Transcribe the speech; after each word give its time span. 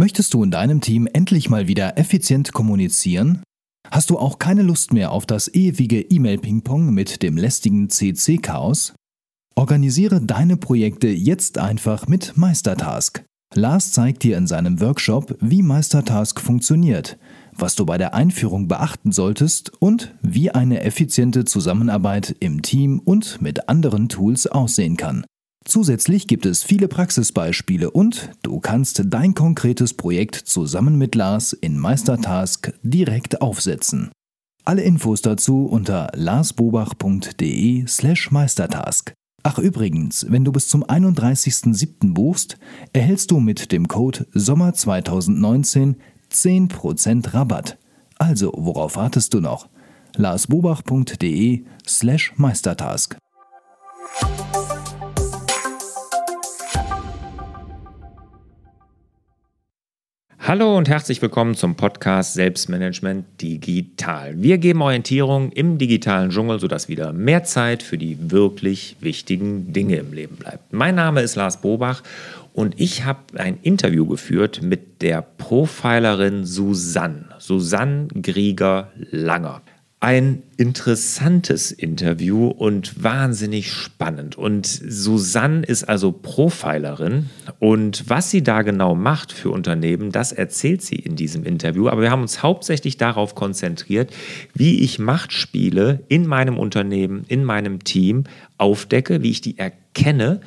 Möchtest 0.00 0.32
du 0.32 0.42
in 0.42 0.50
deinem 0.50 0.80
Team 0.80 1.06
endlich 1.12 1.50
mal 1.50 1.68
wieder 1.68 1.98
effizient 1.98 2.54
kommunizieren? 2.54 3.42
Hast 3.90 4.08
du 4.08 4.18
auch 4.18 4.38
keine 4.38 4.62
Lust 4.62 4.94
mehr 4.94 5.12
auf 5.12 5.26
das 5.26 5.52
ewige 5.52 6.00
E-Mail-Ping-Pong 6.00 6.94
mit 6.94 7.22
dem 7.22 7.36
lästigen 7.36 7.90
CC-Chaos? 7.90 8.94
Organisiere 9.56 10.22
deine 10.22 10.56
Projekte 10.56 11.08
jetzt 11.08 11.58
einfach 11.58 12.08
mit 12.08 12.34
Meistertask. 12.38 13.22
Lars 13.54 13.92
zeigt 13.92 14.22
dir 14.22 14.38
in 14.38 14.46
seinem 14.46 14.80
Workshop, 14.80 15.36
wie 15.38 15.60
Meistertask 15.60 16.40
funktioniert, 16.40 17.18
was 17.54 17.76
du 17.76 17.84
bei 17.84 17.98
der 17.98 18.14
Einführung 18.14 18.68
beachten 18.68 19.12
solltest 19.12 19.70
und 19.82 20.14
wie 20.22 20.50
eine 20.50 20.80
effiziente 20.80 21.44
Zusammenarbeit 21.44 22.34
im 22.40 22.62
Team 22.62 23.00
und 23.00 23.42
mit 23.42 23.68
anderen 23.68 24.08
Tools 24.08 24.46
aussehen 24.46 24.96
kann. 24.96 25.26
Zusätzlich 25.70 26.26
gibt 26.26 26.44
es 26.46 26.64
viele 26.64 26.88
Praxisbeispiele 26.88 27.92
und 27.92 28.32
du 28.42 28.58
kannst 28.58 29.02
dein 29.06 29.34
konkretes 29.34 29.94
Projekt 29.94 30.34
zusammen 30.34 30.98
mit 30.98 31.14
Lars 31.14 31.52
in 31.52 31.78
Meistertask 31.78 32.72
direkt 32.82 33.40
aufsetzen. 33.40 34.10
Alle 34.64 34.82
Infos 34.82 35.22
dazu 35.22 35.66
unter 35.66 36.10
larsbobach.de/meistertask. 36.16 39.12
Ach 39.44 39.60
übrigens, 39.60 40.26
wenn 40.28 40.44
du 40.44 40.50
bis 40.50 40.66
zum 40.66 40.82
31.07. 40.82 42.14
buchst, 42.14 42.58
erhältst 42.92 43.30
du 43.30 43.38
mit 43.38 43.70
dem 43.70 43.86
Code 43.86 44.26
Sommer 44.34 44.74
2019 44.74 45.98
10% 46.32 47.32
Rabatt. 47.32 47.78
Also, 48.18 48.52
worauf 48.56 48.96
wartest 48.96 49.34
du 49.34 49.40
noch? 49.40 49.68
larsbobach.de/meistertask. 50.16 53.16
Hallo 60.42 60.74
und 60.78 60.88
herzlich 60.88 61.20
willkommen 61.20 61.54
zum 61.54 61.74
Podcast 61.74 62.32
Selbstmanagement 62.32 63.26
Digital. 63.42 64.40
Wir 64.40 64.56
geben 64.56 64.80
Orientierung 64.80 65.52
im 65.52 65.76
digitalen 65.76 66.30
Dschungel, 66.30 66.58
sodass 66.58 66.88
wieder 66.88 67.12
mehr 67.12 67.44
Zeit 67.44 67.82
für 67.82 67.98
die 67.98 68.30
wirklich 68.30 68.96
wichtigen 69.00 69.74
Dinge 69.74 69.96
im 69.96 70.14
Leben 70.14 70.36
bleibt. 70.36 70.72
Mein 70.72 70.94
Name 70.94 71.20
ist 71.20 71.36
Lars 71.36 71.60
Bobach 71.60 72.02
und 72.54 72.80
ich 72.80 73.04
habe 73.04 73.20
ein 73.38 73.58
Interview 73.60 74.06
geführt 74.06 74.62
mit 74.62 75.02
der 75.02 75.20
Profilerin 75.20 76.46
Susanne, 76.46 77.26
Susanne 77.38 78.08
Grieger-Langer 78.08 79.60
ein 80.02 80.42
interessantes 80.56 81.72
Interview 81.72 82.48
und 82.48 83.04
wahnsinnig 83.04 83.70
spannend. 83.70 84.36
Und 84.36 84.66
Susanne 84.66 85.62
ist 85.62 85.84
also 85.84 86.10
Profilerin 86.10 87.28
und 87.58 88.08
was 88.08 88.30
sie 88.30 88.42
da 88.42 88.62
genau 88.62 88.94
macht 88.94 89.30
für 89.30 89.50
Unternehmen, 89.50 90.10
das 90.10 90.32
erzählt 90.32 90.80
sie 90.80 90.96
in 90.96 91.16
diesem 91.16 91.44
Interview. 91.44 91.88
Aber 91.88 92.00
wir 92.00 92.10
haben 92.10 92.22
uns 92.22 92.42
hauptsächlich 92.42 92.96
darauf 92.96 93.34
konzentriert, 93.34 94.10
wie 94.54 94.80
ich 94.80 94.98
Machtspiele 94.98 96.00
in 96.08 96.26
meinem 96.26 96.58
Unternehmen, 96.58 97.24
in 97.28 97.44
meinem 97.44 97.84
Team 97.84 98.24
aufdecke, 98.56 99.22
wie 99.22 99.30
ich 99.30 99.42
die 99.42 99.58
erkenne, 99.58 100.40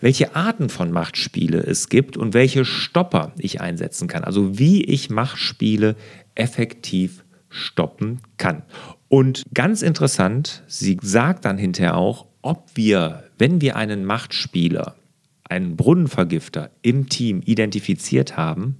welche 0.00 0.36
Arten 0.36 0.68
von 0.68 0.92
Machtspiele 0.92 1.58
es 1.58 1.88
gibt 1.88 2.16
und 2.16 2.34
welche 2.34 2.64
Stopper 2.64 3.32
ich 3.36 3.60
einsetzen 3.60 4.06
kann. 4.06 4.22
Also 4.22 4.60
wie 4.60 4.84
ich 4.84 5.10
Machtspiele 5.10 5.96
effektiv 6.36 7.21
stoppen 7.52 8.20
kann. 8.38 8.62
Und 9.08 9.44
ganz 9.54 9.82
interessant, 9.82 10.62
sie 10.66 10.98
sagt 11.00 11.44
dann 11.44 11.58
hinterher 11.58 11.96
auch, 11.96 12.26
ob 12.40 12.70
wir, 12.74 13.24
wenn 13.38 13.60
wir 13.60 13.76
einen 13.76 14.04
Machtspieler, 14.04 14.96
einen 15.44 15.76
Brunnenvergifter 15.76 16.70
im 16.82 17.08
Team 17.08 17.42
identifiziert 17.44 18.36
haben, 18.36 18.78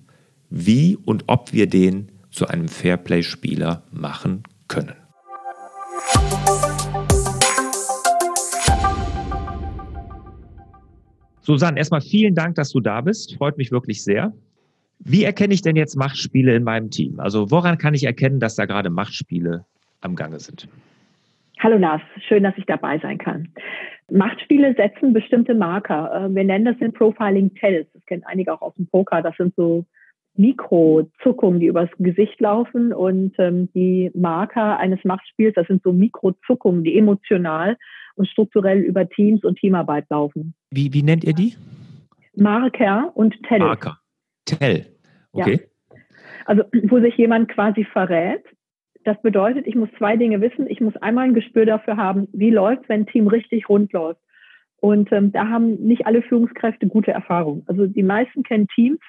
wie 0.50 0.96
und 0.96 1.24
ob 1.28 1.52
wir 1.52 1.66
den 1.68 2.10
zu 2.30 2.46
einem 2.48 2.68
Fairplay-Spieler 2.68 3.82
machen 3.92 4.42
können. 4.68 4.96
Susanne, 11.42 11.76
erstmal 11.78 12.00
vielen 12.00 12.34
Dank, 12.34 12.54
dass 12.54 12.70
du 12.70 12.80
da 12.80 13.00
bist. 13.00 13.34
Freut 13.34 13.58
mich 13.58 13.72
wirklich 13.72 14.02
sehr. 14.02 14.32
Wie 15.04 15.24
erkenne 15.24 15.54
ich 15.54 15.62
denn 15.62 15.76
jetzt 15.76 15.96
Machtspiele 15.96 16.54
in 16.54 16.64
meinem 16.64 16.90
Team? 16.90 17.18
Also 17.18 17.50
woran 17.50 17.78
kann 17.78 17.94
ich 17.94 18.04
erkennen, 18.04 18.40
dass 18.40 18.56
da 18.56 18.66
gerade 18.66 18.90
Machtspiele 18.90 19.64
am 20.00 20.14
Gange 20.14 20.38
sind? 20.38 20.68
Hallo 21.58 21.76
Lars, 21.76 22.02
schön, 22.26 22.42
dass 22.42 22.56
ich 22.56 22.66
dabei 22.66 22.98
sein 22.98 23.18
kann. 23.18 23.48
Machtspiele 24.10 24.74
setzen 24.74 25.12
bestimmte 25.12 25.54
Marker. 25.54 26.26
Äh, 26.26 26.34
wir 26.34 26.44
nennen 26.44 26.64
das 26.64 26.76
in 26.80 26.92
Profiling 26.92 27.54
Tells. 27.54 27.86
Das 27.94 28.04
kennen 28.06 28.22
einige 28.26 28.52
auch 28.52 28.62
aus 28.62 28.74
dem 28.74 28.86
Poker. 28.86 29.22
Das 29.22 29.36
sind 29.36 29.54
so 29.56 29.84
Mikrozuckungen, 30.34 31.60
die 31.60 31.66
übers 31.66 31.90
Gesicht 31.98 32.40
laufen 32.40 32.92
und 32.92 33.34
ähm, 33.38 33.68
die 33.74 34.10
Marker 34.14 34.78
eines 34.78 35.04
Machtspiels, 35.04 35.54
das 35.54 35.66
sind 35.66 35.82
so 35.82 35.92
Mikrozuckungen, 35.92 36.84
die 36.84 36.96
emotional 36.96 37.76
und 38.14 38.28
strukturell 38.28 38.78
über 38.78 39.08
Teams 39.08 39.44
und 39.44 39.58
Teamarbeit 39.58 40.06
laufen. 40.10 40.54
Wie, 40.70 40.92
wie 40.92 41.02
nennt 41.02 41.24
ihr 41.24 41.34
die? 41.34 41.54
Marker 42.34 43.12
und 43.14 43.34
Tell. 43.46 43.58
Marker. 43.58 43.98
Tell. 44.44 44.86
Okay. 45.32 45.60
Ja. 45.60 45.96
Also, 46.46 46.64
wo 46.88 47.00
sich 47.00 47.16
jemand 47.16 47.48
quasi 47.48 47.84
verrät. 47.84 48.44
Das 49.04 49.20
bedeutet, 49.20 49.66
ich 49.66 49.74
muss 49.74 49.88
zwei 49.98 50.16
Dinge 50.16 50.40
wissen. 50.40 50.68
Ich 50.68 50.80
muss 50.80 50.96
einmal 50.96 51.24
ein 51.24 51.34
Gespür 51.34 51.66
dafür 51.66 51.96
haben, 51.96 52.28
wie 52.32 52.50
läuft, 52.50 52.88
wenn 52.88 53.02
ein 53.02 53.06
Team 53.06 53.26
richtig 53.26 53.68
rund 53.68 53.92
läuft. 53.92 54.20
Und 54.80 55.12
ähm, 55.12 55.32
da 55.32 55.48
haben 55.48 55.74
nicht 55.74 56.06
alle 56.06 56.22
Führungskräfte 56.22 56.86
gute 56.86 57.12
Erfahrungen. 57.12 57.62
Also 57.66 57.86
die 57.86 58.02
meisten 58.02 58.42
kennen 58.42 58.68
Teams, 58.74 59.00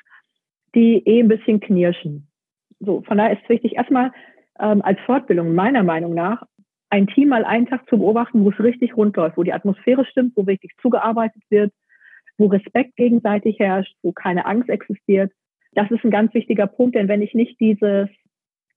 die 0.76 1.02
eh 1.06 1.20
ein 1.20 1.28
bisschen 1.28 1.60
knirschen. 1.60 2.28
So, 2.80 3.02
von 3.02 3.18
daher 3.18 3.34
ist 3.34 3.44
es 3.44 3.50
wichtig, 3.50 3.76
erstmal 3.76 4.12
ähm, 4.60 4.82
als 4.82 5.00
Fortbildung 5.02 5.56
meiner 5.56 5.84
Meinung 5.84 6.14
nach, 6.14 6.44
ein 6.90 7.08
Team 7.08 7.30
mal 7.30 7.44
einen 7.44 7.66
Tag 7.66 7.90
zu 7.90 7.98
beobachten, 7.98 8.44
wo 8.44 8.52
es 8.52 8.60
richtig 8.60 8.96
rund 8.96 9.16
läuft, 9.18 9.38
wo 9.38 9.44
die 9.44 9.54
Atmosphäre 9.54 10.06
stimmt, 10.06 10.34
wo 10.36 10.42
richtig 10.42 10.72
zugearbeitet 10.80 11.42
wird, 11.50 11.74
wo 12.38 12.48
Respekt 12.48 12.96
gegenseitig 12.96 13.60
herrscht, 13.60 13.96
wo 14.02 14.12
keine 14.12 14.46
Angst 14.46 14.70
existiert 14.70 15.32
das 15.76 15.90
ist 15.92 16.04
ein 16.04 16.12
ganz 16.12 16.34
wichtiger 16.34 16.68
Punkt, 16.68 16.96
denn 16.96 17.08
wenn 17.08 17.22
ich 17.22 17.34
nicht 17.34 17.60
dieses, 17.60 18.10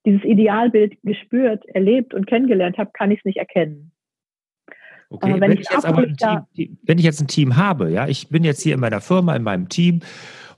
dieses 0.05 0.25
Idealbild 0.25 0.97
gespürt, 1.03 1.65
erlebt 1.67 2.15
und 2.15 2.27
kennengelernt 2.27 2.78
habe, 2.78 2.91
kann 2.93 3.11
ich 3.11 3.21
es 3.21 3.25
nicht 3.25 3.39
erkennen. 3.39 3.93
Okay, 5.09 5.34
wenn, 5.34 5.41
wenn, 5.41 5.53
ich 5.53 5.69
jetzt 5.71 5.87
aber 5.87 5.99
ein 5.99 6.17
Team, 6.17 6.78
wenn 6.83 6.99
ich 6.99 7.05
jetzt 7.05 7.21
ein 7.21 7.28
Team 7.28 7.56
habe, 7.56 7.91
ja, 7.91 8.09
ich 8.09 8.28
bin 8.28 8.43
jetzt 8.43 8.62
hier 8.62 8.75
in 8.75 8.81
meiner 8.81 9.00
Firma, 9.00 9.37
in 9.37 9.44
meinem 9.44 9.69
Team 9.69 10.00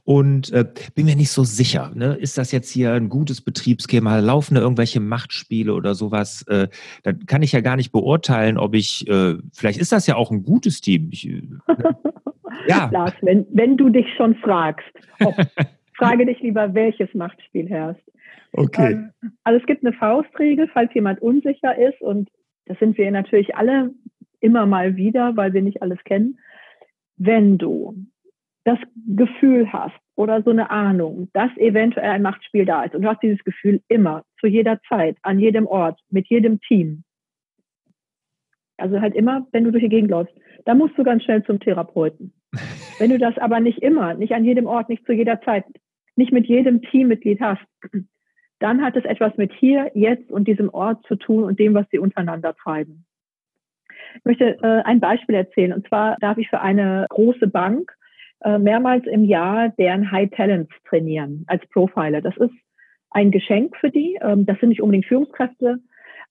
und 0.05 0.51
äh, 0.53 0.65
bin 0.95 1.05
mir 1.05 1.17
nicht 1.17 1.31
so 1.31 1.45
sicher, 1.45 1.93
ne? 1.95 2.15
ist 2.15 2.39
das 2.39 2.51
jetzt 2.51 2.71
hier 2.71 2.95
ein 2.95 3.11
gutes 3.11 3.43
Betriebsschema, 3.43 4.21
laufen 4.21 4.55
da 4.55 4.63
irgendwelche 4.63 5.01
Machtspiele 5.01 5.75
oder 5.75 5.95
sowas, 5.95 6.47
äh, 6.49 6.69
dann 7.03 7.27
kann 7.27 7.43
ich 7.43 7.53
ja 7.53 7.61
gar 7.61 7.77
nicht 7.77 7.93
beurteilen, 7.93 8.57
ob 8.57 8.75
ich, 8.75 9.07
äh, 9.07 9.37
vielleicht 9.53 9.79
ist 9.79 9.93
das 9.93 10.07
ja 10.07 10.17
auch 10.17 10.31
ein 10.31 10.45
gutes 10.45 10.81
Team. 10.81 11.11
Ich, 11.13 11.29
äh, 11.29 11.43
ja. 12.67 12.89
Lars, 12.93 13.15
wenn, 13.23 13.47
wenn 13.51 13.77
du 13.77 13.89
dich 13.89 14.07
schon 14.17 14.35
fragst, 14.37 14.89
ob 15.25 15.35
Frage 15.99 16.27
dich 16.27 16.41
lieber, 16.41 16.75
welches 16.75 17.13
Machtspiel 17.13 17.69
herrscht. 17.69 18.09
Okay. 18.53 18.93
Ähm, 18.93 19.13
also 19.43 19.59
es 19.61 19.67
gibt 19.67 19.85
eine 19.85 19.93
Faustregel, 19.93 20.69
falls 20.73 20.95
jemand 20.95 21.21
unsicher 21.21 21.77
ist 21.77 22.01
und 22.01 22.31
das 22.67 22.79
sind 22.79 22.97
wir 22.97 23.11
natürlich 23.11 23.57
alle 23.57 23.91
immer 24.41 24.65
mal 24.65 24.97
wieder, 24.97 25.37
weil 25.37 25.53
wir 25.53 25.63
nicht 25.63 25.83
alles 25.83 25.99
kennen. 26.05 26.39
Wenn 27.17 27.59
du 27.59 27.97
das 28.65 28.79
Gefühl 29.07 29.73
hast 29.73 29.99
oder 30.15 30.43
so 30.43 30.51
eine 30.51 30.71
Ahnung, 30.71 31.31
dass 31.33 31.51
eventuell 31.57 32.11
ein 32.11 32.23
Machtspiel 32.23 32.65
da 32.65 32.85
ist 32.85 32.95
und 32.95 33.03
du 33.03 33.09
hast 33.09 33.23
dieses 33.23 33.43
Gefühl 33.43 33.81
immer, 33.89 34.25
zu 34.39 34.47
jeder 34.47 34.81
Zeit, 34.89 35.17
an 35.23 35.41
jedem 35.41 35.67
Ort, 35.67 36.01
mit 36.11 36.29
jedem 36.29 36.61
Team. 36.61 37.03
Also 38.77 39.01
halt 39.01 39.17
immer, 39.17 39.47
wenn 39.51 39.65
du 39.65 39.73
durch 39.73 39.83
die 39.83 39.89
Gegend 39.89 40.11
läufst, 40.11 40.35
da 40.65 40.75
musst 40.75 40.97
du 40.97 41.03
ganz 41.03 41.25
schnell 41.25 41.43
zum 41.44 41.59
Therapeuten. 41.59 42.32
Wenn 42.99 43.11
du 43.11 43.19
das 43.19 43.39
aber 43.39 43.61
nicht 43.61 43.83
immer, 43.83 44.15
nicht 44.15 44.33
an 44.33 44.45
jedem 44.45 44.67
Ort, 44.67 44.89
nicht 44.89 45.05
zu 45.06 45.12
jeder 45.12 45.41
Zeit, 45.43 45.65
nicht 46.17 46.33
mit 46.33 46.47
jedem 46.47 46.83
Teammitglied 46.83 47.41
hast, 47.41 47.62
dann 48.59 48.83
hat 48.83 48.97
es 48.97 49.05
etwas 49.05 49.37
mit 49.37 49.53
hier, 49.53 49.91
jetzt 49.95 50.31
und 50.31 50.49
diesem 50.49 50.69
Ort 50.71 51.06
zu 51.06 51.17
tun 51.17 51.45
und 51.45 51.59
dem, 51.59 51.75
was 51.75 51.87
sie 51.91 51.99
untereinander 51.99 52.55
treiben. 52.55 53.05
Ich 54.17 54.25
möchte 54.25 54.59
äh, 54.62 54.83
ein 54.83 55.00
Beispiel 55.00 55.37
erzählen. 55.37 55.73
Und 55.73 55.87
zwar 55.87 56.17
darf 56.21 56.39
ich 56.39 56.49
für 56.49 56.61
eine 56.61 57.06
große 57.11 57.47
Bank 57.47 57.93
äh, 58.41 58.59
mehrmals 58.59 59.06
im 59.06 59.25
Jahr 59.25 59.69
deren 59.71 60.11
High 60.11 60.31
Talents 60.31 60.73
trainieren 60.89 61.44
als 61.47 61.67
Profiler. 61.69 62.21
Das 62.21 62.37
ist 62.37 62.55
ein 63.11 63.31
Geschenk 63.31 63.77
für 63.77 63.91
die. 63.91 64.19
Ähm, 64.21 64.47
das 64.47 64.59
sind 64.61 64.71
nicht 64.71 64.83
unbedingt 64.83 65.06
Führungskräfte, 65.06 65.79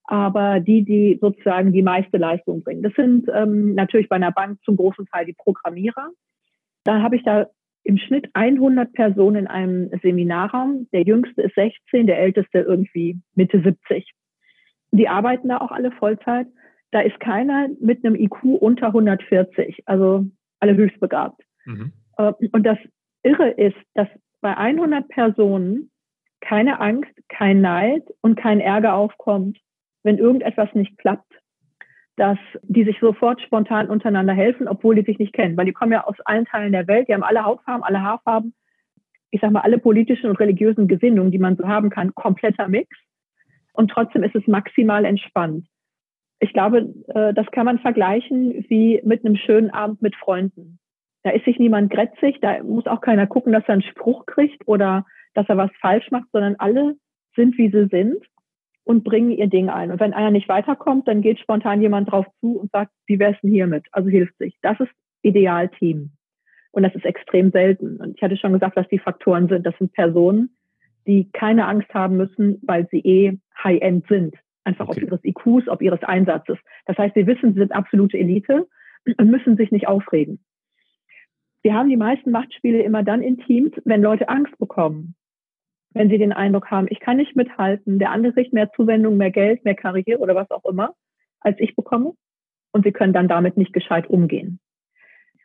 aber 0.03 0.59
die, 0.59 0.83
die 0.83 1.17
sozusagen 1.21 1.71
die 1.71 1.81
meiste 1.81 2.17
Leistung 2.17 2.63
bringen. 2.63 2.83
Das 2.83 2.93
sind 2.93 3.29
ähm, 3.33 3.75
natürlich 3.75 4.09
bei 4.09 4.15
einer 4.15 4.31
Bank 4.31 4.59
zum 4.63 4.77
großen 4.77 5.05
Teil 5.07 5.25
die 5.25 5.33
Programmierer. 5.33 6.11
Da 6.87 7.01
habe 7.01 7.17
ich 7.17 7.23
da 7.23 7.47
im 7.83 7.97
Schnitt 7.97 8.29
100 8.33 8.93
Personen 8.93 9.35
in 9.35 9.47
einem 9.47 9.89
Seminarraum. 10.01 10.87
Der 10.93 11.01
jüngste 11.01 11.41
ist 11.41 11.55
16, 11.55 12.07
der 12.07 12.17
älteste 12.17 12.59
irgendwie 12.59 13.19
Mitte 13.35 13.61
70. 13.61 14.09
Die 14.91 15.09
arbeiten 15.09 15.49
da 15.49 15.57
auch 15.57 15.71
alle 15.71 15.91
Vollzeit. 15.91 16.47
Da 16.91 17.01
ist 17.01 17.19
keiner 17.19 17.67
mit 17.81 18.05
einem 18.05 18.15
IQ 18.15 18.41
unter 18.61 18.87
140, 18.87 19.83
also 19.85 20.27
alle 20.61 20.77
höchstbegabt. 20.77 21.41
Mhm. 21.65 21.91
Äh, 22.17 22.31
und 22.53 22.63
das 22.63 22.77
Irre 23.21 23.49
ist, 23.49 23.75
dass 23.93 24.07
bei 24.39 24.55
100 24.55 25.09
Personen 25.09 25.91
keine 26.39 26.79
Angst, 26.79 27.11
kein 27.27 27.59
Neid 27.59 28.03
und 28.21 28.37
kein 28.37 28.61
Ärger 28.61 28.93
aufkommt, 28.93 29.57
wenn 30.03 30.19
irgendetwas 30.19 30.73
nicht 30.73 30.97
klappt, 30.99 31.26
dass 32.17 32.39
die 32.63 32.83
sich 32.83 32.99
sofort 32.99 33.39
spontan 33.41 33.89
untereinander 33.89 34.33
helfen, 34.33 34.67
obwohl 34.67 34.95
die 34.95 35.03
sich 35.03 35.19
nicht 35.19 35.33
kennen, 35.33 35.55
weil 35.55 35.65
die 35.65 35.71
kommen 35.71 35.91
ja 35.91 36.03
aus 36.03 36.19
allen 36.25 36.45
Teilen 36.45 36.71
der 36.71 36.87
Welt, 36.87 37.07
die 37.07 37.13
haben 37.13 37.23
alle 37.23 37.45
Hautfarben, 37.45 37.83
alle 37.83 38.01
Haarfarben, 38.01 38.53
ich 39.29 39.39
sag 39.39 39.51
mal, 39.51 39.61
alle 39.61 39.77
politischen 39.77 40.29
und 40.29 40.39
religiösen 40.39 40.87
Gesinnungen, 40.87 41.31
die 41.31 41.37
man 41.37 41.55
so 41.55 41.67
haben 41.67 41.91
kann, 41.91 42.15
kompletter 42.15 42.67
Mix. 42.67 42.89
Und 43.71 43.91
trotzdem 43.91 44.23
ist 44.23 44.35
es 44.35 44.47
maximal 44.47 45.05
entspannt. 45.05 45.67
Ich 46.39 46.53
glaube, 46.53 46.91
äh, 47.09 47.35
das 47.35 47.45
kann 47.51 47.65
man 47.65 47.79
vergleichen 47.79 48.65
wie 48.67 48.99
mit 49.03 49.23
einem 49.23 49.35
schönen 49.35 49.69
Abend 49.69 50.01
mit 50.01 50.15
Freunden. 50.15 50.79
Da 51.21 51.31
ist 51.31 51.45
sich 51.45 51.59
niemand 51.59 51.91
grätzig, 51.91 52.39
da 52.41 52.63
muss 52.63 52.87
auch 52.87 53.01
keiner 53.01 53.27
gucken, 53.27 53.53
dass 53.53 53.63
er 53.67 53.73
einen 53.73 53.83
Spruch 53.83 54.25
kriegt 54.25 54.67
oder 54.67 55.05
dass 55.35 55.47
er 55.49 55.57
was 55.57 55.71
falsch 55.81 56.09
macht, 56.09 56.29
sondern 56.31 56.55
alle 56.57 56.95
sind, 57.35 57.57
wie 57.59 57.69
sie 57.69 57.87
sind 57.91 58.23
und 58.87 59.03
bringen 59.03 59.31
ihr 59.31 59.47
Ding 59.47 59.69
ein. 59.69 59.91
Und 59.91 59.99
wenn 59.99 60.13
einer 60.13 60.31
nicht 60.31 60.47
weiterkommt, 60.47 61.09
dann 61.09 61.21
geht 61.21 61.39
spontan 61.39 61.81
jemand 61.81 62.09
drauf 62.09 62.25
zu 62.39 62.57
und 62.57 62.71
sagt, 62.71 62.91
wie 63.05 63.19
wär's 63.19 63.35
denn 63.41 63.51
hiermit? 63.51 63.85
Also 63.91 64.07
hilft 64.07 64.37
sich. 64.37 64.57
Das 64.61 64.79
ist 64.79 64.91
Idealteam. 65.23 66.11
Und 66.71 66.83
das 66.83 66.95
ist 66.95 67.05
extrem 67.05 67.51
selten. 67.51 67.97
Und 67.97 68.15
ich 68.15 68.23
hatte 68.23 68.37
schon 68.37 68.53
gesagt, 68.53 68.77
was 68.77 68.87
die 68.87 68.99
Faktoren 68.99 69.49
sind. 69.49 69.65
Das 69.65 69.77
sind 69.77 69.91
Personen, 69.91 70.55
die 71.05 71.29
keine 71.33 71.67
Angst 71.67 71.93
haben 71.93 72.15
müssen, 72.15 72.61
weil 72.61 72.87
sie 72.89 72.99
eh 72.99 73.37
High-End 73.61 74.07
sind. 74.07 74.35
Einfach 74.63 74.87
okay. 74.87 75.03
ob 75.03 75.11
ihres 75.11 75.25
IQs, 75.25 75.67
ob 75.67 75.81
ihres 75.81 76.03
Einsatzes. 76.03 76.57
Das 76.85 76.97
heißt, 76.97 77.15
sie 77.15 77.27
wissen, 77.27 77.53
sie 77.53 77.59
sind 77.59 77.73
absolute 77.73 78.17
Elite 78.17 78.67
und 79.17 79.29
müssen 79.29 79.57
sich 79.57 79.71
nicht 79.71 79.87
aufregen. 79.87 80.39
Wir 81.61 81.73
haben 81.73 81.89
die 81.89 81.97
meisten 81.97 82.31
Machtspiele 82.31 82.83
immer 82.83 83.03
dann 83.03 83.21
in 83.21 83.37
Teams, 83.39 83.71
wenn 83.83 84.01
Leute 84.01 84.29
Angst 84.29 84.57
bekommen. 84.57 85.15
Wenn 85.93 86.09
sie 86.09 86.17
den 86.17 86.33
Eindruck 86.33 86.69
haben, 86.69 86.87
ich 86.89 86.99
kann 86.99 87.17
nicht 87.17 87.35
mithalten, 87.35 87.99
der 87.99 88.11
andere 88.11 88.33
kriegt 88.33 88.53
mehr 88.53 88.71
Zuwendung, 88.73 89.17
mehr 89.17 89.31
Geld, 89.31 89.65
mehr 89.65 89.75
Karriere 89.75 90.19
oder 90.19 90.35
was 90.35 90.51
auch 90.51 90.65
immer, 90.65 90.93
als 91.39 91.57
ich 91.59 91.75
bekomme. 91.75 92.13
Und 92.71 92.83
sie 92.83 92.91
können 92.91 93.13
dann 93.13 93.27
damit 93.27 93.57
nicht 93.57 93.73
gescheit 93.73 94.07
umgehen 94.07 94.59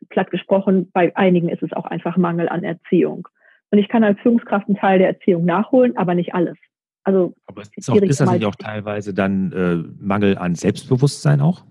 platt 0.09 0.31
gesprochen, 0.31 0.91
bei 0.93 1.15
einigen 1.17 1.49
ist 1.49 1.63
es 1.63 1.73
auch 1.73 1.87
einfach 1.87 2.17
Mangel 2.17 2.49
an 2.49 2.65
Erziehung. 2.65 3.29
Und 3.71 3.79
ich 3.79 3.89
kann 3.89 4.05
als 4.05 4.21
Führungskraft 4.21 4.69
einen 4.69 4.77
Teil 4.77 4.99
der 4.99 5.09
Erziehung 5.09 5.45
nachholen, 5.45 5.97
aber 5.97 6.15
nicht 6.15 6.35
alles. 6.35 6.57
Also 7.05 7.35
aber 7.47 7.63
ist, 7.63 7.91
auch, 7.91 7.97
ist 7.97 8.21
das 8.21 8.31
nicht 8.31 8.45
auch 8.45 8.55
teilweise 8.55 9.13
dann 9.15 9.53
äh, 9.53 9.77
Mangel 9.99 10.39
an 10.39 10.55
Selbstbewusstsein 10.55 11.41
auch? 11.41 11.65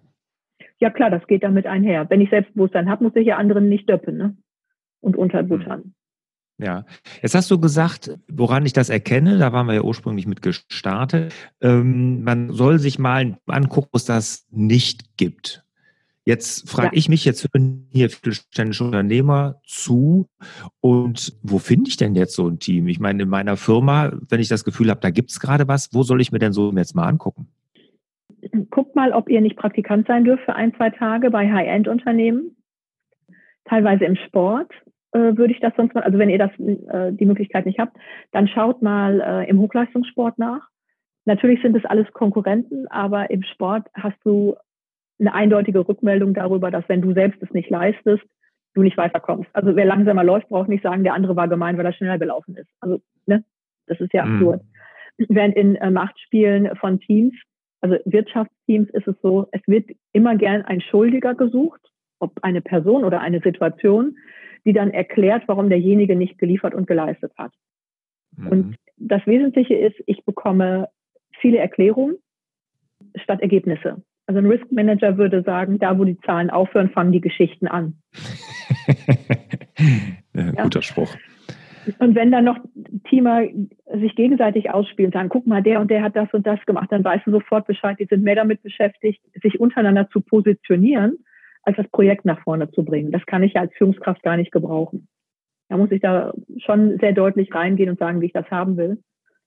Ja 0.79 0.89
klar, 0.89 1.09
das 1.09 1.25
geht 1.27 1.43
damit 1.43 1.67
einher. 1.67 2.09
Wenn 2.09 2.21
ich 2.21 2.29
Selbstbewusstsein 2.29 2.89
habe, 2.89 3.03
muss 3.03 3.15
ich 3.15 3.27
ja 3.27 3.37
anderen 3.37 3.69
nicht 3.69 3.87
döppen 3.87 4.17
ne? 4.17 4.35
und 4.99 5.15
unterbuttern. 5.15 5.81
Hm. 5.81 5.93
Ja, 6.61 6.85
jetzt 7.23 7.33
hast 7.33 7.49
du 7.49 7.59
gesagt, 7.59 8.11
woran 8.27 8.67
ich 8.67 8.73
das 8.73 8.89
erkenne, 8.89 9.39
da 9.39 9.51
waren 9.51 9.65
wir 9.65 9.73
ja 9.73 9.81
ursprünglich 9.81 10.27
mit 10.27 10.43
gestartet. 10.43 11.33
Ähm, 11.59 12.23
man 12.23 12.51
soll 12.51 12.77
sich 12.77 12.99
mal 12.99 13.39
angucken, 13.47 13.89
was 13.93 14.05
das 14.05 14.45
nicht 14.51 15.17
gibt. 15.17 15.65
Jetzt 16.23 16.69
frage 16.69 16.89
ja. 16.89 16.99
ich 16.99 17.09
mich, 17.09 17.25
jetzt 17.25 17.47
hören 17.51 17.87
hier 17.91 18.09
mittelständische 18.09 18.83
Unternehmer 18.83 19.59
zu 19.65 20.27
und 20.81 21.35
wo 21.41 21.57
finde 21.57 21.89
ich 21.89 21.97
denn 21.97 22.13
jetzt 22.13 22.35
so 22.35 22.47
ein 22.47 22.59
Team? 22.59 22.87
Ich 22.87 22.99
meine, 22.99 23.23
in 23.23 23.29
meiner 23.29 23.57
Firma, 23.57 24.11
wenn 24.29 24.39
ich 24.39 24.47
das 24.47 24.63
Gefühl 24.63 24.91
habe, 24.91 24.99
da 24.99 25.09
gibt 25.09 25.31
es 25.31 25.39
gerade 25.39 25.67
was, 25.67 25.89
wo 25.93 26.03
soll 26.03 26.21
ich 26.21 26.31
mir 26.31 26.37
denn 26.37 26.53
so 26.53 26.71
jetzt 26.73 26.95
mal 26.95 27.07
angucken? 27.07 27.47
Guckt 28.69 28.95
mal, 28.95 29.13
ob 29.13 29.29
ihr 29.29 29.41
nicht 29.41 29.57
Praktikant 29.57 30.05
sein 30.05 30.25
dürft 30.25 30.43
für 30.43 30.53
ein, 30.53 30.75
zwei 30.75 30.91
Tage 30.91 31.31
bei 31.31 31.51
High-End-Unternehmen, 31.51 32.55
teilweise 33.65 34.05
im 34.05 34.15
Sport 34.27 34.71
äh, 35.13 35.37
würde 35.37 35.53
ich 35.53 35.59
das 35.59 35.73
sonst 35.75 35.93
mal, 35.93 36.03
also 36.03 36.17
wenn 36.17 36.29
ihr 36.29 36.37
das 36.37 36.51
äh, 36.59 37.11
die 37.13 37.25
Möglichkeit 37.25 37.65
nicht 37.65 37.79
habt, 37.79 37.97
dann 38.31 38.47
schaut 38.47 38.81
mal 38.81 39.21
äh, 39.21 39.49
im 39.49 39.59
Hochleistungssport 39.59 40.37
nach. 40.37 40.67
Natürlich 41.25 41.61
sind 41.61 41.75
es 41.75 41.85
alles 41.85 42.11
Konkurrenten, 42.13 42.87
aber 42.87 43.29
im 43.29 43.43
Sport 43.43 43.87
hast 43.93 44.17
du 44.23 44.55
eine 45.19 45.33
eindeutige 45.33 45.87
Rückmeldung 45.87 46.33
darüber, 46.33 46.71
dass 46.71 46.87
wenn 46.87 47.01
du 47.01 47.13
selbst 47.13 47.41
es 47.43 47.51
nicht 47.51 47.69
leistest, 47.69 48.23
du 48.73 48.81
nicht 48.81 48.97
weiterkommst. 48.97 49.49
Also 49.53 49.75
wer 49.75 49.85
langsamer 49.85 50.23
läuft, 50.23 50.49
braucht 50.49 50.69
nicht 50.69 50.83
sagen, 50.83 51.03
der 51.03 51.13
andere 51.13 51.35
war 51.35 51.47
gemein, 51.47 51.77
weil 51.77 51.85
er 51.85 51.93
schneller 51.93 52.17
gelaufen 52.17 52.55
ist. 52.55 52.69
Also, 52.79 53.01
ne, 53.25 53.43
das 53.87 53.99
ist 53.99 54.13
ja 54.13 54.25
mhm. 54.25 54.35
absurd. 54.35 54.61
Während 55.17 55.55
in 55.55 55.75
äh, 55.75 55.91
Machtspielen 55.91 56.75
von 56.77 56.99
Teams, 56.99 57.33
also 57.81 57.97
Wirtschaftsteams, 58.05 58.89
ist 58.91 59.07
es 59.07 59.15
so, 59.21 59.47
es 59.51 59.61
wird 59.67 59.89
immer 60.13 60.35
gern 60.35 60.63
ein 60.63 60.81
Schuldiger 60.81 61.35
gesucht, 61.35 61.81
ob 62.19 62.31
eine 62.43 62.61
Person 62.61 63.03
oder 63.03 63.19
eine 63.19 63.41
Situation, 63.41 64.15
die 64.65 64.73
dann 64.73 64.91
erklärt, 64.91 65.43
warum 65.47 65.69
derjenige 65.69 66.15
nicht 66.15 66.37
geliefert 66.37 66.73
und 66.73 66.87
geleistet 66.87 67.33
hat. 67.37 67.51
Mhm. 68.37 68.47
Und 68.47 68.75
das 68.97 69.25
Wesentliche 69.25 69.75
ist, 69.75 69.95
ich 70.05 70.23
bekomme 70.25 70.89
viele 71.39 71.57
Erklärungen 71.57 72.17
statt 73.15 73.41
Ergebnisse. 73.41 74.03
Also 74.27 74.39
ein 74.39 74.45
Risk 74.45 74.71
Manager 74.71 75.17
würde 75.17 75.41
sagen, 75.43 75.79
da 75.79 75.97
wo 75.97 76.03
die 76.03 76.19
Zahlen 76.21 76.49
aufhören, 76.49 76.91
fangen 76.91 77.11
die 77.11 77.21
Geschichten 77.21 77.67
an. 77.67 77.95
ja, 80.33 80.63
guter 80.63 80.81
Spruch. 80.81 81.13
Und 81.97 82.15
wenn 82.15 82.31
dann 82.31 82.45
noch 82.45 82.59
Teamer 83.09 83.43
sich 83.93 84.15
gegenseitig 84.15 84.69
ausspielen, 84.69 85.11
sagen, 85.11 85.29
guck 85.29 85.47
mal, 85.47 85.63
der 85.63 85.81
und 85.81 85.89
der 85.89 86.03
hat 86.03 86.15
das 86.15 86.31
und 86.33 86.45
das 86.45 86.63
gemacht, 86.65 86.91
dann 86.91 87.03
weißt 87.03 87.25
du 87.25 87.31
sofort 87.31 87.65
Bescheid, 87.65 87.97
die 87.99 88.05
sind 88.05 88.23
mehr 88.23 88.35
damit 88.35 88.61
beschäftigt, 88.61 89.21
sich 89.41 89.59
untereinander 89.59 90.07
zu 90.09 90.21
positionieren, 90.21 91.17
als 91.63 91.77
das 91.77 91.87
Projekt 91.89 92.25
nach 92.25 92.41
vorne 92.41 92.69
zu 92.71 92.83
bringen. 92.83 93.11
Das 93.11 93.25
kann 93.25 93.43
ich 93.43 93.53
ja 93.53 93.61
als 93.61 93.73
Führungskraft 93.73 94.23
gar 94.23 94.37
nicht 94.37 94.51
gebrauchen. 94.51 95.07
Da 95.69 95.77
muss 95.77 95.91
ich 95.91 96.01
da 96.01 96.33
schon 96.57 96.97
sehr 96.99 97.13
deutlich 97.13 97.53
reingehen 97.53 97.89
und 97.89 97.99
sagen, 97.99 98.19
wie 98.21 98.25
ich 98.25 98.33
das 98.33 98.49
haben 98.51 98.77
will. 98.77 99.01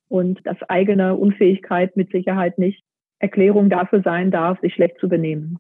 Und 0.09 0.41
das 0.45 0.57
eigene 0.69 1.17
Unfähigkeit 1.17 1.97
mit 1.97 2.11
Sicherheit 2.11 2.59
nicht. 2.59 2.83
Erklärung 3.19 3.71
dafür 3.71 4.03
sein 4.03 4.31
darf, 4.31 4.61
sich 4.61 4.75
schlecht 4.75 4.99
zu 4.99 5.09
benehmen. 5.09 5.59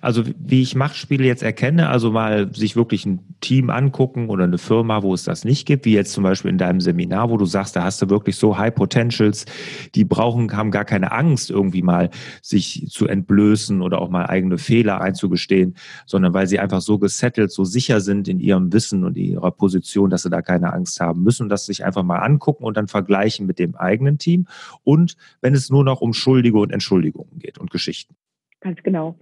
Also 0.00 0.24
wie 0.38 0.62
ich 0.62 0.74
Machtspiele 0.74 1.24
jetzt 1.24 1.42
erkenne, 1.42 1.88
also 1.88 2.10
mal 2.10 2.52
sich 2.54 2.76
wirklich 2.76 3.06
ein 3.06 3.20
Team 3.40 3.70
angucken 3.70 4.28
oder 4.28 4.44
eine 4.44 4.58
Firma, 4.58 5.02
wo 5.02 5.14
es 5.14 5.24
das 5.24 5.44
nicht 5.44 5.66
gibt, 5.66 5.84
wie 5.84 5.94
jetzt 5.94 6.12
zum 6.12 6.24
Beispiel 6.24 6.50
in 6.50 6.58
deinem 6.58 6.80
Seminar, 6.80 7.30
wo 7.30 7.36
du 7.36 7.44
sagst, 7.44 7.76
da 7.76 7.84
hast 7.84 8.00
du 8.02 8.08
wirklich 8.10 8.36
so 8.36 8.58
High 8.58 8.74
Potentials, 8.74 9.46
die 9.94 10.04
brauchen, 10.04 10.54
haben 10.56 10.70
gar 10.70 10.84
keine 10.84 11.12
Angst, 11.12 11.50
irgendwie 11.50 11.82
mal 11.82 12.10
sich 12.42 12.86
zu 12.90 13.06
entblößen 13.06 13.82
oder 13.82 14.00
auch 14.00 14.10
mal 14.10 14.26
eigene 14.26 14.58
Fehler 14.58 15.00
einzugestehen, 15.00 15.76
sondern 16.06 16.34
weil 16.34 16.46
sie 16.46 16.58
einfach 16.58 16.80
so 16.80 16.98
gesettelt, 16.98 17.52
so 17.52 17.64
sicher 17.64 18.00
sind 18.00 18.28
in 18.28 18.40
ihrem 18.40 18.72
Wissen 18.72 19.04
und 19.04 19.16
ihrer 19.16 19.50
Position, 19.50 20.10
dass 20.10 20.22
sie 20.22 20.30
da 20.30 20.42
keine 20.42 20.72
Angst 20.72 21.00
haben 21.00 21.22
müssen 21.22 21.44
und 21.44 21.48
das 21.48 21.66
sich 21.66 21.84
einfach 21.84 22.02
mal 22.02 22.18
angucken 22.18 22.64
und 22.64 22.76
dann 22.76 22.88
vergleichen 22.88 23.46
mit 23.46 23.58
dem 23.58 23.76
eigenen 23.76 24.18
Team 24.18 24.46
und 24.84 25.16
wenn 25.40 25.54
es 25.54 25.70
nur 25.70 25.84
noch 25.84 26.00
um 26.00 26.12
Schuldige 26.12 26.58
und 26.58 26.72
Entschuldigungen 26.72 27.38
geht 27.38 27.58
und 27.58 27.70
Geschichten. 27.70 28.14
Ganz 28.60 28.82
genau. 28.82 29.16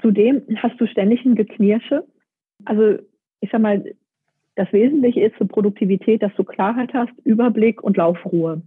Zudem 0.00 0.42
hast 0.56 0.80
du 0.80 0.86
ständig 0.86 1.24
ein 1.24 1.34
Geknirsche. 1.34 2.04
Also 2.64 2.98
ich 3.40 3.50
sag 3.50 3.60
mal, 3.60 3.84
das 4.56 4.72
Wesentliche 4.72 5.20
ist 5.20 5.36
für 5.36 5.46
Produktivität, 5.46 6.22
dass 6.22 6.34
du 6.36 6.44
Klarheit 6.44 6.92
hast, 6.92 7.12
Überblick 7.24 7.82
und 7.82 7.96
Laufruhe. 7.96 8.62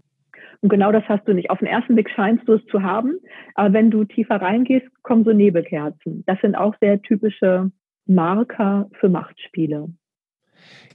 Und 0.61 0.69
genau 0.69 0.91
das 0.91 1.03
hast 1.09 1.27
du 1.27 1.33
nicht. 1.33 1.49
Auf 1.49 1.59
den 1.59 1.67
ersten 1.67 1.95
Blick 1.95 2.09
scheinst 2.09 2.47
du 2.47 2.53
es 2.53 2.65
zu 2.67 2.81
haben, 2.83 3.19
aber 3.55 3.73
wenn 3.73 3.91
du 3.91 4.05
tiefer 4.05 4.35
reingehst, 4.35 4.87
kommen 5.03 5.23
so 5.23 5.33
Nebelkerzen. 5.33 6.23
Das 6.27 6.39
sind 6.41 6.55
auch 6.55 6.75
sehr 6.79 7.01
typische 7.01 7.71
Marker 8.05 8.89
für 8.99 9.09
Machtspiele. 9.09 9.89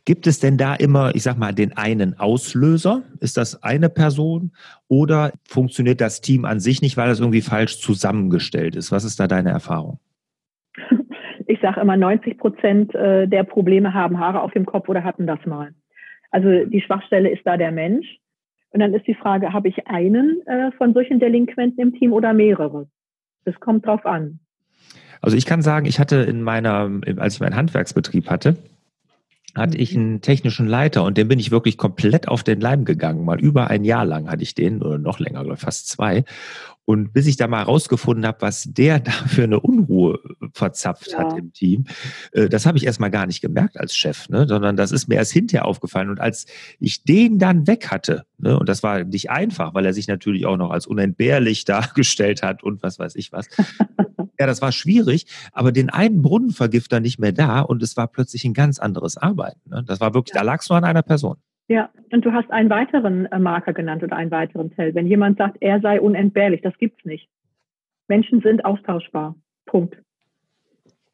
Gibt 0.05 0.29
es 0.29 0.39
denn 0.39 0.57
da 0.57 0.75
immer, 0.77 1.15
ich 1.17 1.25
sag 1.25 1.37
mal, 1.37 1.53
den 1.53 1.77
einen 1.77 2.17
Auslöser? 2.19 3.03
Ist 3.19 3.37
das 3.37 3.65
eine 3.65 3.89
Person 3.91 4.53
oder 4.87 5.33
funktioniert 5.49 6.01
das 6.01 6.21
Team 6.21 6.45
an 6.45 6.61
sich 6.61 6.81
nicht, 6.81 6.97
weil 6.97 7.11
es 7.11 7.19
irgendwie 7.19 7.43
falsch 7.43 7.81
zusammengestellt 7.81 8.77
ist? 8.77 8.93
Was 8.93 9.03
ist 9.03 9.19
da 9.19 9.27
deine 9.27 9.51
Erfahrung? 9.51 9.99
Ich 11.49 11.61
sage 11.61 11.81
immer, 11.81 11.97
90 11.97 12.39
Prozent 12.39 12.93
äh, 12.97 13.29
der 13.29 13.45
Probleme 13.45 13.95
haben 13.95 14.19
Haare 14.19 14.41
auf 14.41 14.51
dem 14.51 14.67
Kopf 14.67 14.89
oder 14.89 15.05
hatten 15.05 15.29
das 15.29 15.39
mal. 15.47 15.73
Also 16.33 16.65
die 16.65 16.81
Schwachstelle 16.81 17.31
ist 17.31 17.47
da 17.47 17.57
der 17.57 17.71
Mensch. 17.71 18.19
Und 18.71 18.81
dann 18.81 18.93
ist 18.93 19.07
die 19.07 19.15
Frage, 19.15 19.53
habe 19.53 19.69
ich 19.69 19.87
einen 19.87 20.45
äh, 20.47 20.73
von 20.73 20.93
solchen 20.93 21.21
Delinquenten 21.21 21.81
im 21.81 21.95
Team 21.95 22.13
oder 22.13 22.33
mehrere? 22.33 22.89
Das 23.45 23.55
kommt 23.61 23.87
drauf 23.87 24.05
an. 24.05 24.41
Also 25.21 25.37
ich 25.37 25.47
kann 25.47 25.63
sagen, 25.63 25.87
ich 25.87 25.99
hatte 25.99 26.17
in 26.17 26.43
meiner, 26.43 26.91
als 27.17 27.35
ich 27.35 27.41
meinen 27.41 27.57
Handwerksbetrieb 27.57 28.29
hatte, 28.29 28.57
hatte 29.55 29.79
ich 29.79 29.95
mhm. 29.95 30.01
einen 30.01 30.21
technischen 30.21 30.67
Leiter 30.67 31.05
und 31.05 31.17
den 31.17 31.29
bin 31.29 31.39
ich 31.39 31.51
wirklich 31.51 31.79
komplett 31.79 32.29
auf 32.29 32.43
den 32.43 32.61
Leim 32.61 32.85
gegangen. 32.85 33.25
Mal 33.25 33.41
über 33.41 33.69
ein 33.69 33.85
Jahr 33.85 34.05
lang 34.05 34.29
hatte 34.29 34.43
ich 34.43 34.55
den, 34.55 34.83
oder 34.83 34.99
noch 34.99 35.19
länger, 35.19 35.57
fast 35.57 35.89
zwei. 35.89 36.25
Und 36.85 37.13
bis 37.13 37.27
ich 37.27 37.37
da 37.37 37.49
mal 37.49 37.63
rausgefunden 37.63 38.27
habe, 38.27 38.43
was 38.43 38.65
der 38.65 39.01
da 39.01 39.11
für 39.11 39.45
eine 39.45 39.61
Unruhe 39.61 40.21
verzapft 40.57 41.13
ja. 41.13 41.19
hat 41.19 41.39
im 41.39 41.53
Team, 41.53 41.85
äh, 42.33 42.49
das 42.49 42.67
habe 42.67 42.79
ich 42.79 42.87
erstmal 42.87 43.11
gar 43.11 43.27
nicht 43.27 43.41
gemerkt 43.41 43.79
als 43.79 43.95
Chef, 43.95 44.29
ne? 44.29 44.47
sondern 44.49 44.77
das 44.77 44.93
ist 44.93 45.09
mir 45.09 45.17
erst 45.17 45.33
hinterher 45.33 45.67
aufgefallen. 45.67 46.11
Und 46.11 46.21
als 46.21 46.47
ich 46.79 47.05
den 47.05 47.39
dann 47.39 47.67
weg 47.67 47.91
hatte, 47.91 48.25
ne? 48.39 48.59
und 48.59 48.69
das 48.69 48.83
war 48.83 49.05
nicht 49.05 49.31
einfach, 49.31 49.75
weil 49.75 49.87
er 49.87 49.93
sich 49.93 50.09
natürlich 50.09 50.47
auch 50.47 50.57
noch 50.57 50.71
als 50.71 50.87
unentbehrlich 50.87 51.65
dargestellt 51.67 52.43
hat 52.43 52.63
und 52.63 52.83
was 52.83 52.99
weiß 52.99 53.15
ich 53.17 53.33
was, 53.33 53.49
Ja, 54.39 54.47
das 54.47 54.61
war 54.61 54.73
schwierig, 54.73 55.27
aber 55.53 55.73
den 55.73 55.89
einen 55.89 56.23
Brunnenvergifter 56.23 57.01
nicht 57.01 57.19
mehr 57.19 57.33
da 57.33 57.61
und 57.61 57.83
es 57.83 57.97
war 57.97 58.07
plötzlich 58.07 58.45
ein 58.45 58.53
ganz 58.53 58.79
anderes 58.79 59.17
Arbeiten. 59.17 59.71
Ne? 59.71 59.83
Das 59.87 60.01
war 60.01 60.15
wirklich, 60.15 60.35
ja. 60.35 60.41
da 60.41 60.47
lag 60.47 60.61
es 60.61 60.69
nur 60.69 60.77
an 60.77 60.85
einer 60.85 61.03
Person. 61.03 61.37
Ja, 61.69 61.91
und 62.13 62.25
du 62.25 62.33
hast 62.33 62.51
einen 62.51 62.71
weiteren 62.71 63.27
äh, 63.27 63.39
Marker 63.39 63.73
genannt 63.73 64.03
oder 64.03 64.15
einen 64.15 64.31
weiteren 64.31 64.71
Tell. 64.71 64.95
Wenn 64.95 65.07
jemand 65.07 65.39
sagt, 65.39 65.57
er 65.61 65.81
sei 65.81 66.01
unentbehrlich, 66.01 66.63
das 66.63 66.77
gibt's 66.79 67.05
nicht. 67.05 67.29
Menschen 68.09 68.41
sind 68.41 68.65
austauschbar. 68.65 69.35
Punkt. 69.65 69.97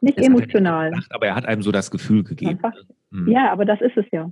Nicht 0.02 0.18
das 0.18 0.26
emotional. 0.26 0.90
Gedacht, 0.90 1.14
aber 1.14 1.26
er 1.26 1.35
hat 1.35 1.47
einem 1.47 1.62
so 1.62 1.73
das 1.73 1.90
Gefühl 1.90 2.25
gegeben. 2.25 2.61
Mhm. 3.11 3.30
Ja, 3.30 3.50
aber 3.50 3.64
das 3.64 3.80
ist 3.80 3.97
es 3.97 4.06
ja. 4.12 4.30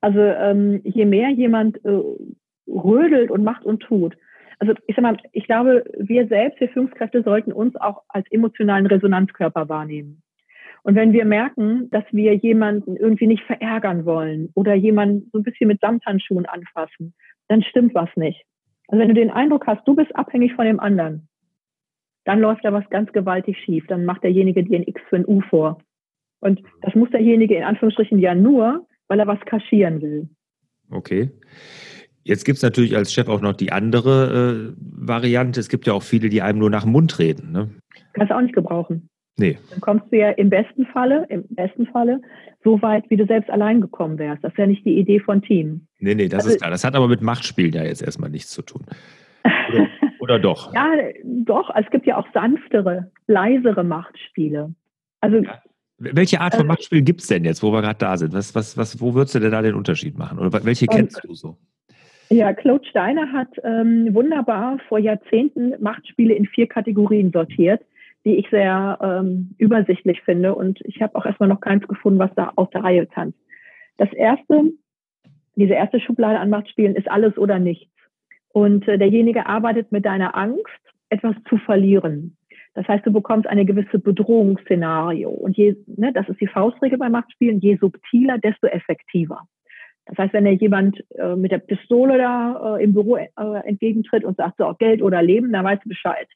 Also 0.00 0.20
ähm, 0.20 0.80
je 0.84 1.04
mehr 1.04 1.30
jemand 1.30 1.84
äh, 1.84 2.00
rödelt 2.68 3.30
und 3.30 3.42
macht 3.42 3.64
und 3.64 3.80
tut, 3.80 4.16
also 4.58 4.74
ich 4.86 4.96
sag 4.96 5.02
mal, 5.02 5.16
ich 5.32 5.44
glaube, 5.44 5.84
wir 5.98 6.26
selbst, 6.26 6.60
wir 6.60 6.68
Führungskräfte, 6.68 7.22
sollten 7.22 7.52
uns 7.52 7.76
auch 7.76 8.02
als 8.08 8.26
emotionalen 8.30 8.86
Resonanzkörper 8.86 9.68
wahrnehmen. 9.68 10.22
Und 10.82 10.94
wenn 10.94 11.12
wir 11.12 11.24
merken, 11.24 11.90
dass 11.90 12.04
wir 12.12 12.34
jemanden 12.34 12.96
irgendwie 12.96 13.26
nicht 13.26 13.44
verärgern 13.44 14.04
wollen 14.04 14.50
oder 14.54 14.74
jemanden 14.74 15.28
so 15.32 15.38
ein 15.38 15.44
bisschen 15.44 15.68
mit 15.68 15.80
Samthandschuhen 15.80 16.46
anfassen, 16.46 17.14
dann 17.48 17.62
stimmt 17.62 17.94
was 17.94 18.08
nicht. 18.16 18.44
Also 18.88 19.00
wenn 19.00 19.08
du 19.08 19.14
den 19.14 19.30
Eindruck 19.30 19.66
hast, 19.66 19.86
du 19.86 19.94
bist 19.94 20.14
abhängig 20.16 20.54
von 20.54 20.64
dem 20.64 20.80
anderen, 20.80 21.28
dann 22.28 22.40
läuft 22.40 22.62
da 22.62 22.74
was 22.74 22.88
ganz 22.90 23.10
gewaltig 23.12 23.56
schief. 23.64 23.86
Dann 23.86 24.04
macht 24.04 24.22
derjenige 24.22 24.62
dir 24.62 24.78
ein 24.78 24.86
X 24.86 25.00
für 25.08 25.16
ein 25.16 25.24
U 25.26 25.40
vor. 25.48 25.78
Und 26.40 26.60
das 26.82 26.94
muss 26.94 27.08
derjenige 27.10 27.56
in 27.56 27.64
Anführungsstrichen 27.64 28.18
ja 28.18 28.34
nur, 28.34 28.86
weil 29.08 29.18
er 29.18 29.26
was 29.26 29.40
kaschieren 29.46 30.02
will. 30.02 30.28
Okay. 30.90 31.30
Jetzt 32.24 32.44
gibt 32.44 32.56
es 32.56 32.62
natürlich 32.62 32.94
als 32.94 33.14
Chef 33.14 33.28
auch 33.28 33.40
noch 33.40 33.54
die 33.54 33.72
andere 33.72 34.74
äh, 34.76 34.76
Variante. 34.78 35.58
Es 35.58 35.70
gibt 35.70 35.86
ja 35.86 35.94
auch 35.94 36.02
viele, 36.02 36.28
die 36.28 36.42
einem 36.42 36.58
nur 36.58 36.68
nach 36.68 36.82
dem 36.82 36.92
Mund 36.92 37.18
reden. 37.18 37.50
Ne? 37.50 37.70
Kannst 38.12 38.30
du 38.30 38.36
auch 38.36 38.42
nicht 38.42 38.54
gebrauchen. 38.54 39.08
Nee. 39.38 39.56
Dann 39.70 39.80
kommst 39.80 40.12
du 40.12 40.18
ja 40.18 40.28
im 40.32 40.50
besten 40.50 40.84
Falle, 40.84 41.24
im 41.30 41.44
besten 41.48 41.86
Falle, 41.86 42.20
so 42.62 42.82
weit, 42.82 43.08
wie 43.08 43.16
du 43.16 43.24
selbst 43.24 43.48
allein 43.48 43.80
gekommen 43.80 44.18
wärst. 44.18 44.44
Das 44.44 44.52
ist 44.52 44.58
ja 44.58 44.66
nicht 44.66 44.84
die 44.84 44.98
Idee 44.98 45.20
von 45.20 45.40
Team. 45.40 45.86
Nee, 45.98 46.14
nee, 46.14 46.28
das 46.28 46.40
also, 46.40 46.50
ist 46.50 46.58
klar. 46.58 46.70
Das 46.70 46.84
hat 46.84 46.94
aber 46.94 47.08
mit 47.08 47.22
Machtspielen 47.22 47.72
ja 47.72 47.84
jetzt 47.84 48.02
erstmal 48.02 48.28
nichts 48.28 48.50
zu 48.50 48.60
tun. 48.60 48.84
Oder, 49.44 49.86
oder 50.28 50.38
doch? 50.38 50.72
ja, 50.74 50.86
doch. 51.24 51.70
Es 51.74 51.88
gibt 51.90 52.06
ja 52.06 52.16
auch 52.16 52.26
sanftere, 52.32 53.10
leisere 53.26 53.84
Machtspiele. 53.84 54.74
Also 55.20 55.38
ja. 55.38 55.62
Welche 56.00 56.40
Art 56.40 56.54
von 56.54 56.66
äh, 56.66 56.68
Machtspiel 56.68 57.02
gibt 57.02 57.22
es 57.22 57.26
denn 57.26 57.44
jetzt, 57.44 57.60
wo 57.62 57.72
wir 57.72 57.82
gerade 57.82 57.98
da 57.98 58.16
sind? 58.16 58.32
Was, 58.32 58.54
was, 58.54 58.76
was, 58.76 59.00
wo 59.00 59.14
würdest 59.14 59.34
du 59.34 59.40
denn 59.40 59.50
da 59.50 59.62
den 59.62 59.74
Unterschied 59.74 60.16
machen? 60.16 60.38
Oder 60.38 60.64
welche 60.64 60.86
kennst 60.86 61.24
du 61.24 61.34
so? 61.34 61.56
Ja, 62.30 62.52
Claude 62.52 62.86
Steiner 62.86 63.32
hat 63.32 63.48
ähm, 63.64 64.14
wunderbar 64.14 64.78
vor 64.88 65.00
Jahrzehnten 65.00 65.74
Machtspiele 65.80 66.34
in 66.34 66.46
vier 66.46 66.68
Kategorien 66.68 67.32
sortiert 67.32 67.80
die 68.24 68.36
ich 68.36 68.48
sehr 68.50 68.98
ähm, 69.00 69.54
übersichtlich 69.58 70.20
finde. 70.22 70.54
Und 70.54 70.80
ich 70.84 71.00
habe 71.00 71.16
auch 71.16 71.24
erstmal 71.24 71.48
noch 71.48 71.60
keins 71.60 71.86
gefunden, 71.88 72.18
was 72.18 72.34
da 72.34 72.52
aus 72.56 72.68
der 72.70 72.84
Reihe 72.84 73.08
tanzt. 73.08 73.38
Das 73.96 74.12
erste, 74.12 74.72
diese 75.56 75.74
erste 75.74 75.98
Schublade 76.00 76.38
an 76.38 76.50
Machtspielen 76.50 76.94
ist 76.94 77.10
alles 77.10 77.38
oder 77.38 77.58
nichts. 77.58 77.90
Und 78.58 78.88
äh, 78.88 78.98
derjenige 78.98 79.46
arbeitet 79.46 79.92
mit 79.92 80.04
deiner 80.04 80.36
Angst, 80.36 80.80
etwas 81.10 81.36
zu 81.48 81.58
verlieren. 81.58 82.36
Das 82.74 82.88
heißt, 82.88 83.06
du 83.06 83.12
bekommst 83.12 83.46
eine 83.46 83.64
gewisse 83.64 84.00
Bedrohungsszenario. 84.00 85.30
Und 85.30 85.56
je, 85.56 85.76
ne, 85.86 86.12
das 86.12 86.28
ist 86.28 86.40
die 86.40 86.48
Faustregel 86.48 86.98
bei 86.98 87.08
Machtspielen, 87.08 87.60
je 87.60 87.76
subtiler, 87.76 88.38
desto 88.38 88.66
effektiver. 88.66 89.42
Das 90.06 90.18
heißt, 90.18 90.32
wenn 90.32 90.44
dir 90.44 90.54
jemand 90.54 91.04
äh, 91.10 91.36
mit 91.36 91.52
der 91.52 91.58
Pistole 91.58 92.18
da 92.18 92.76
äh, 92.78 92.82
im 92.82 92.94
Büro 92.94 93.16
äh, 93.16 93.28
entgegentritt 93.64 94.24
und 94.24 94.36
sagt, 94.36 94.56
so, 94.58 94.74
Geld 94.76 95.02
oder 95.02 95.22
Leben, 95.22 95.52
dann 95.52 95.64
weißt 95.64 95.84
du 95.84 95.90
Bescheid. 95.90 96.26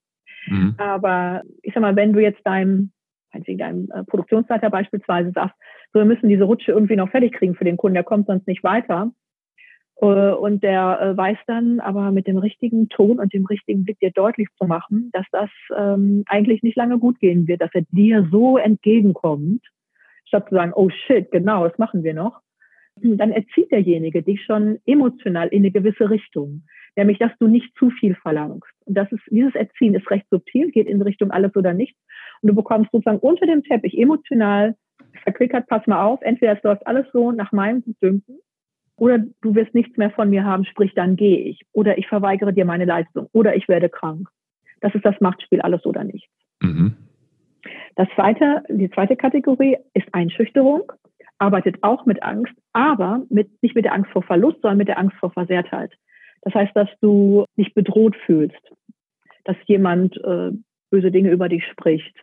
Mhm. 0.46 0.74
Aber 0.78 1.42
ich 1.62 1.74
sag 1.74 1.80
mal, 1.80 1.96
wenn 1.96 2.12
du 2.12 2.20
jetzt 2.20 2.46
deinem, 2.46 2.92
deinem 3.32 3.88
äh, 3.92 4.04
Produktionsleiter 4.04 4.70
beispielsweise 4.70 5.32
sagst, 5.32 5.56
so, 5.92 5.98
wir 5.98 6.06
müssen 6.06 6.28
diese 6.28 6.44
Rutsche 6.44 6.70
irgendwie 6.70 6.96
noch 6.96 7.10
fertig 7.10 7.32
kriegen 7.32 7.56
für 7.56 7.64
den 7.64 7.76
Kunden, 7.76 7.94
der 7.94 8.04
kommt 8.04 8.28
sonst 8.28 8.46
nicht 8.46 8.62
weiter. 8.62 9.10
Äh, 10.02 10.32
und 10.32 10.62
der 10.62 11.00
äh, 11.00 11.16
weiß 11.16 11.38
dann 11.46 11.80
aber 11.80 12.10
mit 12.10 12.26
dem 12.26 12.36
richtigen 12.36 12.88
Ton 12.88 13.18
und 13.18 13.32
dem 13.32 13.46
richtigen 13.46 13.84
Blick 13.84 14.00
dir 14.00 14.10
deutlich 14.10 14.48
zu 14.58 14.66
machen, 14.66 15.10
dass 15.12 15.26
das 15.30 15.50
ähm, 15.76 16.24
eigentlich 16.26 16.62
nicht 16.62 16.76
lange 16.76 16.98
gut 16.98 17.18
gehen 17.20 17.46
wird, 17.46 17.62
dass 17.62 17.70
er 17.72 17.82
dir 17.90 18.28
so 18.30 18.58
entgegenkommt, 18.58 19.64
statt 20.26 20.48
zu 20.48 20.56
sagen, 20.56 20.72
oh 20.74 20.90
shit, 20.90 21.30
genau, 21.30 21.66
das 21.66 21.78
machen 21.78 22.02
wir 22.02 22.14
noch. 22.14 22.40
Dann 22.96 23.30
erzieht 23.32 23.70
derjenige 23.70 24.22
dich 24.22 24.44
schon 24.44 24.78
emotional 24.84 25.48
in 25.48 25.62
eine 25.62 25.70
gewisse 25.70 26.10
Richtung 26.10 26.64
nämlich 26.94 27.18
dass 27.18 27.32
du 27.38 27.48
nicht 27.48 27.74
zu 27.78 27.88
viel 27.88 28.14
verlangst. 28.16 28.70
Und 28.84 28.98
das 28.98 29.10
ist, 29.12 29.22
dieses 29.30 29.54
Erziehen 29.54 29.94
ist 29.94 30.10
recht 30.10 30.26
subtil, 30.30 30.70
geht 30.70 30.86
in 30.86 31.00
Richtung 31.00 31.30
alles 31.30 31.56
oder 31.56 31.72
nichts. 31.72 31.98
Und 32.42 32.50
du 32.50 32.54
bekommst 32.54 32.90
sozusagen 32.92 33.18
unter 33.18 33.46
dem 33.46 33.62
Teppich 33.62 33.98
emotional 33.98 34.76
verquickert, 35.22 35.68
pass 35.68 35.86
mal 35.86 36.04
auf, 36.04 36.20
entweder 36.20 36.52
es 36.52 36.62
läuft 36.62 36.86
alles 36.86 37.06
so 37.14 37.32
nach 37.32 37.50
meinem 37.50 37.82
Gutdünken 37.82 38.40
oder 38.96 39.18
du 39.18 39.54
wirst 39.54 39.74
nichts 39.74 39.96
mehr 39.96 40.10
von 40.10 40.30
mir 40.30 40.44
haben, 40.44 40.64
sprich 40.64 40.94
dann 40.94 41.16
gehe 41.16 41.38
ich 41.38 41.60
oder 41.72 41.98
ich 41.98 42.06
verweigere 42.06 42.52
dir 42.52 42.64
meine 42.64 42.84
Leistung 42.84 43.28
oder 43.32 43.56
ich 43.56 43.68
werde 43.68 43.88
krank. 43.88 44.28
Das 44.80 44.94
ist 44.94 45.04
das 45.04 45.20
Machtspiel 45.20 45.60
alles 45.60 45.84
oder 45.86 46.04
nichts. 46.04 46.30
Mhm. 46.60 46.96
Das 47.94 48.08
zweite, 48.14 48.62
die 48.68 48.90
zweite 48.90 49.16
Kategorie 49.16 49.76
ist 49.94 50.06
Einschüchterung, 50.12 50.92
arbeitet 51.38 51.82
auch 51.82 52.06
mit 52.06 52.22
Angst, 52.22 52.54
aber 52.72 53.22
mit, 53.28 53.62
nicht 53.62 53.74
mit 53.74 53.84
der 53.84 53.94
Angst 53.94 54.10
vor 54.12 54.22
Verlust, 54.22 54.60
sondern 54.62 54.78
mit 54.78 54.88
der 54.88 54.98
Angst 54.98 55.16
vor 55.16 55.30
Versehrtheit. 55.30 55.92
Das 56.42 56.54
heißt, 56.54 56.74
dass 56.74 56.88
du 57.00 57.44
dich 57.56 57.74
bedroht 57.74 58.16
fühlst, 58.26 58.72
dass 59.44 59.56
jemand 59.66 60.16
äh, 60.24 60.50
böse 60.90 61.10
Dinge 61.10 61.30
über 61.30 61.48
dich 61.48 61.64
spricht, 61.66 62.16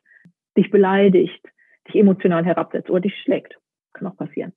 dich 0.57 0.69
beleidigt, 0.71 1.41
dich 1.87 1.95
emotional 1.95 2.45
herabsetzt 2.45 2.89
oder 2.89 3.01
dich 3.01 3.17
schlägt. 3.21 3.57
Kann 3.93 4.07
auch 4.07 4.17
passieren. 4.17 4.53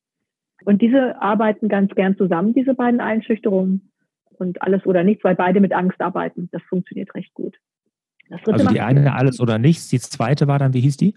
Und 0.64 0.82
diese 0.82 1.20
arbeiten 1.20 1.68
ganz 1.68 1.94
gern 1.94 2.16
zusammen, 2.16 2.54
diese 2.54 2.74
beiden 2.74 3.00
Einschüchterungen 3.00 3.92
und 4.38 4.60
alles 4.62 4.84
oder 4.86 5.04
nichts, 5.04 5.24
weil 5.24 5.34
beide 5.34 5.60
mit 5.60 5.72
Angst 5.72 6.00
arbeiten. 6.00 6.48
Das 6.52 6.62
funktioniert 6.62 7.14
recht 7.14 7.32
gut. 7.34 7.56
also 8.30 8.68
die 8.68 8.80
eine 8.80 9.14
alles 9.14 9.40
oder 9.40 9.58
nichts, 9.58 9.88
die 9.88 9.98
zweite 9.98 10.46
war 10.48 10.58
dann, 10.58 10.74
wie 10.74 10.80
hieß 10.80 10.96
die? 10.96 11.14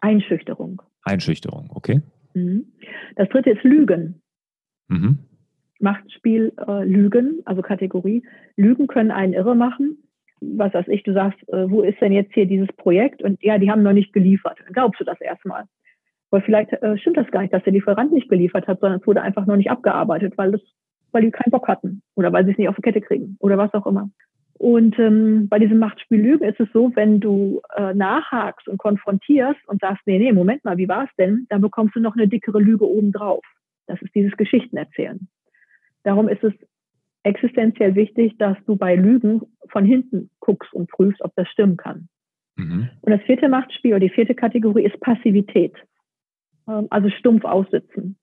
Einschüchterung. 0.00 0.82
Einschüchterung, 1.02 1.70
okay. 1.74 2.00
Mhm. 2.34 2.66
Das 3.16 3.28
dritte 3.28 3.50
ist 3.50 3.62
Lügen. 3.64 4.22
Mhm. 4.88 5.18
Machtspiel 5.80 6.52
äh, 6.66 6.84
Lügen, 6.84 7.40
also 7.44 7.62
Kategorie. 7.62 8.22
Lügen 8.56 8.86
können 8.86 9.10
einen 9.10 9.32
irre 9.32 9.54
machen. 9.54 9.98
Was 10.40 10.72
weiß 10.74 10.88
ich, 10.88 11.02
du 11.02 11.12
sagst, 11.12 11.38
äh, 11.48 11.70
wo 11.70 11.82
ist 11.82 12.00
denn 12.00 12.12
jetzt 12.12 12.32
hier 12.34 12.46
dieses 12.46 12.68
Projekt? 12.76 13.22
Und 13.22 13.42
ja, 13.42 13.58
die 13.58 13.70
haben 13.70 13.82
noch 13.82 13.92
nicht 13.92 14.12
geliefert. 14.12 14.58
Dann 14.64 14.72
glaubst 14.72 15.00
du 15.00 15.04
das 15.04 15.20
erstmal. 15.20 15.64
Weil 16.30 16.42
vielleicht 16.42 16.72
äh, 16.72 16.96
stimmt 16.98 17.16
das 17.16 17.30
gar 17.30 17.42
nicht, 17.42 17.52
dass 17.52 17.64
der 17.64 17.72
Lieferant 17.72 18.12
nicht 18.12 18.28
geliefert 18.28 18.66
hat, 18.68 18.80
sondern 18.80 19.00
es 19.00 19.06
wurde 19.06 19.22
einfach 19.22 19.46
noch 19.46 19.56
nicht 19.56 19.70
abgearbeitet, 19.70 20.34
weil 20.36 20.52
das, 20.52 20.60
weil 21.12 21.22
die 21.22 21.30
keinen 21.30 21.50
Bock 21.50 21.66
hatten 21.68 22.02
oder 22.14 22.32
weil 22.32 22.44
sie 22.44 22.52
es 22.52 22.58
nicht 22.58 22.68
auf 22.68 22.76
die 22.76 22.82
Kette 22.82 23.00
kriegen 23.00 23.36
oder 23.40 23.58
was 23.58 23.74
auch 23.74 23.86
immer. 23.86 24.10
Und 24.60 24.98
ähm, 24.98 25.48
bei 25.48 25.58
diesem 25.58 25.78
Machtspiel 25.78 26.20
Lügen 26.20 26.44
ist 26.44 26.60
es 26.60 26.68
so, 26.74 26.94
wenn 26.94 27.18
du 27.18 27.62
äh, 27.76 27.94
nachhakst 27.94 28.68
und 28.68 28.76
konfrontierst 28.76 29.60
und 29.66 29.80
sagst, 29.80 30.02
nee, 30.04 30.18
nee, 30.18 30.32
Moment 30.32 30.64
mal, 30.64 30.76
wie 30.76 30.88
war 30.88 31.04
es 31.04 31.10
denn? 31.18 31.46
Dann 31.48 31.62
bekommst 31.62 31.96
du 31.96 32.00
noch 32.00 32.14
eine 32.14 32.28
dickere 32.28 32.60
Lüge 32.60 32.86
obendrauf. 32.86 33.42
Das 33.86 34.00
ist 34.02 34.14
dieses 34.14 34.36
Geschichtenerzählen. 34.36 35.28
Darum 36.02 36.28
ist 36.28 36.44
es 36.44 36.52
existenziell 37.22 37.94
wichtig, 37.94 38.36
dass 38.36 38.56
du 38.66 38.76
bei 38.76 38.96
Lügen 38.96 39.40
von 39.70 39.86
hinten 39.86 40.28
guckst 40.40 40.72
und 40.74 40.90
prüfst, 40.90 41.22
ob 41.22 41.34
das 41.36 41.48
stimmen 41.48 41.78
kann. 41.78 42.08
Mhm. 42.56 42.90
Und 43.00 43.12
das 43.12 43.22
vierte 43.22 43.48
Machtspiel 43.48 43.92
oder 43.92 44.00
die 44.00 44.10
vierte 44.10 44.34
Kategorie 44.34 44.84
ist 44.84 45.00
Passivität. 45.00 45.74
Ähm, 46.70 46.86
also 46.90 47.08
stumpf 47.10 47.44
aussitzen. 47.44 48.16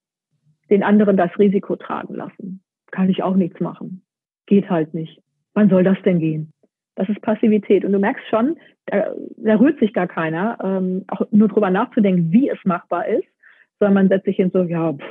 Den 0.69 0.83
anderen 0.83 1.17
das 1.17 1.37
Risiko 1.37 1.75
tragen 1.75 2.15
lassen. 2.15 2.63
Kann 2.91 3.09
ich 3.09 3.23
auch 3.23 3.35
nichts 3.35 3.59
machen. 3.59 4.03
Geht 4.45 4.69
halt 4.69 4.93
nicht. 4.93 5.21
Wann 5.53 5.69
soll 5.69 5.83
das 5.83 5.97
denn 6.03 6.19
gehen? 6.19 6.53
Das 6.95 7.09
ist 7.09 7.21
Passivität. 7.21 7.85
Und 7.85 7.91
du 7.91 7.99
merkst 7.99 8.27
schon, 8.29 8.57
da, 8.85 9.13
da 9.37 9.55
rührt 9.55 9.79
sich 9.79 9.93
gar 9.93 10.07
keiner, 10.07 10.57
ähm, 10.63 11.03
auch 11.07 11.21
nur 11.31 11.47
drüber 11.47 11.69
nachzudenken, 11.69 12.31
wie 12.31 12.49
es 12.49 12.57
machbar 12.63 13.07
ist, 13.07 13.27
sondern 13.79 13.93
man 13.93 14.07
setzt 14.09 14.25
sich 14.25 14.37
hin 14.37 14.49
so, 14.51 14.63
ja, 14.63 14.93
pff, 14.93 15.03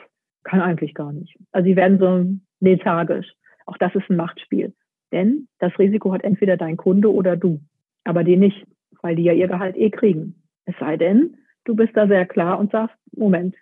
kann 0.45 0.61
eigentlich 0.61 0.95
gar 0.95 1.12
nicht. 1.12 1.37
Also 1.52 1.66
die 1.66 1.76
werden 1.76 1.99
so 1.99 2.26
lethargisch. 2.61 3.33
Auch 3.66 3.76
das 3.78 3.95
ist 3.95 4.09
ein 4.11 4.16
Machtspiel. 4.16 4.75
Denn 5.12 5.49
das 5.59 5.78
Risiko 5.78 6.12
hat 6.12 6.25
entweder 6.25 6.57
dein 6.57 6.76
Kunde 6.76 7.12
oder 7.12 7.37
du, 7.37 7.61
aber 8.05 8.25
die 8.25 8.37
nicht, 8.37 8.66
weil 9.02 9.16
die 9.16 9.23
ja 9.23 9.33
ihr 9.33 9.49
Gehalt 9.49 9.76
eh 9.76 9.90
kriegen. 9.90 10.43
Es 10.64 10.75
sei 10.81 10.97
denn, 10.97 11.37
du 11.66 11.75
bist 11.75 11.96
da 11.96 12.06
sehr 12.06 12.26
klar 12.26 12.58
und 12.58 12.73
sagst, 12.73 12.96
Moment, 13.12 13.54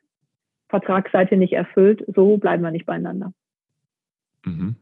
Vertragsseite 0.68 1.36
nicht 1.36 1.52
erfüllt, 1.52 2.04
so 2.14 2.36
bleiben 2.36 2.62
wir 2.62 2.70
nicht 2.70 2.86
beieinander. 2.86 3.32
Mhm. 4.44 4.76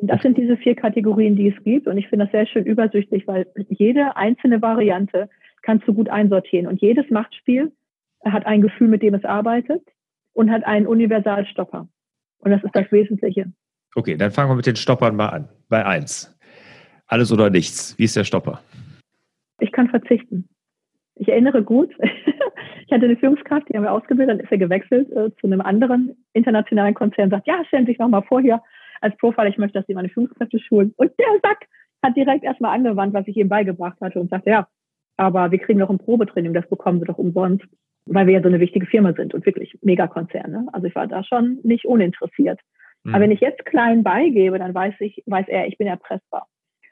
Das 0.00 0.22
sind 0.22 0.38
diese 0.38 0.56
vier 0.56 0.76
Kategorien, 0.76 1.34
die 1.34 1.48
es 1.48 1.64
gibt. 1.64 1.88
Und 1.88 1.98
ich 1.98 2.08
finde 2.08 2.26
das 2.26 2.32
sehr 2.32 2.46
schön 2.46 2.64
übersichtlich, 2.64 3.26
weil 3.26 3.46
jede 3.68 4.16
einzelne 4.16 4.62
Variante 4.62 5.28
kannst 5.62 5.88
du 5.88 5.94
gut 5.94 6.08
einsortieren. 6.08 6.68
Und 6.68 6.80
jedes 6.80 7.10
Machtspiel 7.10 7.72
hat 8.24 8.46
ein 8.46 8.62
Gefühl, 8.62 8.88
mit 8.88 9.02
dem 9.02 9.14
es 9.14 9.24
arbeitet 9.24 9.82
und 10.34 10.50
hat 10.50 10.64
einen 10.64 10.86
Universalstopper. 10.86 11.88
Und 12.38 12.50
das 12.50 12.62
ist 12.62 12.76
das 12.76 12.90
Wesentliche. 12.92 13.52
Okay, 13.96 14.16
dann 14.16 14.30
fangen 14.30 14.50
wir 14.50 14.54
mit 14.54 14.66
den 14.66 14.76
Stoppern 14.76 15.16
mal 15.16 15.30
an. 15.30 15.48
Bei 15.68 15.84
1. 15.84 16.38
Alles 17.08 17.32
oder 17.32 17.50
nichts. 17.50 17.98
Wie 17.98 18.04
ist 18.04 18.14
der 18.14 18.24
Stopper? 18.24 18.60
Ich 19.58 19.72
kann 19.72 19.88
verzichten. 19.88 20.48
Ich 21.18 21.28
erinnere 21.28 21.62
gut, 21.62 21.90
ich 22.86 22.92
hatte 22.92 23.04
eine 23.04 23.16
Führungskraft, 23.16 23.68
die 23.68 23.76
haben 23.76 23.84
wir 23.84 23.92
ausgebildet, 23.92 24.38
dann 24.38 24.44
ist 24.44 24.52
er 24.52 24.58
gewechselt 24.58 25.10
äh, 25.12 25.30
zu 25.40 25.46
einem 25.46 25.60
anderen 25.60 26.16
internationalen 26.32 26.94
Konzern 26.94 27.30
sagt, 27.30 27.46
ja, 27.46 27.64
stellen 27.66 27.86
Sie 27.86 27.92
sich 27.92 27.98
nochmal 27.98 28.22
vor 28.22 28.40
hier 28.40 28.62
als 29.00 29.16
Profile, 29.16 29.48
ich 29.48 29.58
möchte, 29.58 29.78
dass 29.78 29.86
Sie 29.86 29.94
meine 29.94 30.08
Führungskräfte 30.08 30.58
schulen. 30.58 30.94
Und 30.96 31.12
der 31.18 31.26
Sack 31.42 31.66
hat 32.02 32.16
direkt 32.16 32.44
erstmal 32.44 32.74
angewandt, 32.74 33.14
was 33.14 33.26
ich 33.26 33.36
ihm 33.36 33.48
beigebracht 33.48 34.00
hatte 34.00 34.20
und 34.20 34.30
sagte, 34.30 34.50
ja, 34.50 34.68
aber 35.16 35.50
wir 35.50 35.58
kriegen 35.58 35.80
doch 35.80 35.90
ein 35.90 35.98
Probetraining, 35.98 36.54
das 36.54 36.68
bekommen 36.68 37.00
Sie 37.00 37.06
doch 37.06 37.18
umsonst, 37.18 37.66
weil 38.06 38.26
wir 38.26 38.34
ja 38.34 38.42
so 38.42 38.48
eine 38.48 38.60
wichtige 38.60 38.86
Firma 38.86 39.12
sind 39.12 39.34
und 39.34 39.44
wirklich 39.44 39.76
Megakonzerne. 39.82 40.66
Also 40.72 40.86
ich 40.86 40.94
war 40.94 41.06
da 41.06 41.24
schon 41.24 41.58
nicht 41.62 41.84
uninteressiert. 41.84 42.60
Mhm. 43.04 43.14
Aber 43.14 43.24
wenn 43.24 43.30
ich 43.30 43.40
jetzt 43.40 43.64
klein 43.66 44.02
beigebe, 44.02 44.58
dann 44.58 44.74
weiß 44.74 44.94
ich, 45.00 45.22
weiß 45.26 45.46
er, 45.48 45.66
ich 45.66 45.76
bin 45.78 45.86
erpressbar. 45.86 46.46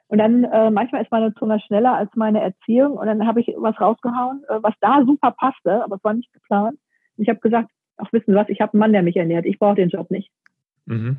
Und 0.09 0.19
dann 0.19 0.45
äh, 0.45 0.71
manchmal 0.71 1.01
ist 1.01 1.11
meine 1.11 1.33
Zunge 1.33 1.59
schneller 1.59 1.93
als 1.93 2.09
meine 2.15 2.41
Erziehung 2.41 2.93
und 2.93 3.07
dann 3.07 3.27
habe 3.27 3.41
ich 3.41 3.53
was 3.57 3.79
rausgehauen, 3.79 4.43
äh, 4.47 4.59
was 4.61 4.73
da 4.79 5.03
super 5.05 5.31
passte, 5.31 5.83
aber 5.83 5.97
es 5.97 6.03
war 6.03 6.13
nicht 6.13 6.31
geplant. 6.31 6.77
Und 7.17 7.23
ich 7.23 7.29
habe 7.29 7.39
gesagt, 7.39 7.69
ach 7.97 8.11
wissen 8.13 8.31
Sie 8.31 8.35
was, 8.35 8.47
ich 8.49 8.61
habe 8.61 8.73
einen 8.73 8.79
Mann, 8.79 8.93
der 8.93 9.03
mich 9.03 9.17
ernährt, 9.17 9.45
ich 9.45 9.59
brauche 9.59 9.75
den 9.75 9.89
Job 9.89 10.09
nicht. 10.09 10.31
Mhm. 10.85 11.17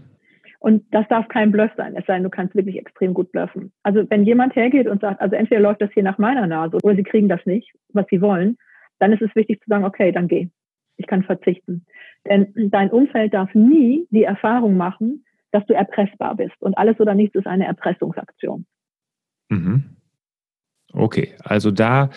Und 0.60 0.84
das 0.92 1.06
darf 1.08 1.28
kein 1.28 1.52
Bluff 1.52 1.70
sein, 1.76 1.94
es 1.96 2.06
sei 2.06 2.14
denn, 2.14 2.24
du 2.24 2.30
kannst 2.30 2.54
wirklich 2.54 2.78
extrem 2.78 3.14
gut 3.14 3.30
bluffen. 3.30 3.72
Also 3.82 4.08
wenn 4.10 4.24
jemand 4.24 4.56
hergeht 4.56 4.88
und 4.88 5.02
sagt, 5.02 5.20
also 5.20 5.36
entweder 5.36 5.60
läuft 5.60 5.82
das 5.82 5.92
hier 5.92 6.02
nach 6.02 6.18
meiner 6.18 6.46
Nase 6.46 6.78
oder 6.82 6.96
sie 6.96 7.04
kriegen 7.04 7.28
das 7.28 7.44
nicht, 7.44 7.72
was 7.92 8.06
sie 8.10 8.20
wollen, 8.20 8.56
dann 8.98 9.12
ist 9.12 9.22
es 9.22 9.34
wichtig 9.36 9.60
zu 9.60 9.68
sagen, 9.68 9.84
okay, 9.84 10.12
dann 10.12 10.28
geh. 10.28 10.48
Ich 10.96 11.06
kann 11.06 11.22
verzichten. 11.22 11.86
Denn 12.26 12.52
dein 12.56 12.90
Umfeld 12.90 13.34
darf 13.34 13.54
nie 13.54 14.08
die 14.10 14.24
Erfahrung 14.24 14.76
machen, 14.76 15.24
dass 15.52 15.64
du 15.66 15.74
erpressbar 15.74 16.34
bist. 16.34 16.60
Und 16.60 16.76
alles 16.76 16.98
oder 16.98 17.14
nichts 17.14 17.36
ist 17.36 17.46
eine 17.46 17.66
Erpressungsaktion. 17.66 18.66
Mhm. 19.48 19.96
Okay, 20.92 21.34
also 21.44 21.70
da 21.70 22.10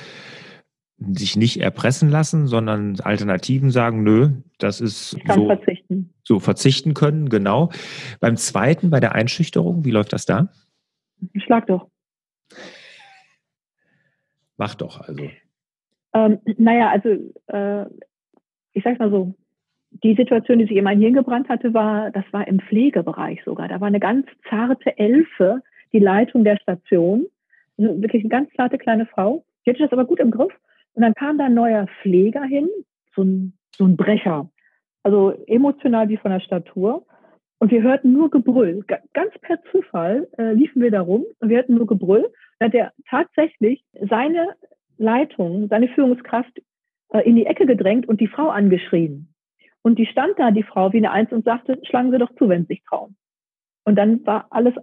sich 0.98 1.36
nicht 1.36 1.60
erpressen 1.60 2.10
lassen, 2.10 2.48
sondern 2.48 3.00
Alternativen 3.00 3.72
sagen, 3.72 4.04
nö, 4.04 4.30
das 4.60 4.82
ist 4.82 5.16
ich 5.18 5.24
kann 5.24 5.36
so, 5.36 5.48
verzichten. 5.48 6.14
so 6.24 6.40
verzichten 6.40 6.94
können, 6.94 7.30
genau. 7.30 7.72
Beim 8.20 8.38
zweiten, 8.38 8.92
bei 8.92 9.00
der 9.00 9.16
Einschüchterung, 9.16 9.84
wie 9.84 9.92
läuft 9.92 10.14
das 10.14 10.26
da? 10.26 10.50
Schlag 11.36 11.68
doch. 11.68 11.90
Mach 14.58 14.76
doch, 14.76 15.02
also. 15.02 15.30
Ähm, 16.14 16.40
naja, 16.58 16.92
also 16.92 17.10
äh, 17.48 17.86
ich 18.74 18.84
sag's 18.84 19.00
mal 19.00 19.10
so, 19.10 19.34
die 20.04 20.16
Situation, 20.16 20.60
die 20.60 20.66
sich 20.68 20.78
in 20.78 20.84
mein 20.84 21.00
Hirn 21.00 21.14
gebrannt 21.14 21.50
hatte, 21.50 21.74
war, 21.74 22.12
das 22.12 22.26
war 22.32 22.48
im 22.48 22.60
Pflegebereich 22.60 23.44
sogar. 23.44 23.68
Da 23.68 23.82
war 23.82 23.88
eine 23.88 24.00
ganz 24.00 24.28
zarte 24.50 24.98
Elfe, 24.98 25.62
die 25.94 26.00
Leitung 26.00 26.44
der 26.44 26.58
Station. 26.58 27.28
Also 27.78 28.02
wirklich 28.02 28.24
eine 28.24 28.30
ganz 28.30 28.52
zarte 28.54 28.78
kleine 28.78 29.06
Frau. 29.06 29.44
Die 29.66 29.72
hatte 29.72 29.84
das 29.84 29.92
aber 29.92 30.06
gut 30.06 30.20
im 30.20 30.32
Griff. 30.32 30.54
Und 30.94 31.04
dann 31.04 31.14
kam 31.14 31.38
da 31.38 31.46
ein 31.46 31.54
neuer 31.54 31.88
Pfleger 32.02 32.44
hin, 32.44 32.70
so 33.16 33.24
ein, 33.24 33.54
so 33.76 33.86
ein 33.86 33.98
Brecher. 33.98 34.50
Also 35.04 35.32
emotional 35.48 36.10
wie 36.10 36.18
von 36.18 36.32
der 36.32 36.42
Statur. 36.42 37.06
Und 37.60 37.72
wir 37.72 37.82
hörten 37.84 38.12
nur 38.12 38.30
Gebrüll. 38.30 38.84
Ganz 39.14 39.34
per 39.42 39.62
Zufall 39.72 40.28
äh, 40.38 40.54
liefen 40.54 40.82
wir 40.82 40.92
da 40.92 41.02
rum 41.02 41.26
und 41.40 41.50
wir 41.50 41.58
hörten 41.58 41.76
nur 41.76 41.88
Gebrüll. 41.88 42.32
Da 42.60 42.66
hat 42.66 42.74
er 42.74 42.92
tatsächlich 43.10 43.84
seine 44.10 44.56
Leitung, 44.98 45.68
seine 45.68 45.88
Führungskraft 45.90 46.62
äh, 47.10 47.20
in 47.22 47.36
die 47.36 47.46
Ecke 47.46 47.66
gedrängt 47.66 48.08
und 48.08 48.20
die 48.20 48.28
Frau 48.28 48.50
angeschrien. 48.50 49.32
Und 49.84 49.98
die 49.98 50.06
stand 50.06 50.38
da, 50.38 50.52
die 50.52 50.64
Frau, 50.64 50.94
wie 50.94 50.98
eine 50.98 51.12
Eins 51.12 51.32
und 51.32 51.46
sagte, 51.46 51.80
schlagen 51.84 52.12
Sie 52.12 52.18
doch 52.18 52.34
zu, 52.36 52.50
wenn 52.50 52.64
Sie 52.64 52.74
sich 52.76 52.84
trauen. 52.84 53.16
Und 53.84 53.96
dann 53.96 54.26
war 54.26 54.48
alles 54.52 54.76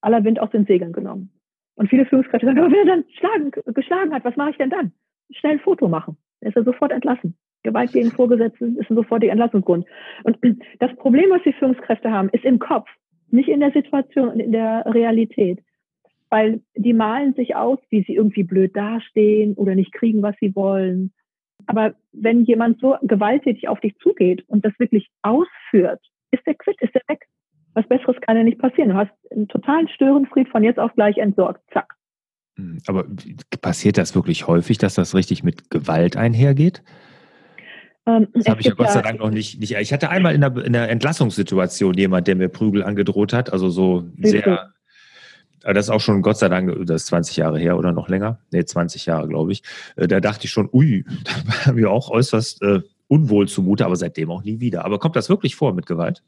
aller 0.00 0.24
Wind 0.24 0.40
aus 0.40 0.50
den 0.50 0.66
Segeln 0.66 0.92
genommen. 0.92 1.30
Und 1.74 1.88
viele 1.88 2.06
Führungskräfte 2.06 2.46
sagen, 2.46 2.60
oh, 2.66 2.70
wenn 2.70 2.88
er 2.88 2.96
dann 2.96 3.04
schlagen, 3.18 3.50
geschlagen 3.74 4.12
hat, 4.12 4.24
was 4.24 4.36
mache 4.36 4.50
ich 4.50 4.56
denn 4.56 4.70
dann? 4.70 4.92
Schnell 5.30 5.52
ein 5.52 5.60
Foto 5.60 5.88
machen. 5.88 6.16
Dann 6.40 6.50
ist 6.50 6.56
er 6.56 6.64
sofort 6.64 6.92
entlassen. 6.92 7.36
Gewalt 7.62 7.92
gegen 7.92 8.10
Vorgesetzten 8.10 8.76
ist 8.78 8.90
ein 8.90 8.96
sofortiger 8.96 9.32
Entlassungsgrund. 9.32 9.86
Und 10.24 10.38
das 10.78 10.94
Problem, 10.96 11.30
was 11.30 11.42
die 11.42 11.52
Führungskräfte 11.52 12.10
haben, 12.10 12.28
ist 12.30 12.44
im 12.44 12.58
Kopf, 12.58 12.88
nicht 13.30 13.48
in 13.48 13.60
der 13.60 13.72
Situation 13.72 14.28
und 14.28 14.40
in 14.40 14.52
der 14.52 14.84
Realität. 14.86 15.60
Weil 16.30 16.60
die 16.74 16.92
malen 16.92 17.34
sich 17.34 17.56
aus, 17.56 17.78
wie 17.90 18.02
sie 18.02 18.14
irgendwie 18.14 18.42
blöd 18.42 18.76
dastehen 18.76 19.54
oder 19.54 19.74
nicht 19.74 19.92
kriegen, 19.92 20.22
was 20.22 20.36
sie 20.40 20.54
wollen. 20.54 21.12
Aber 21.66 21.94
wenn 22.12 22.44
jemand 22.44 22.80
so 22.80 22.96
gewalttätig 23.02 23.68
auf 23.68 23.80
dich 23.80 23.96
zugeht 23.98 24.44
und 24.46 24.64
das 24.64 24.78
wirklich 24.78 25.08
ausführt, 25.22 26.00
ist 26.30 26.46
der 26.46 26.54
quitt, 26.54 26.80
ist 26.80 26.94
der 26.94 27.02
weg. 27.08 27.26
Was 27.78 27.86
Besseres 27.86 28.16
kann 28.22 28.36
ja 28.36 28.42
nicht 28.42 28.58
passieren. 28.58 28.90
Du 28.90 28.96
hast 28.96 29.12
einen 29.30 29.46
totalen 29.46 29.88
Störenfried 29.88 30.48
von 30.48 30.64
jetzt 30.64 30.80
auf 30.80 30.92
gleich 30.96 31.16
entsorgt. 31.16 31.60
Zack. 31.72 31.94
Hm, 32.56 32.80
aber 32.88 33.04
passiert 33.60 33.98
das 33.98 34.16
wirklich 34.16 34.48
häufig, 34.48 34.78
dass 34.78 34.94
das 34.94 35.14
richtig 35.14 35.44
mit 35.44 35.70
Gewalt 35.70 36.16
einhergeht? 36.16 36.82
Ähm, 38.04 38.26
das 38.34 38.48
habe 38.48 38.60
ich 38.60 38.66
ja 38.66 38.74
Gott 38.74 38.90
sei 38.90 39.00
Dank 39.00 39.20
noch 39.20 39.30
nicht, 39.30 39.60
nicht. 39.60 39.76
Ich 39.76 39.92
hatte 39.92 40.10
einmal 40.10 40.34
in 40.34 40.40
der, 40.40 40.56
in 40.56 40.72
der 40.72 40.90
Entlassungssituation 40.90 41.94
jemand, 41.94 42.26
der 42.26 42.34
mir 42.34 42.48
Prügel 42.48 42.82
angedroht 42.82 43.32
hat. 43.32 43.52
Also 43.52 43.70
so 43.70 44.08
sehr. 44.18 44.72
Das 45.60 45.86
ist 45.86 45.90
auch 45.90 46.00
schon 46.00 46.22
Gott 46.22 46.38
sei 46.38 46.48
Dank, 46.48 46.84
das 46.86 47.02
ist 47.02 47.06
20 47.08 47.36
Jahre 47.36 47.60
her 47.60 47.78
oder 47.78 47.92
noch 47.92 48.08
länger. 48.08 48.40
Nee, 48.50 48.64
20 48.64 49.06
Jahre, 49.06 49.28
glaube 49.28 49.52
ich. 49.52 49.62
Äh, 49.94 50.08
da 50.08 50.18
dachte 50.18 50.46
ich 50.46 50.50
schon, 50.50 50.68
ui, 50.72 51.04
da 51.24 51.66
war 51.66 51.74
mir 51.74 51.92
auch 51.92 52.10
äußerst 52.10 52.60
äh, 52.62 52.80
unwohl 53.06 53.46
zumute, 53.46 53.86
aber 53.86 53.94
seitdem 53.94 54.32
auch 54.32 54.42
nie 54.42 54.58
wieder. 54.58 54.84
Aber 54.84 54.98
kommt 54.98 55.14
das 55.14 55.28
wirklich 55.28 55.54
vor 55.54 55.74
mit 55.74 55.86
Gewalt? 55.86 56.24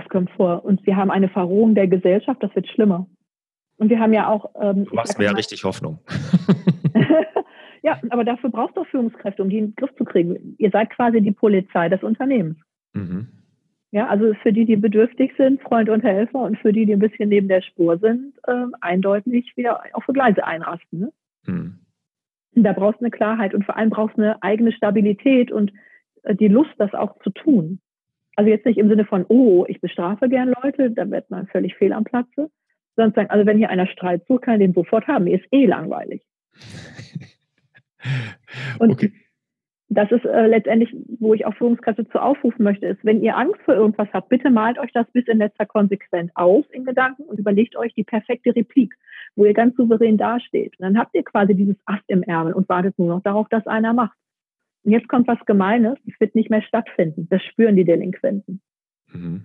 Das 0.00 0.08
kommt 0.08 0.30
vor. 0.30 0.64
Und 0.64 0.86
wir 0.86 0.96
haben 0.96 1.10
eine 1.10 1.28
Verrohung 1.28 1.74
der 1.74 1.86
Gesellschaft, 1.86 2.42
das 2.42 2.54
wird 2.54 2.66
schlimmer. 2.68 3.06
Und 3.76 3.90
wir 3.90 4.00
haben 4.00 4.12
ja 4.12 4.28
auch. 4.28 4.50
Ähm, 4.60 4.84
du 4.84 4.94
machst 4.94 5.18
mir 5.18 5.26
ja 5.26 5.32
richtig 5.32 5.64
Hoffnung. 5.64 5.98
ja, 7.82 7.98
aber 8.10 8.24
dafür 8.24 8.50
brauchst 8.50 8.76
du 8.76 8.82
auch 8.82 8.86
Führungskräfte, 8.86 9.42
um 9.42 9.50
die 9.50 9.58
in 9.58 9.66
den 9.68 9.74
Griff 9.74 9.94
zu 9.96 10.04
kriegen. 10.04 10.54
Ihr 10.58 10.70
seid 10.70 10.90
quasi 10.90 11.20
die 11.20 11.32
Polizei 11.32 11.88
des 11.88 12.02
Unternehmens. 12.02 12.56
Mhm. 12.94 13.28
Ja, 13.92 14.06
also 14.06 14.34
für 14.42 14.52
die, 14.52 14.64
die 14.64 14.76
bedürftig 14.76 15.32
sind, 15.36 15.60
Freund 15.62 15.88
und 15.88 16.02
Helfer 16.02 16.40
und 16.40 16.58
für 16.58 16.72
die, 16.72 16.86
die 16.86 16.92
ein 16.92 17.00
bisschen 17.00 17.28
neben 17.28 17.48
der 17.48 17.60
Spur 17.60 17.98
sind, 17.98 18.34
äh, 18.46 18.66
eindeutig 18.80 19.52
wieder 19.56 19.82
auf 19.92 20.04
die 20.06 20.12
Gleise 20.12 20.46
einrasten. 20.46 21.00
Ne? 21.00 21.12
Mhm. 21.46 21.80
Da 22.54 22.72
brauchst 22.72 23.00
du 23.00 23.04
eine 23.04 23.10
Klarheit 23.10 23.54
und 23.54 23.64
vor 23.64 23.76
allem 23.76 23.90
brauchst 23.90 24.16
du 24.16 24.22
eine 24.22 24.42
eigene 24.42 24.72
Stabilität 24.72 25.50
und 25.50 25.72
äh, 26.22 26.34
die 26.34 26.48
Lust, 26.48 26.72
das 26.78 26.94
auch 26.94 27.18
zu 27.22 27.30
tun. 27.30 27.80
Also 28.40 28.48
jetzt 28.48 28.64
nicht 28.64 28.78
im 28.78 28.88
Sinne 28.88 29.04
von, 29.04 29.26
oh, 29.28 29.66
ich 29.68 29.82
bestrafe 29.82 30.30
gern 30.30 30.54
Leute, 30.62 30.90
da 30.92 31.10
wird 31.10 31.30
man 31.30 31.46
völlig 31.48 31.76
fehl 31.76 31.92
am 31.92 32.04
Platze, 32.04 32.50
sondern 32.96 33.12
sagen, 33.12 33.28
also 33.28 33.44
wenn 33.44 33.58
hier 33.58 33.68
einer 33.68 33.86
Streit 33.86 34.26
sucht, 34.26 34.44
kann 34.44 34.54
er 34.54 34.66
den 34.66 34.72
sofort 34.72 35.06
haben. 35.08 35.24
Mir 35.24 35.38
ist 35.38 35.46
eh 35.52 35.66
langweilig. 35.66 36.22
Und 38.78 38.92
okay. 38.92 39.12
das 39.90 40.10
ist 40.10 40.24
äh, 40.24 40.46
letztendlich, 40.46 40.90
wo 41.18 41.34
ich 41.34 41.44
auch 41.44 41.54
Führungskräfte 41.54 42.08
zu 42.08 42.18
aufrufen 42.18 42.64
möchte, 42.64 42.86
ist, 42.86 43.04
wenn 43.04 43.22
ihr 43.22 43.36
Angst 43.36 43.60
vor 43.66 43.74
irgendwas 43.74 44.08
habt, 44.14 44.30
bitte 44.30 44.48
malt 44.48 44.78
euch 44.78 44.92
das 44.94 45.06
bis 45.12 45.26
in 45.26 45.36
letzter 45.36 45.66
Konsequenz 45.66 46.32
aus 46.34 46.64
in 46.70 46.86
Gedanken 46.86 47.24
und 47.24 47.38
überlegt 47.38 47.76
euch 47.76 47.92
die 47.92 48.04
perfekte 48.04 48.56
Replik, 48.56 48.94
wo 49.36 49.44
ihr 49.44 49.52
ganz 49.52 49.76
souverän 49.76 50.16
dasteht. 50.16 50.80
Und 50.80 50.86
dann 50.86 50.98
habt 50.98 51.14
ihr 51.14 51.24
quasi 51.24 51.54
dieses 51.54 51.76
Ast 51.84 52.04
im 52.06 52.22
Ärmel 52.22 52.54
und 52.54 52.70
wartet 52.70 52.98
nur 52.98 53.08
noch 53.08 53.22
darauf, 53.22 53.50
dass 53.50 53.66
einer 53.66 53.92
macht. 53.92 54.16
Und 54.82 54.92
jetzt 54.92 55.08
kommt 55.08 55.28
was 55.28 55.38
Gemeines, 55.46 55.98
es 56.06 56.18
wird 56.20 56.34
nicht 56.34 56.50
mehr 56.50 56.62
stattfinden. 56.62 57.28
Das 57.30 57.42
spüren 57.42 57.76
die 57.76 57.84
Delinquenten. 57.84 58.60
Mhm. 59.12 59.44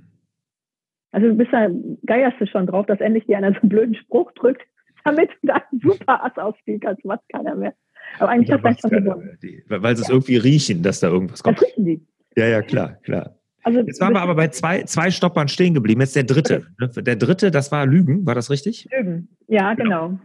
Also 1.12 1.28
du 1.28 1.36
bist 1.36 1.52
da, 1.54 1.69
geierst 2.06 2.39
du 2.39 2.48
schon 2.48 2.67
drauf, 2.67 2.86
dass 2.86 3.00
endlich 3.00 3.26
dir 3.26 3.38
einer 3.38 3.54
so 3.54 3.62
einen 3.62 3.69
blöden 3.69 3.95
Spruch 3.95 4.32
drückt, 4.34 4.63
damit 5.04 5.30
du 5.41 5.48
da 5.48 5.62
super 5.82 6.24
Ass 6.24 6.38
ausspielen 6.38 6.80
kannst, 6.80 7.04
was 7.06 7.19
keiner 7.32 7.56
mehr. 7.56 7.74
Aber 8.19 8.30
eigentlich 8.30 8.52
hat 8.52 8.63
das 8.63 8.80
schon 8.80 8.91
gewonnen. 8.91 9.38
Weil 9.67 9.95
sie 9.95 10.04
es 10.04 10.10
irgendwie 10.10 10.38
riechen, 10.38 10.84
dass 10.84 11.00
da 11.00 11.10
irgendwas 11.10 11.43
kommt. 11.43 11.58
Das 11.58 11.67
riechen 11.67 11.86
die. 11.86 12.06
Ja, 12.38 12.48
ja, 12.48 12.62
klar, 12.62 12.98
klar. 13.04 13.36
Also, 13.63 13.80
Jetzt 13.80 14.00
waren 14.00 14.13
wir 14.13 14.21
aber 14.21 14.36
bei 14.36 14.50
zwei, 14.50 14.84
zwei 14.84 15.10
Stoppern 15.10 15.48
stehen 15.48 15.74
geblieben. 15.74 16.02
Jetzt 16.02 16.15
der 16.15 16.24
dritte. 16.24 16.67
Der 16.80 17.15
dritte, 17.15 17.50
das 17.50 17.71
war 17.71 17.88
Lügen, 17.88 18.26
war 18.26 18.36
das 18.36 18.52
richtig? 18.52 18.88
Lügen, 18.91 19.30
ja, 19.48 19.74
genau. 19.74 20.10
genau. 20.10 20.19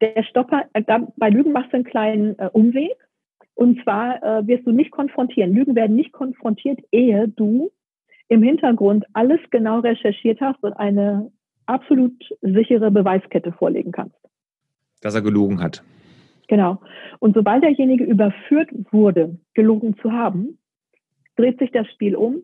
Der 0.00 0.22
Stopper, 0.24 0.64
äh, 0.72 0.82
da, 0.82 1.06
bei 1.16 1.30
Lügen 1.30 1.52
machst 1.52 1.72
du 1.72 1.76
einen 1.76 1.84
kleinen 1.84 2.38
äh, 2.38 2.48
Umweg. 2.52 2.92
Und 3.62 3.80
zwar 3.84 4.20
äh, 4.24 4.44
wirst 4.48 4.66
du 4.66 4.72
nicht 4.72 4.90
konfrontieren. 4.90 5.54
Lügen 5.54 5.76
werden 5.76 5.94
nicht 5.94 6.10
konfrontiert, 6.10 6.80
ehe 6.90 7.28
du 7.28 7.70
im 8.26 8.42
Hintergrund 8.42 9.04
alles 9.12 9.38
genau 9.50 9.78
recherchiert 9.78 10.40
hast 10.40 10.60
und 10.64 10.72
eine 10.72 11.30
absolut 11.66 12.12
sichere 12.40 12.90
Beweiskette 12.90 13.52
vorlegen 13.52 13.92
kannst. 13.92 14.16
Dass 15.00 15.14
er 15.14 15.22
gelogen 15.22 15.62
hat. 15.62 15.84
Genau. 16.48 16.80
Und 17.20 17.36
sobald 17.36 17.62
derjenige 17.62 18.02
überführt 18.02 18.70
wurde, 18.90 19.38
gelogen 19.54 19.96
zu 19.98 20.10
haben, 20.10 20.58
dreht 21.36 21.60
sich 21.60 21.70
das 21.70 21.86
Spiel 21.92 22.16
um. 22.16 22.42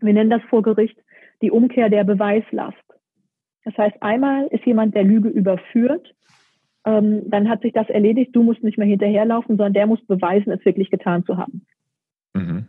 Wir 0.00 0.14
nennen 0.14 0.30
das 0.30 0.42
vor 0.48 0.62
Gericht 0.62 0.96
die 1.42 1.50
Umkehr 1.50 1.90
der 1.90 2.04
Beweislast. 2.04 2.78
Das 3.66 3.76
heißt, 3.76 4.02
einmal 4.02 4.46
ist 4.46 4.64
jemand 4.64 4.94
der 4.94 5.04
Lüge 5.04 5.28
überführt 5.28 6.14
ähm, 6.84 7.22
dann 7.30 7.48
hat 7.48 7.62
sich 7.62 7.72
das 7.72 7.88
erledigt. 7.88 8.34
Du 8.34 8.42
musst 8.42 8.62
nicht 8.62 8.78
mehr 8.78 8.86
hinterherlaufen, 8.86 9.56
sondern 9.56 9.72
der 9.72 9.86
muss 9.86 10.04
beweisen, 10.06 10.52
es 10.52 10.64
wirklich 10.64 10.90
getan 10.90 11.24
zu 11.24 11.36
haben. 11.36 11.64
Mhm. 12.34 12.66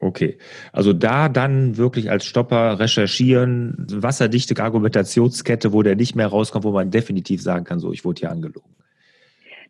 Okay, 0.00 0.36
also 0.72 0.92
da 0.92 1.30
dann 1.30 1.78
wirklich 1.78 2.10
als 2.10 2.26
Stopper 2.26 2.78
recherchieren, 2.78 3.86
wasserdichte 3.90 4.62
Argumentationskette, 4.62 5.72
wo 5.72 5.82
der 5.82 5.96
nicht 5.96 6.14
mehr 6.14 6.26
rauskommt, 6.26 6.64
wo 6.64 6.72
man 6.72 6.90
definitiv 6.90 7.40
sagen 7.40 7.64
kann, 7.64 7.78
so, 7.78 7.90
ich 7.90 8.04
wurde 8.04 8.20
hier 8.20 8.30
angelogen. 8.30 8.74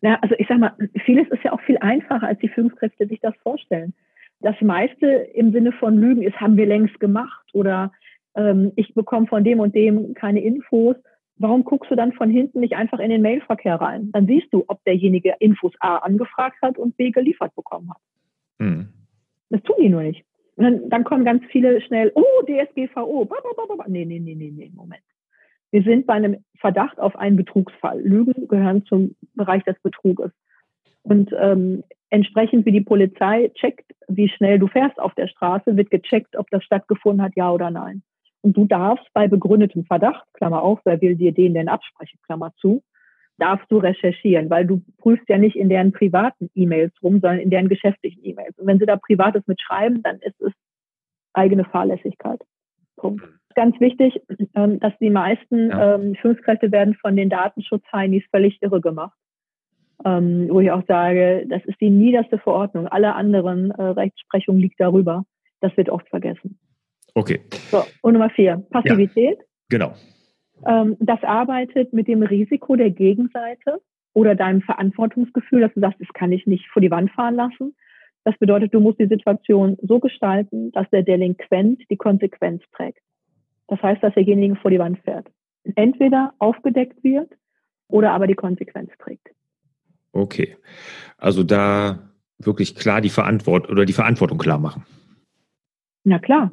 Ja, 0.01 0.19
also 0.23 0.35
ich 0.37 0.49
sag 0.49 0.59
mal, 0.59 0.73
vieles 1.05 1.29
ist 1.29 1.45
ja 1.45 1.53
auch 1.53 1.61
viel 1.61 1.79
einfacher, 1.79 2.27
als 2.27 2.41
die 2.41 2.49
Führungskräfte 2.49 3.07
sich 3.07 3.21
das 3.21 3.35
vorstellen. 3.43 3.95
Das 4.41 4.61
meiste 4.61 5.07
im 5.07 5.53
Sinne 5.53 5.73
von 5.73 5.97
Lügen 5.97 6.23
ist, 6.23 6.41
haben 6.41 6.57
wir 6.57 6.67
längst 6.67 6.99
gemacht 6.99 7.47
oder 7.53 7.93
ähm, 8.35 8.73
ich 8.77 8.93
bekomme 8.95 9.27
von 9.29 9.45
dem 9.45 9.61
und 9.61 9.75
dem 9.75 10.15
keine 10.15 10.41
Infos. 10.41 10.97
Warum 11.37 11.65
guckst 11.65 11.91
du 11.91 11.97
dann 11.97 12.13
von 12.13 12.31
hinten 12.31 12.61
nicht 12.61 12.77
einfach 12.77 13.01
in 13.01 13.11
den 13.11 13.23
Mailverkehr 13.23 13.77
rein? 13.77 14.11
Dann 14.13 14.27
siehst 14.27 14.53
du, 14.53 14.65
ob 14.69 14.83
derjenige 14.85 15.35
Infos 15.41 15.73
A 15.81 15.97
angefragt 15.97 16.59
hat 16.63 16.79
und 16.79 16.97
B 16.97 17.11
geliefert 17.11 17.55
bekommen 17.55 17.91
hat. 17.91 18.01
Mhm. 18.59 18.89
Das 19.51 19.63
tun 19.63 19.77
die 19.81 19.89
nur 19.89 20.03
nicht. 20.03 20.25
Und 20.57 20.65
dann, 20.65 20.89
dann 20.89 21.05
kommen 21.05 21.25
ganz 21.25 21.45
viele 21.51 21.81
schnell, 21.81 22.13
oh, 22.15 22.43
DSGVO. 22.43 23.29
Nee, 23.89 24.05
nee, 24.05 24.21
nee, 24.21 24.35
nee, 24.35 24.53
nee, 24.55 24.71
Moment. 24.75 25.03
Wir 25.73 25.83
sind 25.83 26.07
bei 26.07 26.15
einem 26.15 26.45
Verdacht 26.61 27.01
auf 27.01 27.17
einen 27.17 27.37
Betrugsfall. 27.37 28.01
Lügen 28.01 28.47
gehören 28.47 28.85
zum 28.87 29.17
Bereich 29.35 29.65
des 29.65 29.77
Betruges. 29.83 30.31
Und 31.03 31.35
ähm, 31.39 31.83
entsprechend 32.11 32.65
wie 32.65 32.73
die 32.73 32.81
Polizei 32.81 33.51
checkt, 33.55 33.93
wie 34.09 34.29
schnell 34.29 34.61
du 34.61 34.69
fährst 34.69 35.01
auf 35.01 35.15
der 35.15 35.27
Straße, 35.27 35.77
wird 35.77 35.91
gecheckt, 35.91 36.37
ob 36.37 36.49
das 36.51 36.63
stattgefunden 36.63 37.23
hat, 37.23 37.33
ja 37.35 37.51
oder 37.51 37.71
nein. 37.71 38.03
Und 38.45 38.59
du 38.59 38.67
darfst 38.67 39.07
bei 39.15 39.27
begründetem 39.27 39.87
Verdacht, 39.87 40.23
Klammer 40.35 40.63
auf, 40.63 40.79
wer 40.85 41.01
will 41.01 41.17
dir 41.17 41.33
den 41.33 41.55
denn 41.55 41.71
absprechen, 41.71 42.21
Klammer 42.27 42.53
zu, 42.59 42.83
darfst 43.39 43.73
du 43.73 43.79
recherchieren, 43.79 44.51
weil 44.51 44.67
du 44.67 44.83
prüfst 44.99 45.27
ja 45.31 45.39
nicht 45.39 45.57
in 45.57 45.71
deren 45.71 45.93
privaten 45.93 46.51
E-Mails 46.55 46.93
rum, 47.03 47.21
sondern 47.21 47.39
in 47.39 47.49
deren 47.49 47.71
geschäftlichen 47.71 48.23
E-Mails. 48.23 48.59
Und 48.59 48.67
wenn 48.67 48.79
sie 48.79 48.85
da 48.85 48.97
Privates 48.97 49.47
mitschreiben, 49.47 50.03
dann 50.03 50.17
ist 50.17 50.39
es 50.43 50.53
eigene 51.33 51.65
Fahrlässigkeit. 51.65 52.39
Punkt. 52.97 53.25
Ganz 53.55 53.81
wichtig, 53.81 54.21
ähm, 54.55 54.79
dass 54.79 54.93
die 55.01 55.11
meisten 55.11 55.71
ja. 55.71 55.95
ähm, 55.95 56.15
Führungskräfte 56.15 56.71
werden 56.71 56.97
von 56.97 57.17
den 57.17 57.31
Datenschutz-Heinis 57.31 58.25
völlig 58.31 58.61
irre 58.61 58.83
gemacht. 58.83 59.17
Ähm, 60.05 60.49
wo 60.51 60.61
ich 60.61 60.71
auch 60.71 60.85
sage, 60.87 61.47
das 61.49 61.65
ist 61.65 61.81
die 61.81 61.89
niederste 61.89 62.37
Verordnung. 62.37 62.89
Alle 62.89 63.15
anderen 63.15 63.71
äh, 63.71 63.83
Rechtsprechung 63.83 64.59
liegt 64.59 64.79
darüber. 64.79 65.25
Das 65.61 65.75
wird 65.79 65.89
oft 65.89 66.07
vergessen. 66.11 66.59
Okay. 67.15 67.41
So, 67.71 67.85
und 68.03 68.15
Nummer 68.15 68.31
vier, 68.31 68.65
Passivität. 68.71 69.39
Ja, 69.39 69.45
genau. 69.69 69.95
Ähm, 70.67 70.97
das 71.01 71.23
arbeitet 71.23 71.93
mit 71.93 72.09
dem 72.09 72.23
Risiko 72.23 72.77
der 72.77 72.91
Gegenseite 72.91 73.81
oder 74.13 74.35
deinem 74.35 74.63
Verantwortungsgefühl, 74.63 75.61
dass 75.61 75.75
du 75.75 75.81
sagst, 75.81 76.01
das 76.01 76.09
kann 76.15 76.33
ich 76.33 76.47
nicht 76.47 76.67
vor 76.69 76.83
die 76.83 76.91
Wand 76.91 77.11
fahren 77.13 77.35
lassen. 77.35 77.75
Das 78.25 78.37
bedeutet, 78.39 78.73
du 78.73 78.81
musst 78.81 78.99
die 78.99 79.07
Situation 79.07 79.77
so 79.83 80.01
gestalten, 80.01 80.73
dass 80.73 80.89
der 80.91 81.03
Delinquent 81.03 81.83
die 81.91 81.97
Konsequenz 81.97 82.63
trägt. 82.75 83.01
Das 83.69 83.83
heißt, 83.83 84.03
dass 84.03 84.15
derjenige 84.15 84.57
vor 84.57 84.71
die 84.71 84.79
Wand 84.79 84.99
fährt. 85.01 85.29
Entweder 85.77 86.33
aufgedeckt 86.39 87.03
wird 87.05 87.31
oder 87.89 88.13
aber 88.13 88.27
die 88.27 88.35
Konsequenz 88.35 88.91
trägt. 88.99 89.29
Okay. 90.13 90.57
Also 91.19 91.43
da 91.43 92.11
wirklich 92.39 92.75
klar 92.75 93.01
die 93.01 93.11
Verantwortung 93.11 93.73
oder 93.73 93.85
die 93.85 93.93
Verantwortung 93.93 94.39
klar 94.39 94.59
machen. 94.59 94.87
Na 96.05 96.19
klar. 96.19 96.51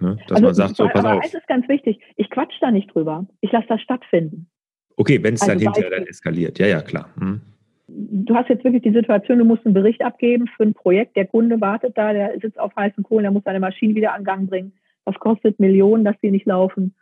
Ne? 0.00 0.16
Dass 0.28 0.36
also, 0.36 0.44
man 0.44 0.54
sagt, 0.54 0.76
so, 0.76 0.88
pass 0.88 1.04
aber 1.04 1.16
auf. 1.18 1.24
eins 1.24 1.34
ist 1.34 1.46
ganz 1.46 1.68
wichtig, 1.68 2.00
ich 2.16 2.30
quatsch 2.30 2.54
da 2.60 2.70
nicht 2.70 2.92
drüber. 2.94 3.26
Ich 3.40 3.52
lasse 3.52 3.66
das 3.68 3.80
stattfinden. 3.80 4.48
Okay, 4.96 5.22
wenn 5.22 5.34
es 5.34 5.42
also 5.42 5.52
dann 5.52 5.60
hinterher 5.60 5.90
dann 5.90 6.06
eskaliert. 6.06 6.58
Ja, 6.58 6.66
ja, 6.66 6.82
klar. 6.82 7.08
Hm. 7.18 7.40
Du 7.86 8.34
hast 8.34 8.48
jetzt 8.48 8.64
wirklich 8.64 8.82
die 8.82 8.92
Situation, 8.92 9.38
du 9.38 9.44
musst 9.44 9.64
einen 9.66 9.74
Bericht 9.74 10.02
abgeben 10.02 10.48
für 10.56 10.62
ein 10.62 10.74
Projekt. 10.74 11.16
Der 11.16 11.26
Kunde 11.26 11.60
wartet 11.60 11.96
da, 11.98 12.12
der 12.12 12.38
sitzt 12.40 12.58
auf 12.58 12.74
heißen 12.74 13.02
Kohlen, 13.02 13.24
der 13.24 13.30
muss 13.30 13.44
seine 13.44 13.60
Maschine 13.60 13.94
wieder 13.94 14.14
an 14.14 14.24
Gang 14.24 14.48
bringen. 14.48 14.72
Das 15.04 15.14
kostet 15.16 15.60
Millionen, 15.60 16.04
dass 16.04 16.18
die 16.20 16.30
nicht 16.30 16.46
laufen. 16.46 16.94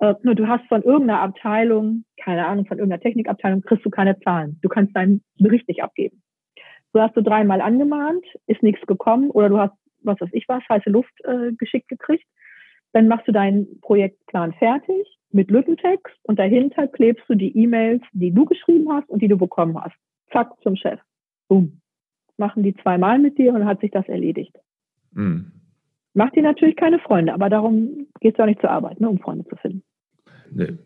Äh, 0.00 0.14
du 0.22 0.48
hast 0.48 0.66
von 0.66 0.82
irgendeiner 0.82 1.20
Abteilung, 1.20 2.04
keine 2.22 2.46
Ahnung, 2.46 2.66
von 2.66 2.78
irgendeiner 2.78 3.02
Technikabteilung, 3.02 3.62
kriegst 3.62 3.84
du 3.86 3.90
keine 3.90 4.18
Zahlen. 4.20 4.58
Du 4.62 4.68
kannst 4.68 4.94
deinen 4.96 5.22
Bericht 5.38 5.68
nicht 5.68 5.82
abgeben. 5.82 6.22
Du 6.92 7.00
hast 7.00 7.16
du 7.16 7.22
dreimal 7.22 7.60
angemahnt, 7.60 8.24
ist 8.46 8.62
nichts 8.62 8.84
gekommen 8.86 9.30
oder 9.30 9.48
du 9.48 9.58
hast, 9.58 9.74
was 10.04 10.20
weiß 10.20 10.30
ich 10.32 10.48
was, 10.48 10.62
heiße 10.68 10.90
Luft 10.90 11.12
äh, 11.24 11.52
geschickt 11.52 11.88
gekriegt. 11.88 12.26
Dann 12.92 13.08
machst 13.08 13.26
du 13.26 13.32
deinen 13.32 13.80
Projektplan 13.80 14.52
fertig 14.54 15.18
mit 15.30 15.50
Lückentext 15.50 16.14
und 16.22 16.38
dahinter 16.38 16.86
klebst 16.86 17.24
du 17.28 17.34
die 17.34 17.56
E-Mails, 17.56 18.02
die 18.12 18.30
du 18.30 18.44
geschrieben 18.44 18.92
hast 18.92 19.08
und 19.10 19.20
die 19.20 19.28
du 19.28 19.36
bekommen 19.36 19.76
hast. 19.82 19.96
Zack, 20.32 20.52
zum 20.62 20.76
Chef. 20.76 21.00
Boom. 21.48 21.80
Machen 22.36 22.62
die 22.62 22.74
zweimal 22.76 23.18
mit 23.18 23.38
dir 23.38 23.52
und 23.52 23.60
dann 23.60 23.68
hat 23.68 23.80
sich 23.80 23.90
das 23.90 24.08
erledigt. 24.08 24.56
Mhm. 25.12 25.52
Macht 26.14 26.36
dir 26.36 26.42
natürlich 26.42 26.76
keine 26.76 27.00
Freunde, 27.00 27.34
aber 27.34 27.50
darum 27.50 28.06
geht 28.20 28.34
es 28.34 28.40
auch 28.40 28.46
nicht 28.46 28.60
zur 28.60 28.70
Arbeit, 28.70 29.00
ne, 29.00 29.08
um 29.08 29.18
Freunde 29.18 29.44
zu 29.46 29.56
finden. 29.56 29.82
Nee. 30.54 30.76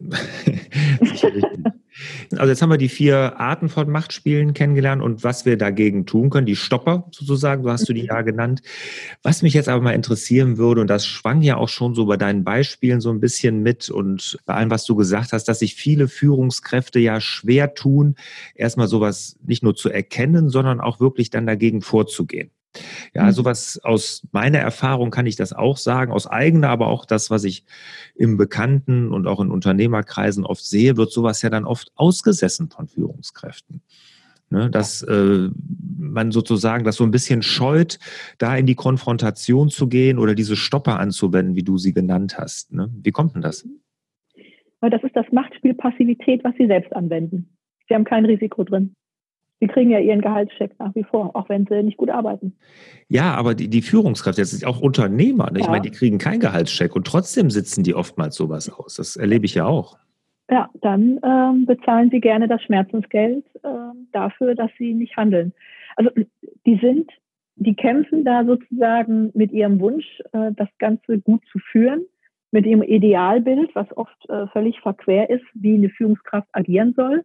also 2.36 2.46
jetzt 2.48 2.62
haben 2.62 2.70
wir 2.70 2.78
die 2.78 2.88
vier 2.88 3.40
Arten 3.40 3.68
von 3.68 3.90
Machtspielen 3.90 4.54
kennengelernt 4.54 5.02
und 5.02 5.24
was 5.24 5.44
wir 5.44 5.56
dagegen 5.56 6.06
tun 6.06 6.30
können, 6.30 6.46
die 6.46 6.56
Stopper 6.56 7.08
sozusagen, 7.10 7.64
so 7.64 7.70
hast 7.70 7.88
du 7.88 7.92
die 7.92 8.06
ja 8.06 8.22
genannt. 8.22 8.62
Was 9.22 9.42
mich 9.42 9.54
jetzt 9.54 9.68
aber 9.68 9.82
mal 9.82 9.92
interessieren 9.92 10.58
würde, 10.58 10.80
und 10.80 10.88
das 10.88 11.06
schwang 11.06 11.42
ja 11.42 11.56
auch 11.56 11.68
schon 11.68 11.94
so 11.94 12.06
bei 12.06 12.16
deinen 12.16 12.44
Beispielen 12.44 13.00
so 13.00 13.10
ein 13.10 13.20
bisschen 13.20 13.62
mit 13.62 13.90
und 13.90 14.38
bei 14.46 14.54
allem, 14.54 14.70
was 14.70 14.84
du 14.84 14.94
gesagt 14.94 15.32
hast, 15.32 15.48
dass 15.48 15.58
sich 15.58 15.74
viele 15.74 16.08
Führungskräfte 16.08 17.00
ja 17.00 17.20
schwer 17.20 17.74
tun, 17.74 18.14
erstmal 18.54 18.88
sowas 18.88 19.36
nicht 19.44 19.62
nur 19.62 19.74
zu 19.74 19.90
erkennen, 19.90 20.48
sondern 20.48 20.80
auch 20.80 21.00
wirklich 21.00 21.30
dann 21.30 21.46
dagegen 21.46 21.82
vorzugehen. 21.82 22.50
Ja, 23.14 23.22
also 23.22 23.44
was 23.44 23.82
aus 23.82 24.26
meiner 24.32 24.58
Erfahrung 24.58 25.10
kann 25.10 25.26
ich 25.26 25.36
das 25.36 25.52
auch 25.52 25.76
sagen, 25.76 26.12
aus 26.12 26.26
eigener, 26.26 26.68
aber 26.68 26.88
auch 26.88 27.04
das, 27.04 27.30
was 27.30 27.44
ich 27.44 27.64
im 28.14 28.36
Bekannten 28.36 29.12
und 29.12 29.26
auch 29.26 29.40
in 29.40 29.50
Unternehmerkreisen 29.50 30.44
oft 30.44 30.64
sehe, 30.64 30.96
wird 30.96 31.10
sowas 31.10 31.42
ja 31.42 31.50
dann 31.50 31.64
oft 31.64 31.90
ausgesessen 31.96 32.70
von 32.70 32.88
Führungskräften. 32.88 33.82
Ne, 34.50 34.70
dass 34.70 35.02
äh, 35.02 35.50
man 35.98 36.32
sozusagen 36.32 36.82
das 36.82 36.96
so 36.96 37.04
ein 37.04 37.10
bisschen 37.10 37.42
scheut, 37.42 37.98
da 38.38 38.56
in 38.56 38.64
die 38.64 38.76
Konfrontation 38.76 39.68
zu 39.68 39.88
gehen 39.88 40.18
oder 40.18 40.34
diese 40.34 40.56
Stopper 40.56 40.98
anzuwenden, 40.98 41.54
wie 41.54 41.62
du 41.62 41.76
sie 41.76 41.92
genannt 41.92 42.38
hast. 42.38 42.72
Ne? 42.72 42.88
Wie 43.02 43.10
kommt 43.10 43.34
denn 43.34 43.42
das? 43.42 43.68
Das 44.80 45.02
ist 45.02 45.14
das 45.14 45.26
Machtspiel 45.32 45.74
Passivität, 45.74 46.44
was 46.44 46.54
sie 46.56 46.66
selbst 46.66 46.96
anwenden. 46.96 47.50
Sie 47.88 47.94
haben 47.94 48.04
kein 48.04 48.24
Risiko 48.24 48.64
drin. 48.64 48.94
Sie 49.60 49.66
kriegen 49.66 49.90
ja 49.90 49.98
ihren 49.98 50.20
Gehaltscheck 50.20 50.78
nach 50.78 50.94
wie 50.94 51.02
vor, 51.02 51.34
auch 51.34 51.48
wenn 51.48 51.66
sie 51.66 51.82
nicht 51.82 51.96
gut 51.96 52.10
arbeiten. 52.10 52.54
Ja, 53.08 53.34
aber 53.34 53.54
die, 53.54 53.68
die 53.68 53.82
Führungskräfte, 53.82 54.40
jetzt 54.40 54.52
sind 54.52 54.64
auch 54.66 54.80
Unternehmer, 54.80 55.50
ne? 55.50 55.58
ich 55.60 55.68
meine, 55.68 55.82
die 55.82 55.90
kriegen 55.90 56.18
keinen 56.18 56.40
Gehaltscheck 56.40 56.94
und 56.94 57.06
trotzdem 57.06 57.50
sitzen 57.50 57.82
die 57.82 57.94
oftmals 57.94 58.36
sowas 58.36 58.70
aus. 58.70 58.94
Das 58.94 59.16
erlebe 59.16 59.46
ich 59.46 59.54
ja 59.54 59.66
auch. 59.66 59.98
Ja, 60.50 60.70
dann 60.80 61.18
ähm, 61.22 61.66
bezahlen 61.66 62.10
sie 62.10 62.20
gerne 62.20 62.48
das 62.48 62.62
Schmerzensgeld 62.62 63.44
äh, 63.64 63.68
dafür, 64.12 64.54
dass 64.54 64.70
sie 64.78 64.94
nicht 64.94 65.16
handeln. 65.16 65.52
Also 65.96 66.10
die 66.64 66.78
sind, 66.80 67.10
die 67.56 67.74
kämpfen 67.74 68.24
da 68.24 68.44
sozusagen 68.44 69.30
mit 69.34 69.52
ihrem 69.52 69.80
Wunsch, 69.80 70.06
äh, 70.32 70.52
das 70.54 70.68
Ganze 70.78 71.18
gut 71.18 71.42
zu 71.50 71.58
führen, 71.58 72.02
mit 72.50 72.64
ihrem 72.64 72.82
Idealbild, 72.82 73.74
was 73.74 73.94
oft 73.96 74.28
äh, 74.30 74.46
völlig 74.46 74.80
verquer 74.80 75.28
ist, 75.28 75.44
wie 75.52 75.74
eine 75.74 75.90
Führungskraft 75.90 76.48
agieren 76.52 76.94
soll 76.96 77.24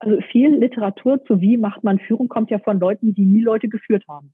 also 0.00 0.20
viel 0.30 0.54
Literatur 0.54 1.24
zu 1.24 1.40
wie 1.40 1.56
macht 1.56 1.82
man 1.82 1.98
Führung 1.98 2.28
kommt 2.28 2.50
ja 2.50 2.58
von 2.58 2.78
Leuten, 2.78 3.14
die 3.14 3.24
nie 3.24 3.42
Leute 3.42 3.68
geführt 3.68 4.04
haben. 4.08 4.32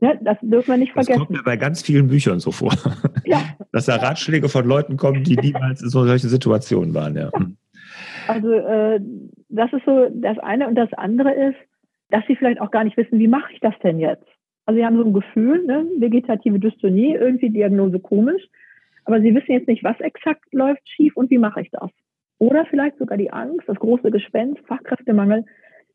ja, 0.00 0.14
das 0.20 0.38
dürfen 0.40 0.68
wir 0.68 0.76
nicht 0.76 0.92
vergessen. 0.92 1.18
Das 1.18 1.26
kommt 1.26 1.30
mir 1.30 1.42
bei 1.42 1.56
ganz 1.56 1.82
vielen 1.82 2.08
Büchern 2.08 2.40
so 2.40 2.52
vor. 2.52 2.72
Ja. 3.26 3.38
Dass 3.72 3.86
da 3.86 3.96
Ratschläge 3.96 4.50
von 4.50 4.66
Leuten 4.66 4.98
kommen, 4.98 5.24
die 5.24 5.36
niemals 5.36 5.82
in 5.82 5.88
so 5.88 6.04
solchen 6.04 6.28
Situationen 6.28 6.92
waren. 6.94 7.16
Ja. 7.16 7.30
ja. 7.32 7.46
Also 8.28 8.52
äh, 8.52 9.00
das 9.48 9.72
ist 9.72 9.84
so 9.86 10.08
das 10.12 10.38
eine. 10.38 10.68
Und 10.68 10.74
das 10.74 10.92
andere 10.92 11.32
ist, 11.32 11.56
dass 12.10 12.22
sie 12.28 12.36
vielleicht 12.36 12.60
auch 12.60 12.70
gar 12.70 12.84
nicht 12.84 12.98
wissen, 12.98 13.18
wie 13.18 13.28
mache 13.28 13.50
ich 13.52 13.60
das 13.60 13.74
denn 13.82 13.98
jetzt? 13.98 14.26
Also 14.66 14.78
sie 14.78 14.84
haben 14.84 14.98
so 14.98 15.04
ein 15.04 15.14
Gefühl, 15.14 15.64
ne? 15.64 15.86
vegetative 15.98 16.58
Dystonie, 16.58 17.14
irgendwie 17.14 17.48
Diagnose 17.48 17.98
komisch. 17.98 18.42
Aber 19.06 19.20
sie 19.20 19.34
wissen 19.34 19.52
jetzt 19.52 19.68
nicht, 19.68 19.82
was 19.82 19.98
exakt 20.00 20.52
läuft 20.52 20.86
schief 20.88 21.16
und 21.16 21.30
wie 21.30 21.38
mache 21.38 21.62
ich 21.62 21.70
das. 21.70 21.90
Oder 22.38 22.66
vielleicht 22.66 22.98
sogar 22.98 23.16
die 23.16 23.32
Angst, 23.32 23.68
das 23.68 23.78
große 23.78 24.10
Gespenst, 24.10 24.60
Fachkräftemangel. 24.66 25.44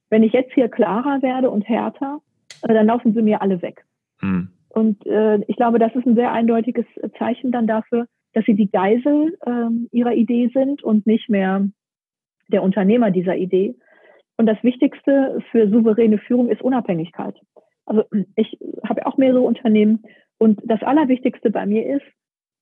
Wenn 0.10 0.24
ich 0.24 0.34
jetzt 0.34 0.54
hier 0.54 0.70
klarer 0.70 1.22
werde 1.22 1.50
und 1.50 1.68
härter, 1.68 2.20
äh, 2.64 2.74
dann 2.74 2.88
laufen 2.88 3.14
sie 3.14 3.22
mir 3.22 3.42
alle 3.42 3.62
weg. 3.62 3.86
Mhm. 4.22 4.50
Und 4.70 5.06
äh, 5.06 5.40
ich 5.48 5.56
glaube, 5.56 5.80
das 5.80 5.94
ist 5.96 6.06
ein 6.06 6.16
sehr 6.16 6.32
eindeutiges 6.32 6.86
Zeichen 7.18 7.52
dann 7.52 7.68
dafür, 7.68 8.06
dass 8.34 8.46
sie 8.46 8.54
die 8.54 8.70
Geisel 8.70 9.38
äh, 9.46 9.70
ihrer 9.92 10.14
Idee 10.14 10.50
sind 10.54 10.84
und 10.84 11.08
nicht 11.08 11.30
mehr 11.30 11.68
der 12.48 12.64
Unternehmer 12.64 13.12
dieser 13.12 13.36
Idee. 13.36 13.76
Und 14.38 14.46
das 14.46 14.62
Wichtigste 14.64 15.44
für 15.52 15.70
souveräne 15.70 16.18
Führung 16.20 16.50
ist 16.50 16.62
Unabhängigkeit. 16.62 17.36
Also 17.86 18.04
ich 18.36 18.58
habe 18.88 19.06
auch 19.06 19.18
mehrere 19.18 19.42
Unternehmen 19.42 20.04
und 20.38 20.62
das 20.64 20.82
Allerwichtigste 20.84 21.50
bei 21.50 21.66
mir 21.66 21.86
ist, 21.96 22.06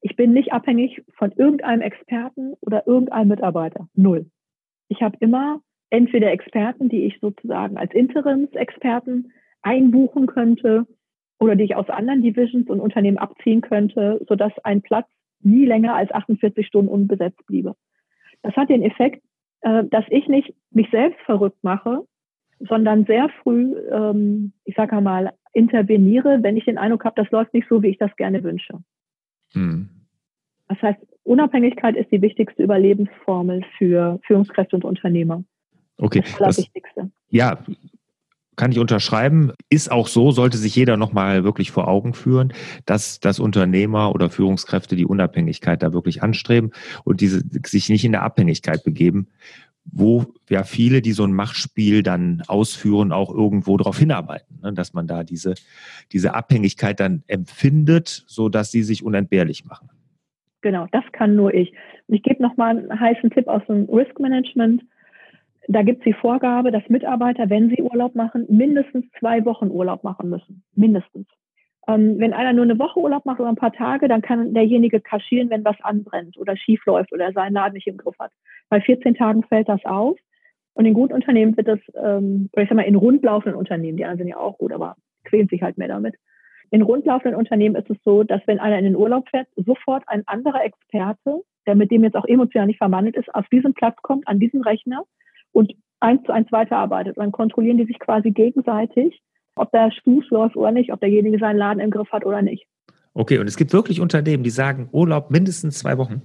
ich 0.02 0.16
bin 0.16 0.34
nicht 0.34 0.54
abhängig 0.54 1.04
von 1.16 1.32
irgendeinem 1.32 1.82
Experten 1.82 2.54
oder 2.62 2.88
irgendeinem 2.88 3.30
Mitarbeiter. 3.30 3.88
Null. 3.96 4.28
Ich 4.90 5.02
habe 5.02 5.18
immer 5.20 5.62
entweder 5.90 6.32
Experten, 6.32 6.90
die 6.90 7.06
ich 7.06 7.20
sozusagen 7.20 7.78
als 7.78 7.94
Interimsexperten 7.94 9.32
einbuchen 9.62 10.28
könnte 10.28 10.86
oder 11.40 11.56
die 11.56 11.64
ich 11.64 11.76
aus 11.76 11.90
anderen 11.90 12.22
Divisions 12.22 12.70
und 12.70 12.80
Unternehmen 12.80 13.18
abziehen 13.18 13.62
könnte, 13.62 14.24
sodass 14.28 14.54
ein 14.64 14.82
Platz 14.82 15.08
nie 15.42 15.66
länger 15.66 15.96
als 15.96 16.12
48 16.12 16.66
Stunden 16.66 16.90
unbesetzt 16.90 17.46
bliebe. 17.46 17.76
Das 18.42 18.56
hat 18.56 18.70
den 18.70 18.84
Effekt, 18.84 19.24
äh, 19.62 19.84
dass 19.86 20.06
ich 20.10 20.28
nicht 20.28 20.54
mich 20.72 20.90
selbst 20.90 21.20
verrückt 21.22 21.64
mache, 21.64 22.06
sondern 22.60 23.06
sehr 23.06 23.30
früh, 23.44 23.76
ähm, 23.92 24.54
ich 24.64 24.76
sage 24.76 25.00
mal, 25.02 25.34
interveniere, 25.54 26.40
wenn 26.42 26.58
ich 26.58 26.66
den 26.66 26.78
Eindruck 26.78 27.06
habe, 27.06 27.22
das 27.22 27.32
läuft 27.32 27.54
nicht 27.54 27.68
so, 27.70 27.82
wie 27.84 27.90
ich 27.90 27.98
das 27.98 28.16
gerne 28.16 28.44
wünsche. 28.44 28.80
Hm. 29.54 29.90
Das 30.68 30.82
heißt, 30.82 31.00
Unabhängigkeit 31.24 31.96
ist 31.96 32.12
die 32.12 32.22
wichtigste 32.22 32.64
Überlebensformel 32.64 33.64
für 33.78 34.20
Führungskräfte 34.26 34.76
und 34.76 34.86
Unternehmer. 34.86 35.44
Okay. 35.98 36.22
Das 36.22 36.42
Allerwichtigste. 36.42 37.12
ja, 37.30 37.58
kann 38.58 38.72
ich 38.72 38.80
unterschreiben. 38.80 39.54
Ist 39.70 39.92
auch 39.92 40.08
so, 40.08 40.32
sollte 40.32 40.58
sich 40.58 40.76
jeder 40.76 40.98
nochmal 40.98 41.44
wirklich 41.44 41.72
vor 41.72 41.88
Augen 41.88 42.14
führen, 42.14 42.54
dass 42.86 43.20
das 43.20 43.40
Unternehmer 43.40 44.14
oder 44.14 44.30
Führungskräfte 44.30 44.96
die 44.96 45.06
Unabhängigkeit 45.06 45.82
da 45.82 45.94
wirklich 45.94 46.24
anstreben 46.24 46.72
und 47.06 47.22
diese 47.22 47.42
sich 47.66 47.88
nicht 47.90 48.04
in 48.04 48.12
der 48.12 48.24
Abhängigkeit 48.24 48.84
begeben, 48.84 49.28
wo 49.92 50.26
ja 50.50 50.64
viele, 50.64 51.02
die 51.02 51.12
so 51.12 51.24
ein 51.24 51.34
Machtspiel 51.34 52.04
dann 52.04 52.44
ausführen, 52.48 53.12
auch 53.12 53.34
irgendwo 53.34 53.78
darauf 53.78 53.98
hinarbeiten, 53.98 54.60
ne, 54.62 54.74
dass 54.74 54.94
man 54.94 55.08
da 55.08 55.24
diese, 55.24 55.56
diese 56.12 56.34
Abhängigkeit 56.34 57.00
dann 57.00 57.24
empfindet, 57.28 58.24
so 58.28 58.50
dass 58.50 58.72
sie 58.72 58.84
sich 58.84 59.04
unentbehrlich 59.04 59.66
machen. 59.66 59.90
Genau, 60.62 60.88
das 60.92 61.04
kann 61.12 61.36
nur 61.36 61.54
ich. 61.54 61.74
Ich 62.08 62.24
gebe 62.24 62.42
nochmal 62.42 62.78
einen 62.78 63.00
heißen 63.00 63.30
Tipp 63.30 63.48
aus 63.48 63.62
dem 63.68 63.86
Risk 63.86 64.20
Management. 64.20 64.84
Da 65.68 65.84
gibt 65.84 66.00
es 66.00 66.06
die 66.06 66.14
Vorgabe, 66.14 66.72
dass 66.72 66.88
Mitarbeiter, 66.90 67.50
wenn 67.50 67.70
sie 67.70 67.82
Urlaub 67.82 68.16
machen, 68.16 68.46
mindestens 68.50 69.06
zwei 69.20 69.44
Wochen 69.46 69.70
Urlaub 69.70 70.04
machen 70.04 70.30
müssen. 70.30 70.64
Mindestens. 70.76 71.28
Ähm, 71.88 72.20
wenn 72.20 72.34
einer 72.34 72.54
nur 72.54 72.66
eine 72.66 72.80
Woche 72.80 73.00
Urlaub 73.00 73.26
macht 73.26 73.40
oder 73.40 73.50
ein 73.50 73.56
paar 73.56 73.72
Tage, 73.72 74.08
dann 74.08 74.22
kann 74.22 74.54
derjenige 74.54 75.00
kaschieren, 75.00 75.50
wenn 75.50 75.64
was 75.64 75.80
anbrennt 75.82 76.38
oder 76.38 76.58
schief 76.58 76.86
läuft 76.86 77.14
oder 77.14 77.32
seinen 77.32 77.54
Laden 77.54 77.74
nicht 77.74 77.88
im 77.88 77.98
Griff 77.98 78.18
hat. 78.20 78.32
Bei 78.70 78.82
14 78.82 79.16
Tagen 79.16 79.44
fällt 79.44 79.70
das 79.70 79.84
auf. 79.86 80.18
Und 80.74 80.86
in 80.86 80.94
guten 80.94 81.14
Unternehmen 81.14 81.58
wird 81.58 81.68
das, 81.68 81.80
ähm, 81.96 82.50
oder 82.54 82.64
ich 82.64 82.70
sag 82.70 82.76
mal, 82.76 82.84
in 82.84 82.96
rundlaufenden 82.96 83.58
Unternehmen, 83.58 83.98
die 83.98 84.04
anderen 84.04 84.20
sind 84.20 84.28
ja 84.28 84.38
auch 84.38 84.58
gut, 84.60 84.72
aber 84.72 84.96
quälen 85.24 85.48
sich 85.48 85.64
halt 85.64 85.78
mehr 85.78 85.88
damit. 85.88 86.16
In 86.70 86.82
rundlaufenden 86.82 87.40
Unternehmen 87.40 87.76
ist 87.76 87.90
es 87.90 87.98
so, 88.04 88.24
dass 88.24 88.42
wenn 88.46 88.60
einer 88.60 88.78
in 88.78 88.84
den 88.84 88.96
Urlaub 88.96 89.28
fährt, 89.30 89.48
sofort 89.56 90.04
ein 90.08 90.24
anderer 90.28 90.64
Experte, 90.64 91.42
der 91.66 91.76
mit 91.76 91.90
dem 91.90 92.04
jetzt 92.04 92.16
auch 92.16 92.26
emotional 92.26 92.68
nicht 92.68 92.78
verwandelt 92.78 93.16
ist, 93.16 93.34
auf 93.34 93.48
diesen 93.50 93.74
Platz 93.74 93.96
kommt, 94.02 94.28
an 94.28 94.40
diesen 94.40 94.62
Rechner 94.62 95.04
und 95.52 95.74
eins 96.00 96.24
zu 96.24 96.32
eins 96.32 96.52
weiterarbeitet. 96.52 97.18
Dann 97.18 97.32
kontrollieren 97.32 97.78
die 97.78 97.86
sich 97.86 98.00
quasi 98.00 98.32
gegenseitig 98.32 99.22
ob 99.58 99.72
der 99.72 99.92
Fuß 100.04 100.30
läuft 100.30 100.56
oder 100.56 100.72
nicht, 100.72 100.92
ob 100.92 101.00
derjenige 101.00 101.40
seinen 101.40 101.58
Laden 101.58 101.80
im 101.80 101.92
Griff 101.92 102.12
hat 102.12 102.26
oder 102.26 102.42
nicht. 102.42 102.66
Okay, 103.14 103.40
und 103.40 103.48
es 103.48 103.58
gibt 103.58 103.74
wirklich 103.74 104.00
Unternehmen, 104.00 104.44
die 104.44 104.50
sagen 104.50 104.90
Urlaub 104.92 105.32
mindestens 105.32 105.80
zwei 105.80 105.98
Wochen. 105.98 106.22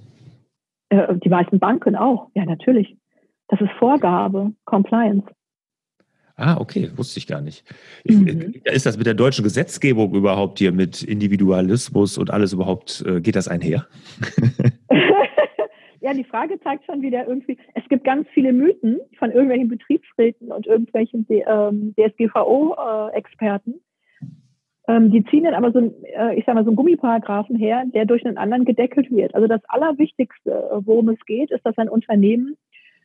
Äh, 0.89 1.15
die 1.17 1.29
meisten 1.29 1.59
Banken 1.59 1.95
auch, 1.95 2.29
ja, 2.35 2.45
natürlich. 2.45 2.95
Das 3.47 3.59
ist 3.61 3.71
Vorgabe, 3.79 4.53
Compliance. 4.65 5.27
Ah, 6.35 6.57
okay, 6.57 6.89
wusste 6.95 7.19
ich 7.19 7.27
gar 7.27 7.41
nicht. 7.41 7.63
Ich, 8.03 8.15
mhm. 8.15 8.55
Ist 8.63 8.85
das 8.85 8.97
mit 8.97 9.05
der 9.05 9.13
deutschen 9.13 9.43
Gesetzgebung 9.43 10.15
überhaupt 10.15 10.57
hier 10.57 10.71
mit 10.71 11.03
Individualismus 11.03 12.17
und 12.17 12.31
alles 12.31 12.53
überhaupt, 12.53 13.03
äh, 13.07 13.21
geht 13.21 13.35
das 13.35 13.47
einher? 13.47 13.87
ja, 16.03 16.13
die 16.13 16.25
Frage 16.25 16.59
zeigt 16.59 16.85
schon 16.85 17.01
wieder 17.01 17.25
irgendwie, 17.25 17.57
es 17.75 17.87
gibt 17.87 18.03
ganz 18.03 18.27
viele 18.33 18.51
Mythen 18.51 18.99
von 19.17 19.31
irgendwelchen 19.31 19.69
Betriebsräten 19.69 20.51
und 20.51 20.67
irgendwelchen 20.67 21.25
ähm, 21.29 21.95
DSGVO-Experten. 21.97 23.75
Ähm, 24.89 25.11
die 25.11 25.23
ziehen 25.25 25.45
dann 25.45 25.53
aber 25.53 25.71
so, 25.71 25.79
äh, 25.79 26.37
ich 26.37 26.43
sag 26.45 26.55
mal, 26.55 26.65
so 26.65 26.71
einen 26.71 26.75
Gummiparagraphen 26.75 27.55
her, 27.55 27.85
der 27.85 28.05
durch 28.05 28.25
einen 28.25 28.37
anderen 28.37 28.65
gedeckelt 28.65 29.09
wird. 29.11 29.33
Also 29.33 29.47
das 29.47 29.61
Allerwichtigste, 29.69 30.51
äh, 30.51 30.85
worum 30.85 31.07
es 31.07 31.19
geht, 31.25 31.51
ist, 31.51 31.65
dass 31.65 31.77
ein 31.77 31.87
Unternehmen 31.87 32.57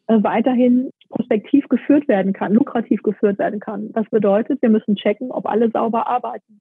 äh, 0.09 0.21
weiterhin 0.21 0.91
prospektiv 1.09 1.69
geführt 1.69 2.09
werden 2.09 2.33
kann, 2.33 2.53
lukrativ 2.53 3.05
geführt 3.05 3.39
werden 3.39 3.61
kann. 3.61 3.93
Das 3.93 4.11
bedeutet, 4.11 4.61
wir 4.61 4.71
müssen 4.71 4.97
checken, 4.97 5.31
ob 5.31 5.47
alle 5.47 5.71
sauber 5.71 6.09
arbeiten. 6.09 6.61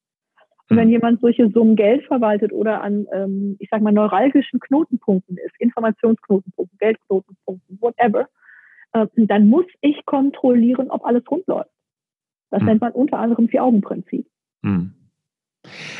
Und 0.69 0.77
wenn 0.77 0.85
hm. 0.85 0.91
jemand 0.91 1.21
solche 1.21 1.49
Summen 1.49 1.75
Geld 1.75 2.05
verwaltet 2.05 2.51
oder 2.51 2.81
an, 2.81 3.07
ähm, 3.13 3.55
ich 3.59 3.69
sag 3.69 3.81
mal, 3.81 3.93
neuralgischen 3.93 4.59
Knotenpunkten 4.59 5.37
ist, 5.37 5.55
Informationsknotenpunkten, 5.59 6.77
Geldknotenpunkten, 6.77 7.77
whatever, 7.79 8.27
äh, 8.93 9.07
dann 9.15 9.47
muss 9.47 9.65
ich 9.81 10.05
kontrollieren, 10.05 10.89
ob 10.89 11.05
alles 11.05 11.23
rund 11.29 11.47
läuft. 11.47 11.69
Das 12.49 12.59
hm. 12.59 12.67
nennt 12.67 12.81
man 12.81 12.91
unter 12.91 13.19
anderem 13.19 13.47
Vier-Augen-Prinzip. 13.47 14.27
Hm. 14.63 14.93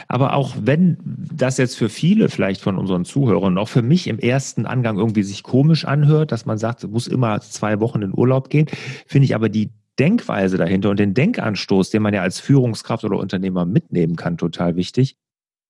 Aber 0.08 0.34
auch 0.34 0.56
wenn 0.62 0.98
das 1.34 1.58
jetzt 1.58 1.78
für 1.78 1.90
viele 1.90 2.30
vielleicht 2.30 2.62
von 2.62 2.78
unseren 2.78 3.06
Zuhörern, 3.06 3.58
auch 3.58 3.68
für 3.68 3.82
mich 3.82 4.08
im 4.08 4.20
ersten 4.20 4.66
Angang 4.66 4.98
irgendwie 4.98 5.24
sich 5.24 5.44
komisch 5.44 5.86
anhört, 5.86 6.32
dass 6.32 6.46
man 6.46 6.58
sagt, 6.58 6.84
es 6.84 6.90
muss 6.90 7.08
immer 7.08 7.40
zwei 7.42 7.80
Wochen 7.80 8.02
in 8.02 8.14
Urlaub 8.14 8.50
gehen, 8.50 8.68
finde 9.06 9.26
ich 9.26 9.36
aber 9.36 9.50
die 9.50 9.72
Denkweise 10.00 10.58
dahinter 10.58 10.90
und 10.90 11.00
den 11.00 11.14
Denkanstoß, 11.14 11.90
den 11.90 12.02
man 12.02 12.14
ja 12.14 12.22
als 12.22 12.40
Führungskraft 12.40 13.04
oder 13.04 13.18
Unternehmer 13.18 13.66
mitnehmen 13.66 14.16
kann, 14.16 14.38
total 14.38 14.76
wichtig. 14.76 15.18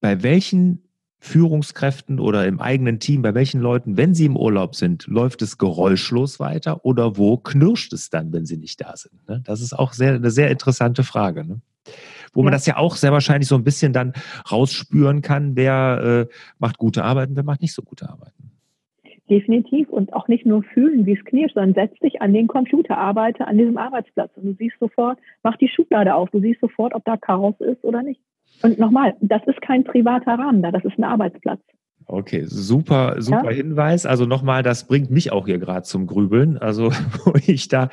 Bei 0.01 0.21
welchen 0.23 0.83
Führungskräften 1.19 2.19
oder 2.19 2.45
im 2.45 2.59
eigenen 2.59 2.99
Team, 2.99 3.21
bei 3.21 3.33
welchen 3.33 3.59
Leuten, 3.59 3.97
wenn 3.97 4.13
sie 4.13 4.25
im 4.25 4.37
Urlaub 4.37 4.75
sind, 4.75 5.07
läuft 5.07 5.41
es 5.41 5.57
geräuschlos 5.57 6.39
weiter 6.39 6.85
oder 6.85 7.17
wo 7.17 7.37
knirscht 7.37 7.91
es 7.93 8.09
dann, 8.09 8.31
wenn 8.33 8.45
sie 8.45 8.57
nicht 8.57 8.79
da 8.81 8.95
sind? 8.95 9.27
Ne? 9.27 9.41
Das 9.43 9.61
ist 9.61 9.73
auch 9.73 9.93
sehr, 9.93 10.13
eine 10.13 10.29
sehr 10.29 10.51
interessante 10.51 11.03
Frage. 11.03 11.43
Ne? 11.43 11.61
Wo 12.33 12.43
man 12.43 12.51
das 12.51 12.67
ja 12.67 12.77
auch 12.77 12.95
sehr 12.95 13.11
wahrscheinlich 13.11 13.47
so 13.47 13.55
ein 13.55 13.63
bisschen 13.63 13.93
dann 13.93 14.13
rausspüren 14.51 15.21
kann, 15.21 15.55
wer 15.55 16.27
äh, 16.29 16.33
macht 16.59 16.77
gute 16.77 17.03
Arbeit 17.03 17.29
und 17.29 17.35
wer 17.35 17.43
macht 17.43 17.61
nicht 17.61 17.73
so 17.73 17.81
gute 17.81 18.07
Arbeit. 18.07 18.33
Definitiv. 19.29 19.89
Und 19.89 20.13
auch 20.13 20.27
nicht 20.27 20.45
nur 20.45 20.63
fühlen, 20.63 21.05
wie 21.05 21.13
es 21.13 21.25
knirscht, 21.25 21.55
sondern 21.55 21.73
setz 21.73 21.97
dich 21.99 22.21
an 22.21 22.33
den 22.33 22.47
Computer, 22.47 22.97
arbeite 22.97 23.47
an 23.47 23.57
diesem 23.57 23.77
Arbeitsplatz. 23.77 24.31
Und 24.35 24.45
du 24.45 24.53
siehst 24.53 24.79
sofort, 24.79 25.19
mach 25.43 25.57
die 25.57 25.67
Schublade 25.67 26.15
auf, 26.15 26.29
du 26.29 26.39
siehst 26.39 26.61
sofort, 26.61 26.93
ob 26.93 27.03
da 27.05 27.17
Chaos 27.17 27.55
ist 27.59 27.83
oder 27.83 28.03
nicht. 28.03 28.21
Und 28.63 28.79
nochmal, 28.79 29.15
das 29.19 29.41
ist 29.45 29.61
kein 29.61 29.83
privater 29.83 30.33
Rahmen 30.33 30.61
da, 30.61 30.71
das 30.71 30.85
ist 30.85 30.97
ein 30.97 31.03
Arbeitsplatz. 31.03 31.59
Okay, 32.09 32.45
super, 32.45 33.15
super 33.21 33.51
ja? 33.51 33.57
Hinweis. 33.57 34.05
Also 34.05 34.25
nochmal, 34.25 34.63
das 34.63 34.87
bringt 34.87 35.11
mich 35.11 35.33
auch 35.33 35.45
hier 35.45 35.57
gerade 35.57 35.83
zum 35.83 36.07
Grübeln. 36.07 36.57
Also 36.57 36.91
wo 37.25 37.33
ich 37.45 37.67
da 37.67 37.89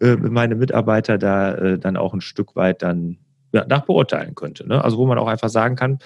äh, 0.00 0.16
meine 0.16 0.56
Mitarbeiter 0.56 1.16
da 1.16 1.54
äh, 1.54 1.78
dann 1.78 1.96
auch 1.96 2.12
ein 2.12 2.20
Stück 2.20 2.56
weit 2.56 2.82
dann 2.82 3.18
ja, 3.52 3.64
nach 3.68 3.84
beurteilen 3.84 4.34
könnte. 4.34 4.66
Ne? 4.66 4.82
Also 4.82 4.98
wo 4.98 5.06
man 5.06 5.18
auch 5.18 5.28
einfach 5.28 5.48
sagen 5.48 5.76
kann, 5.76 6.00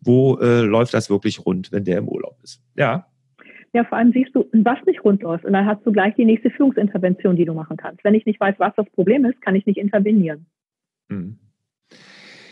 wo 0.00 0.38
äh, 0.38 0.62
läuft 0.62 0.92
das 0.92 1.08
wirklich 1.08 1.46
rund, 1.46 1.70
wenn 1.70 1.84
der 1.84 1.98
im 1.98 2.08
Urlaub 2.08 2.36
ist. 2.42 2.60
Ja, 2.74 3.06
ja, 3.72 3.84
vor 3.84 3.98
allem 3.98 4.12
siehst 4.12 4.34
du, 4.34 4.48
was 4.52 4.78
nicht 4.86 5.04
rund 5.04 5.22
läuft. 5.22 5.44
Und 5.44 5.52
dann 5.52 5.66
hast 5.66 5.84
du 5.84 5.92
gleich 5.92 6.14
die 6.14 6.24
nächste 6.24 6.50
Führungsintervention, 6.50 7.36
die 7.36 7.44
du 7.44 7.54
machen 7.54 7.76
kannst. 7.76 8.02
Wenn 8.04 8.14
ich 8.14 8.26
nicht 8.26 8.40
weiß, 8.40 8.54
was 8.58 8.74
das 8.76 8.88
Problem 8.90 9.24
ist, 9.24 9.40
kann 9.42 9.54
ich 9.54 9.66
nicht 9.66 9.78
intervenieren. 9.78 10.46
Mhm. 11.08 11.38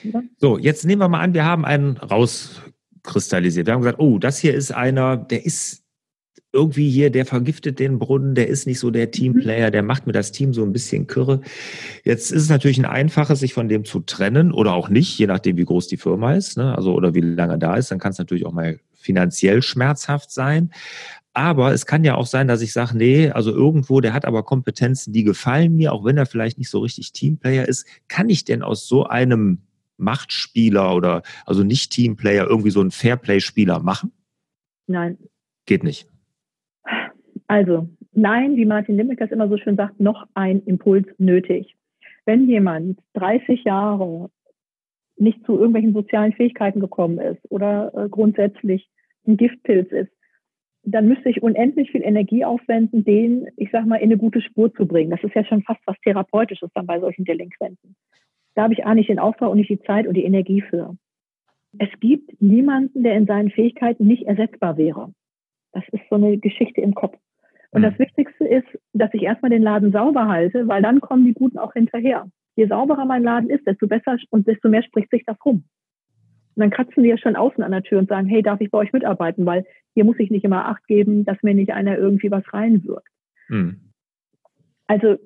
Ja. 0.02 0.22
So, 0.36 0.58
jetzt 0.58 0.84
nehmen 0.84 1.00
wir 1.00 1.08
mal 1.08 1.20
an, 1.20 1.34
wir 1.34 1.44
haben 1.44 1.64
einen 1.64 1.96
rauskristallisiert. 1.96 3.66
Wir 3.66 3.74
haben 3.74 3.80
gesagt, 3.80 3.98
oh, 3.98 4.18
das 4.18 4.38
hier 4.38 4.54
ist 4.54 4.72
einer, 4.72 5.16
der 5.16 5.44
ist 5.44 5.86
irgendwie 6.52 6.88
hier, 6.88 7.10
der 7.10 7.26
vergiftet 7.26 7.78
den 7.78 7.98
Brunnen, 7.98 8.34
der 8.34 8.48
ist 8.48 8.66
nicht 8.66 8.78
so 8.78 8.90
der 8.90 9.10
Teamplayer, 9.10 9.70
der 9.70 9.82
macht 9.82 10.06
mir 10.06 10.12
das 10.12 10.32
Team 10.32 10.54
so 10.54 10.62
ein 10.62 10.72
bisschen 10.72 11.06
kürre. 11.06 11.42
Jetzt 12.04 12.30
ist 12.30 12.42
es 12.42 12.48
natürlich 12.48 12.78
ein 12.78 12.86
einfaches, 12.86 13.40
sich 13.40 13.52
von 13.52 13.68
dem 13.68 13.84
zu 13.84 14.00
trennen 14.00 14.52
oder 14.52 14.74
auch 14.74 14.88
nicht, 14.88 15.18
je 15.18 15.26
nachdem, 15.26 15.56
wie 15.56 15.64
groß 15.64 15.86
die 15.88 15.98
Firma 15.98 16.34
ist, 16.34 16.56
ne? 16.56 16.74
also 16.74 16.94
oder 16.94 17.14
wie 17.14 17.20
lange 17.20 17.58
da 17.58 17.76
ist. 17.76 17.90
Dann 17.90 17.98
kann 17.98 18.12
es 18.12 18.18
natürlich 18.18 18.46
auch 18.46 18.52
mal 18.52 18.78
finanziell 19.06 19.62
schmerzhaft 19.62 20.30
sein. 20.30 20.70
Aber 21.32 21.72
es 21.72 21.86
kann 21.86 22.02
ja 22.02 22.14
auch 22.14 22.26
sein, 22.26 22.48
dass 22.48 22.62
ich 22.62 22.72
sage, 22.72 22.96
nee, 22.96 23.30
also 23.30 23.50
irgendwo, 23.52 24.00
der 24.00 24.14
hat 24.14 24.24
aber 24.24 24.42
Kompetenzen, 24.42 25.12
die 25.12 25.22
gefallen 25.22 25.76
mir, 25.76 25.92
auch 25.92 26.04
wenn 26.04 26.16
er 26.16 26.26
vielleicht 26.26 26.58
nicht 26.58 26.70
so 26.70 26.80
richtig 26.80 27.12
Teamplayer 27.12 27.68
ist. 27.68 27.86
Kann 28.08 28.30
ich 28.30 28.44
denn 28.44 28.62
aus 28.62 28.88
so 28.88 29.04
einem 29.04 29.58
Machtspieler 29.98 30.94
oder 30.94 31.22
also 31.44 31.62
nicht 31.62 31.92
Teamplayer 31.92 32.46
irgendwie 32.46 32.70
so 32.70 32.80
einen 32.80 32.90
Fairplay-Spieler 32.90 33.80
machen? 33.80 34.12
Nein. 34.86 35.18
Geht 35.66 35.84
nicht. 35.84 36.08
Also, 37.48 37.88
nein, 38.12 38.56
wie 38.56 38.64
Martin 38.64 38.96
Limbeck 38.96 39.18
das 39.18 39.30
immer 39.30 39.48
so 39.48 39.58
schön 39.58 39.76
sagt, 39.76 40.00
noch 40.00 40.26
ein 40.34 40.62
Impuls 40.62 41.06
nötig. 41.18 41.76
Wenn 42.24 42.48
jemand 42.48 42.98
30 43.14 43.64
Jahre 43.64 44.30
nicht 45.18 45.44
zu 45.44 45.52
irgendwelchen 45.52 45.92
sozialen 45.92 46.32
Fähigkeiten 46.32 46.80
gekommen 46.80 47.18
ist 47.18 47.40
oder 47.50 47.92
äh, 47.94 48.08
grundsätzlich 48.08 48.88
ein 49.26 49.36
Giftpilz 49.36 49.90
ist, 49.92 50.10
dann 50.82 51.08
müsste 51.08 51.28
ich 51.28 51.42
unendlich 51.42 51.90
viel 51.90 52.02
Energie 52.02 52.44
aufwenden, 52.44 53.04
den, 53.04 53.48
ich 53.56 53.70
sag 53.72 53.86
mal, 53.86 53.96
in 53.96 54.04
eine 54.04 54.18
gute 54.18 54.40
Spur 54.40 54.72
zu 54.72 54.86
bringen. 54.86 55.10
Das 55.10 55.22
ist 55.24 55.34
ja 55.34 55.44
schon 55.44 55.62
fast 55.62 55.80
was 55.84 55.96
Therapeutisches 56.02 56.70
dann 56.74 56.86
bei 56.86 57.00
solchen 57.00 57.24
Delinquenten. 57.24 57.96
Da 58.54 58.62
habe 58.62 58.74
ich 58.74 58.86
auch 58.86 58.94
nicht 58.94 59.08
den 59.08 59.18
Auftrag 59.18 59.50
und 59.50 59.58
nicht 59.58 59.70
die 59.70 59.82
Zeit 59.82 60.06
und 60.06 60.14
die 60.14 60.24
Energie 60.24 60.62
für. 60.62 60.96
Es 61.78 61.88
gibt 62.00 62.40
niemanden, 62.40 63.02
der 63.02 63.16
in 63.16 63.26
seinen 63.26 63.50
Fähigkeiten 63.50 64.06
nicht 64.06 64.26
ersetzbar 64.26 64.76
wäre. 64.76 65.12
Das 65.72 65.84
ist 65.90 66.02
so 66.08 66.16
eine 66.16 66.38
Geschichte 66.38 66.80
im 66.80 66.94
Kopf. 66.94 67.18
Und 67.72 67.82
das 67.82 67.92
mhm. 67.94 68.04
Wichtigste 68.04 68.46
ist, 68.46 68.66
dass 68.94 69.12
ich 69.12 69.22
erstmal 69.22 69.50
den 69.50 69.62
Laden 69.62 69.92
sauber 69.92 70.28
halte, 70.28 70.66
weil 70.68 70.82
dann 70.82 71.00
kommen 71.00 71.26
die 71.26 71.34
Guten 71.34 71.58
auch 71.58 71.74
hinterher. 71.74 72.26
Je 72.54 72.66
sauberer 72.66 73.04
mein 73.04 73.22
Laden 73.22 73.50
ist, 73.50 73.66
desto 73.66 73.86
besser 73.86 74.16
und 74.30 74.46
desto 74.46 74.68
mehr 74.68 74.82
spricht 74.82 75.10
sich 75.10 75.24
das 75.26 75.36
rum. 75.44 75.64
Und 76.56 76.62
dann 76.62 76.70
kratzen 76.70 77.02
die 77.02 77.10
ja 77.10 77.18
schon 77.18 77.36
außen 77.36 77.62
an 77.62 77.72
der 77.72 77.82
Tür 77.82 77.98
und 77.98 78.08
sagen, 78.08 78.26
hey, 78.26 78.42
darf 78.42 78.60
ich 78.60 78.70
bei 78.70 78.78
euch 78.78 78.92
mitarbeiten? 78.92 79.44
Weil 79.44 79.66
hier 79.94 80.04
muss 80.04 80.18
ich 80.18 80.30
nicht 80.30 80.44
immer 80.44 80.66
Acht 80.66 80.86
geben, 80.86 81.24
dass 81.24 81.42
mir 81.42 81.54
nicht 81.54 81.72
einer 81.72 81.98
irgendwie 81.98 82.30
was 82.30 82.44
reinwirkt. 82.52 83.08
Mhm. 83.48 83.80
Also 84.86 85.16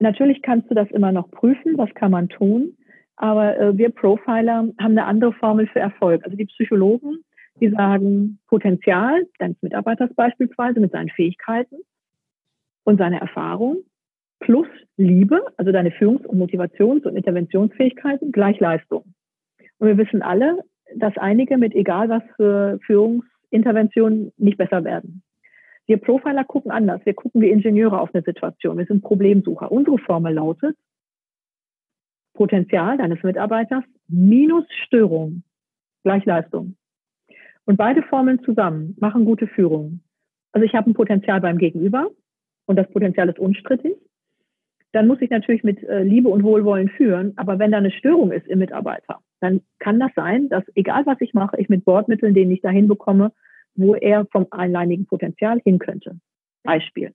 natürlich 0.00 0.42
kannst 0.42 0.70
du 0.70 0.74
das 0.74 0.90
immer 0.90 1.12
noch 1.12 1.30
prüfen, 1.30 1.78
was 1.78 1.92
kann 1.94 2.10
man 2.10 2.28
tun, 2.28 2.76
aber 3.16 3.58
äh, 3.58 3.78
wir 3.78 3.90
Profiler 3.90 4.68
haben 4.78 4.78
eine 4.78 5.04
andere 5.04 5.32
Formel 5.34 5.66
für 5.68 5.80
Erfolg. 5.80 6.24
Also 6.24 6.36
die 6.36 6.46
Psychologen, 6.46 7.18
die 7.60 7.70
sagen 7.70 8.38
Potenzial 8.48 9.24
deines 9.38 9.60
Mitarbeiters 9.62 10.12
beispielsweise 10.14 10.80
mit 10.80 10.92
seinen 10.92 11.10
Fähigkeiten 11.10 11.76
und 12.84 12.98
seiner 12.98 13.18
Erfahrung 13.18 13.78
plus 14.40 14.68
Liebe, 14.96 15.42
also 15.56 15.72
deine 15.72 15.90
Führungs- 15.90 16.26
und 16.26 16.38
Motivations- 16.38 17.06
und 17.06 17.16
Interventionsfähigkeiten 17.16 18.32
gleich 18.32 18.60
Leistung. 18.60 19.14
Und 19.78 19.88
wir 19.88 19.98
wissen 19.98 20.22
alle, 20.22 20.64
dass 20.94 21.16
einige 21.18 21.58
mit 21.58 21.74
egal 21.74 22.08
was 22.08 22.22
für 22.36 22.78
Führungsinterventionen 22.86 24.32
nicht 24.36 24.58
besser 24.58 24.84
werden. 24.84 25.22
Wir 25.86 25.98
Profiler 25.98 26.44
gucken 26.44 26.70
anders. 26.70 27.00
Wir 27.04 27.14
gucken 27.14 27.40
wie 27.40 27.50
Ingenieure 27.50 28.00
auf 28.00 28.14
eine 28.14 28.22
Situation. 28.22 28.78
Wir 28.78 28.86
sind 28.86 29.02
Problemsucher. 29.02 29.70
Unsere 29.70 29.98
Formel 29.98 30.34
lautet 30.34 30.76
Potenzial 32.34 32.98
deines 32.98 33.22
Mitarbeiters 33.22 33.84
minus 34.08 34.64
Störung 34.84 35.42
gleich 36.02 36.24
Leistung. 36.24 36.76
Und 37.64 37.76
beide 37.76 38.02
Formeln 38.02 38.42
zusammen 38.44 38.96
machen 39.00 39.24
gute 39.24 39.48
Führung. 39.48 40.00
Also 40.52 40.64
ich 40.64 40.74
habe 40.74 40.90
ein 40.90 40.94
Potenzial 40.94 41.40
beim 41.40 41.58
Gegenüber 41.58 42.10
und 42.66 42.76
das 42.76 42.88
Potenzial 42.90 43.28
ist 43.28 43.38
unstrittig. 43.38 43.96
Dann 44.92 45.08
muss 45.08 45.20
ich 45.20 45.30
natürlich 45.30 45.64
mit 45.64 45.82
äh, 45.82 46.02
Liebe 46.02 46.28
und 46.28 46.44
Wohlwollen 46.44 46.88
führen. 46.88 47.32
Aber 47.36 47.58
wenn 47.58 47.72
da 47.72 47.78
eine 47.78 47.90
Störung 47.90 48.30
ist 48.30 48.46
im 48.46 48.60
Mitarbeiter, 48.60 49.20
dann 49.40 49.62
kann 49.78 50.00
das 50.00 50.12
sein, 50.14 50.48
dass 50.48 50.64
egal 50.74 51.04
was 51.06 51.20
ich 51.20 51.34
mache, 51.34 51.58
ich 51.60 51.68
mit 51.68 51.84
Bordmitteln 51.84 52.34
den 52.34 52.48
nicht 52.48 52.64
dahin 52.64 52.88
bekomme, 52.88 53.32
wo 53.74 53.94
er 53.94 54.26
vom 54.26 54.46
alleinigen 54.50 55.06
Potenzial 55.06 55.60
hin 55.60 55.78
könnte. 55.78 56.18
Beispiel. 56.62 57.12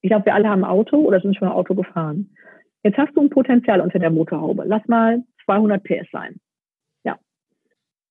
Ich 0.00 0.10
glaube, 0.10 0.26
wir 0.26 0.34
alle 0.34 0.48
haben 0.48 0.64
ein 0.64 0.70
Auto 0.70 0.96
oder 0.96 1.20
sind 1.20 1.36
schon 1.36 1.48
Auto 1.48 1.74
gefahren. 1.74 2.34
Jetzt 2.82 2.98
hast 2.98 3.14
du 3.16 3.20
ein 3.20 3.30
Potenzial 3.30 3.80
unter 3.80 3.98
der 3.98 4.10
Motorhaube. 4.10 4.64
Lass 4.66 4.86
mal 4.88 5.22
200 5.44 5.82
PS 5.82 6.10
sein. 6.10 6.40
Ja. 7.04 7.18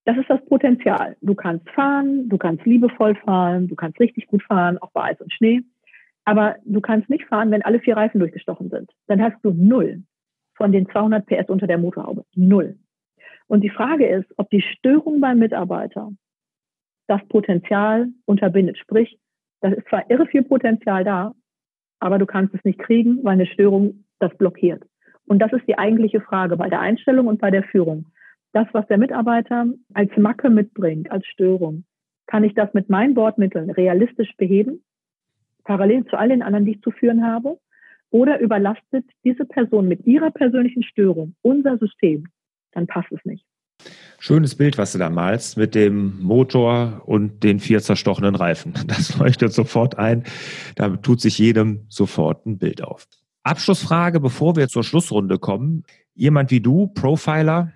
Das 0.06 0.18
ist 0.18 0.30
das 0.30 0.44
Potenzial. 0.46 1.18
Du 1.22 1.36
kannst 1.36 1.70
fahren, 1.72 2.30
du 2.30 2.38
kannst 2.38 2.66
liebevoll 2.66 3.16
fahren, 3.16 3.68
du 3.68 3.76
kannst 3.76 4.00
richtig 4.00 4.28
gut 4.28 4.44
fahren, 4.44 4.78
auch 4.78 4.92
bei 4.92 5.04
Eis 5.04 5.22
und 5.22 5.34
Schnee. 5.34 5.62
Aber 6.24 6.56
du 6.66 6.80
kannst 6.82 7.10
nicht 7.10 7.26
fahren, 7.26 7.52
wenn 7.52 7.64
alle 7.64 7.80
vier 7.80 7.98
Reifen 7.98 8.20
durchgestochen 8.20 8.70
sind. 8.70 8.92
Dann 9.08 9.22
hast 9.22 9.38
du 9.44 9.52
null 9.52 10.04
von 10.62 10.72
den 10.72 10.88
200 10.88 11.26
PS 11.26 11.50
unter 11.50 11.66
der 11.66 11.80
Motorhaube. 11.80 12.24
Null. 12.36 12.78
Und 13.48 13.62
die 13.62 13.72
Frage 13.72 14.06
ist, 14.06 14.32
ob 14.38 14.48
die 14.52 14.62
Störung 14.62 15.20
beim 15.20 15.40
Mitarbeiter 15.40 16.12
das 17.08 17.20
Potenzial 17.30 18.10
unterbindet. 18.26 18.78
Sprich, 18.78 19.18
da 19.62 19.70
ist 19.70 19.88
zwar 19.90 20.08
irre 20.12 20.28
viel 20.28 20.44
Potenzial 20.44 21.04
da, 21.04 21.34
aber 22.00 22.20
du 22.20 22.28
kannst 22.28 22.54
es 22.54 22.64
nicht 22.64 22.78
kriegen, 22.78 23.24
weil 23.24 23.34
eine 23.34 23.48
Störung 23.48 24.06
das 24.20 24.38
blockiert. 24.38 24.84
Und 25.26 25.40
das 25.40 25.52
ist 25.52 25.68
die 25.68 25.80
eigentliche 25.80 26.22
Frage 26.22 26.58
bei 26.58 26.70
der 26.70 26.80
Einstellung 26.80 27.26
und 27.26 27.42
bei 27.42 27.50
der 27.50 27.64
Führung. 27.64 28.06
Das, 28.54 28.68
was 28.72 28.86
der 28.86 29.00
Mitarbeiter 29.00 29.66
als 29.96 30.16
Macke 30.16 30.52
mitbringt, 30.52 31.10
als 31.10 31.26
Störung, 31.26 31.86
kann 32.28 32.44
ich 32.44 32.54
das 32.54 32.72
mit 32.76 32.88
meinen 32.88 33.16
Bordmitteln 33.16 33.72
realistisch 33.72 34.38
beheben, 34.38 34.84
parallel 35.64 36.06
zu 36.06 36.20
all 36.20 36.30
den 36.30 36.44
anderen, 36.44 36.66
die 36.66 36.74
ich 36.74 36.82
zu 36.84 36.92
führen 36.92 37.26
habe? 37.26 37.58
Oder 38.12 38.40
überlastet 38.40 39.06
diese 39.24 39.46
Person 39.46 39.88
mit 39.88 40.06
ihrer 40.06 40.32
persönlichen 40.32 40.84
Störung 40.84 41.36
unser 41.42 41.78
System? 41.78 42.28
Dann 42.74 42.86
passt 42.86 43.12
es 43.12 43.20
nicht. 43.24 43.46
Schönes 44.20 44.54
Bild, 44.56 44.78
was 44.78 44.92
du 44.92 45.00
da 45.00 45.10
malst, 45.10 45.58
mit 45.58 45.74
dem 45.74 46.22
Motor 46.22 47.02
und 47.06 47.44
den 47.44 47.60
vier 47.60 47.82
zerstochenen 47.82 48.36
Reifen. 48.36 48.74
Das 48.88 49.18
leuchtet 49.18 49.54
sofort 49.54 49.98
ein. 49.98 50.26
Da 50.76 50.90
tut 50.98 51.22
sich 51.22 51.40
jedem 51.40 51.86
sofort 51.88 52.46
ein 52.46 52.60
Bild 52.60 52.84
auf. 52.84 53.08
Abschlussfrage, 53.44 54.20
bevor 54.20 54.56
wir 54.56 54.68
zur 54.68 54.84
Schlussrunde 54.84 55.40
kommen. 55.40 55.84
Jemand 56.14 56.52
wie 56.52 56.60
du, 56.60 56.88
Profiler, 56.88 57.72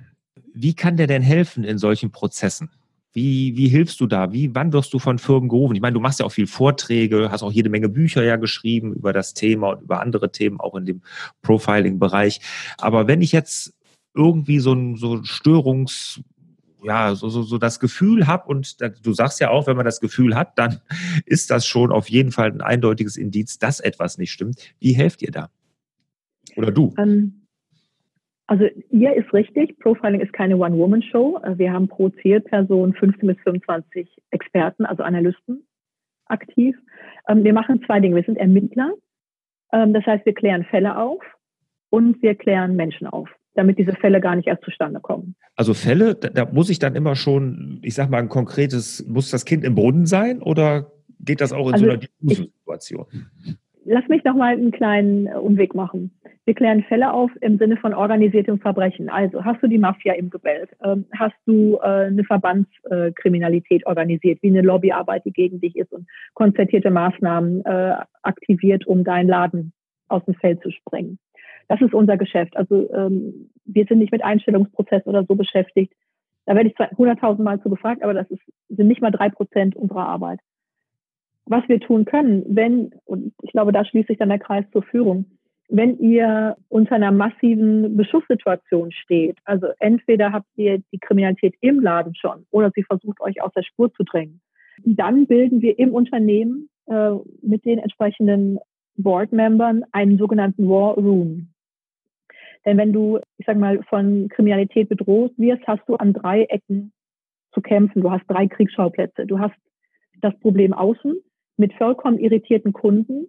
wie 0.54 0.76
kann 0.76 0.98
der 0.98 1.08
denn 1.08 1.24
helfen 1.24 1.64
in 1.64 1.78
solchen 1.78 2.12
Prozessen? 2.12 2.70
Wie, 3.16 3.56
wie 3.56 3.70
hilfst 3.70 4.02
du 4.02 4.08
da? 4.08 4.34
Wie, 4.34 4.54
wann 4.54 4.74
wirst 4.74 4.94
du 4.94 5.00
von 5.00 5.20
Firmen 5.20 5.48
gerufen? 5.48 5.74
Ich 5.74 5.82
meine, 5.82 5.94
du 5.94 6.02
machst 6.02 6.20
ja 6.20 6.26
auch 6.26 6.34
viel 6.34 6.48
Vorträge, 6.48 7.32
hast 7.32 7.44
auch 7.44 7.52
jede 7.52 7.70
Menge 7.70 7.88
Bücher 7.88 8.24
ja 8.26 8.36
geschrieben 8.36 8.94
über 8.94 9.14
das 9.14 9.34
Thema 9.34 9.70
und 9.70 9.84
über 9.84 10.02
andere 10.02 10.34
Themen, 10.34 10.60
auch 10.60 10.76
in 10.76 10.86
dem 10.86 11.02
Profiling-Bereich. 11.42 12.42
Aber 12.78 13.08
wenn 13.08 13.22
ich 13.22 13.32
jetzt 13.32 13.74
irgendwie 14.14 14.60
so 14.60 14.74
ein 14.74 14.98
so 14.98 15.24
Störungs, 15.24 16.20
ja, 16.84 17.16
so, 17.16 17.30
so, 17.30 17.44
so 17.44 17.58
das 17.58 17.80
Gefühl 17.80 18.28
habe 18.28 18.50
und 18.50 18.76
du 18.82 19.14
sagst 19.14 19.40
ja 19.40 19.50
auch, 19.50 19.66
wenn 19.66 19.78
man 19.78 19.86
das 19.86 20.02
Gefühl 20.02 20.36
hat, 20.36 20.60
dann 20.60 20.82
ist 21.26 21.50
das 21.52 21.66
schon 21.66 21.94
auf 21.94 22.10
jeden 22.10 22.34
Fall 22.34 22.52
ein 22.52 22.60
eindeutiges 22.60 23.16
Indiz, 23.16 23.58
dass 23.60 23.80
etwas 23.80 24.18
nicht 24.18 24.34
stimmt. 24.34 24.60
Wie 24.82 24.92
helft 24.92 25.22
ihr 25.22 25.32
da? 25.32 25.50
Oder 26.58 26.74
du? 26.74 26.94
Ähm, 26.98 27.45
also 28.48 28.66
ihr 28.92 29.16
ist 29.16 29.34
richtig, 29.34 29.80
Profiling 29.80 30.22
ist 30.22 30.34
keine 30.34 30.58
One-Woman-Show. 30.58 31.40
Äh, 31.44 31.58
wir 31.58 31.74
haben 31.74 31.88
pro 31.88 32.10
Zielperson 32.10 32.94
15 32.94 33.28
bis 33.28 33.38
25 33.44 34.08
Experten, 34.32 34.86
also 34.86 35.04
Analysten 35.04 35.66
aktiv. 36.28 36.76
Ähm, 37.28 37.44
wir 37.44 37.54
machen 37.54 37.84
zwei 37.86 38.00
Dinge. 38.00 38.16
Wir 38.16 38.24
sind 38.24 38.38
Ermittler. 38.38 38.94
Ähm, 39.74 39.94
das 39.94 40.06
heißt, 40.06 40.26
wir 40.26 40.34
klären 40.34 40.64
Fälle 40.66 40.98
auf 40.98 41.24
und 41.90 42.22
wir 42.22 42.36
klären 42.36 42.76
Menschen 42.76 43.08
auf 43.08 43.30
damit 43.56 43.80
diese 43.80 43.94
Fälle 43.94 44.22
gar 44.22 44.36
nicht 44.36 44.48
erst 44.48 44.64
zustande 44.64 45.00
kommen. 45.00 45.36
Also 45.56 45.74
Fälle, 45.74 46.16
da, 46.16 46.30
da 46.30 46.46
muss 46.52 46.70
ich 46.70 46.78
dann 46.78 46.96
immer 46.96 47.16
schon, 47.16 47.80
ich 47.82 47.96
sag 47.96 48.10
mal, 48.10 48.20
ein 48.20 48.30
konkretes, 48.30 49.06
muss 49.08 49.32
das 49.32 49.46
Kind 49.46 49.64
im 49.64 49.76
Brunnen 49.76 50.06
sein 50.06 50.42
oder 50.42 50.92
geht 51.20 51.42
das 51.42 51.54
auch 51.54 51.68
in 51.68 51.74
also 51.74 51.86
so 51.86 51.92
einer 51.92 52.00
diffusen 52.00 52.52
Situation? 52.54 53.06
Lass 53.88 54.08
mich 54.08 54.24
noch 54.24 54.36
mal 54.36 54.54
einen 54.54 54.72
kleinen 54.72 55.28
äh, 55.28 55.36
Umweg 55.36 55.76
machen. 55.76 56.12
Wir 56.46 56.56
klären 56.56 56.84
Fälle 56.84 57.14
auf 57.14 57.30
im 57.42 57.60
Sinne 57.60 57.78
von 57.78 57.94
organisiertem 57.94 58.60
Verbrechen. 58.60 59.10
Also 59.10 59.46
hast 59.46 59.62
du 59.62 59.68
die 59.68 59.78
Mafia 59.78 60.14
im 60.14 60.32
Gebälk? 60.32 60.76
Ähm, 60.84 61.06
hast 61.16 61.36
du 61.46 61.78
äh, 61.78 62.08
eine 62.08 62.24
Verbandskriminalität 62.24 63.86
organisiert, 63.86 64.40
wie 64.42 64.50
eine 64.50 64.64
Lobbyarbeit, 64.64 65.24
die 65.26 65.32
gegen 65.32 65.62
dich 65.62 65.76
ist 65.76 65.94
und 65.94 66.08
konzertierte 66.34 66.90
Maßnahmen 66.90 67.64
äh, 67.64 67.96
aktiviert, 68.24 68.88
um 68.88 69.04
deinen 69.04 69.30
Laden 69.30 69.72
aus 70.08 70.26
dem 70.26 70.34
Feld 70.34 70.64
zu 70.64 70.72
sprengen? 70.72 71.20
Das 71.68 71.80
ist 71.80 71.94
unser 71.94 72.18
Geschäft. 72.18 72.58
Also 72.58 72.92
ähm, 72.92 73.52
wir 73.66 73.86
sind 73.86 74.00
nicht 74.00 74.12
mit 74.12 74.24
Einstellungsprozessen 74.24 75.10
oder 75.10 75.26
so 75.26 75.36
beschäftigt. 75.36 75.94
Da 76.48 76.56
werde 76.56 76.70
ich 76.70 76.76
zwar 76.76 76.90
hunderttausendmal 76.98 77.62
zu 77.62 77.70
gefragt, 77.70 78.02
aber 78.02 78.16
das 78.16 78.30
ist, 78.32 78.42
sind 78.70 78.88
nicht 78.88 79.02
mal 79.02 79.12
drei 79.12 79.30
Prozent 79.30 79.76
unserer 79.76 80.08
Arbeit. 80.08 80.40
Was 81.48 81.68
wir 81.68 81.80
tun 81.80 82.06
können, 82.06 82.44
wenn, 82.48 82.92
und 83.06 83.34
ich 83.44 83.52
glaube, 83.52 83.72
da 83.72 83.86
schließt 83.86 84.08
sich 84.08 84.18
dann 84.18 84.30
der 84.30 84.40
Kreis 84.40 84.66
zur 84.72 84.84
Führung, 84.84 85.26
wenn 85.70 85.98
ihr 86.00 86.58
unter 86.70 86.96
einer 86.96 87.12
massiven 87.12 87.96
Beschusssituation 87.98 88.92
steht, 88.92 89.38
also 89.46 89.68
entweder 89.80 90.32
habt 90.32 90.48
ihr 90.56 90.82
die 90.92 91.00
Kriminalität 91.00 91.56
im 91.62 91.80
Laden 91.80 92.16
schon 92.16 92.46
oder 92.52 92.72
sie 92.76 92.84
versucht 92.84 93.20
euch 93.22 93.42
aus 93.42 93.52
der 93.54 93.64
Spur 93.64 93.92
zu 93.94 94.04
drängen, 94.04 94.42
dann 94.84 95.26
bilden 95.26 95.62
wir 95.62 95.78
im 95.80 95.94
Unternehmen 95.94 96.70
äh, 96.88 97.12
mit 97.42 97.66
den 97.66 97.80
entsprechenden 97.80 98.60
Board-Membern 98.98 99.84
einen 99.92 100.18
sogenannten 100.18 100.70
War 100.70 100.96
Room. 100.96 101.50
Denn 102.66 102.78
wenn 102.78 102.94
du, 102.94 103.20
ich 103.38 103.46
sag 103.46 103.58
mal, 103.58 103.82
von 103.84 104.28
Kriminalität 104.30 104.90
bedroht 104.90 105.34
wirst, 105.38 105.66
hast 105.68 105.88
du 105.88 105.96
an 105.96 106.14
drei 106.14 106.44
Ecken 106.44 106.92
zu 107.54 107.62
kämpfen. 107.62 108.02
Du 108.02 108.12
hast 108.12 108.24
drei 108.28 108.48
Kriegsschauplätze. 108.48 109.26
Du 109.26 109.40
hast 109.40 109.56
das 110.22 110.38
Problem 110.40 110.74
außen 110.74 111.16
mit 111.58 111.74
vollkommen 111.74 112.20
irritierten 112.20 112.74
Kunden 112.74 113.28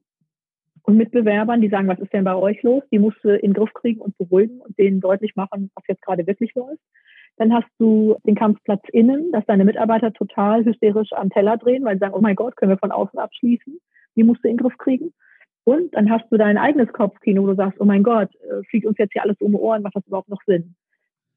und 0.83 0.97
Mitbewerbern, 0.97 1.61
die 1.61 1.69
sagen, 1.69 1.89
was 1.89 1.99
ist 1.99 2.13
denn 2.13 2.25
bei 2.25 2.35
euch 2.35 2.63
los? 2.63 2.83
Die 2.93 2.99
musst 2.99 3.19
du 3.23 3.35
in 3.35 3.53
den 3.53 3.55
Griff 3.55 3.73
kriegen 3.75 4.01
und 4.01 4.17
beruhigen 4.19 4.61
und 4.61 4.79
denen 4.79 5.01
deutlich 5.01 5.35
machen, 5.35 5.71
was 5.75 5.85
jetzt 5.89 6.03
gerade 6.03 6.27
wirklich 6.27 6.55
läuft. 6.55 6.81
Dann 7.39 7.53
hast 7.53 7.69
du 7.79 8.17
den 8.27 8.35
Kampfplatz 8.35 8.83
innen, 8.93 9.31
dass 9.33 9.45
deine 9.47 9.65
Mitarbeiter 9.65 10.13
total 10.13 10.65
hysterisch 10.65 11.13
am 11.13 11.31
Teller 11.31 11.57
drehen, 11.59 11.85
weil 11.85 11.97
sie 11.97 12.01
sagen, 12.01 12.15
oh 12.15 12.21
mein 12.21 12.37
Gott, 12.37 12.57
können 12.57 12.71
wir 12.71 12.79
von 12.79 12.93
außen 12.93 13.19
abschließen? 13.19 13.79
Die 14.15 14.25
musst 14.25 14.43
du 14.43 14.49
in 14.49 14.57
den 14.57 14.63
Griff 14.63 14.79
kriegen. 14.79 15.13
Und 15.65 15.95
dann 15.95 16.11
hast 16.11 16.31
du 16.31 16.37
dein 16.37 16.57
eigenes 16.57 16.93
Kopfkino, 16.93 17.43
wo 17.43 17.49
du 17.49 17.57
sagst, 17.57 17.81
oh 17.81 17.85
mein 17.85 18.05
Gott, 18.05 18.31
äh, 18.37 18.63
fliegt 18.71 18.87
uns 18.87 18.97
jetzt 18.99 19.13
hier 19.13 19.23
alles 19.23 19.37
um 19.41 19.51
die 19.51 19.59
Ohren, 19.59 19.83
macht 19.83 19.97
das 19.97 20.07
überhaupt 20.07 20.29
noch 20.29 20.41
Sinn? 20.47 20.77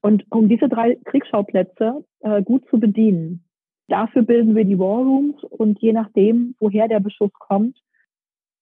Und 0.01 0.23
um 0.29 0.47
diese 0.47 0.69
drei 0.69 0.95
Kriegsschauplätze 1.05 2.05
äh, 2.21 2.41
gut 2.43 2.65
zu 2.69 2.79
bedienen, 2.79 3.43
dafür 3.91 4.23
bilden 4.23 4.55
wir 4.55 4.65
die 4.65 4.79
War 4.79 5.03
Rooms 5.03 5.43
und 5.43 5.79
je 5.79 5.93
nachdem, 5.93 6.55
woher 6.59 6.87
der 6.87 6.99
Beschuss 6.99 7.31
kommt, 7.33 7.77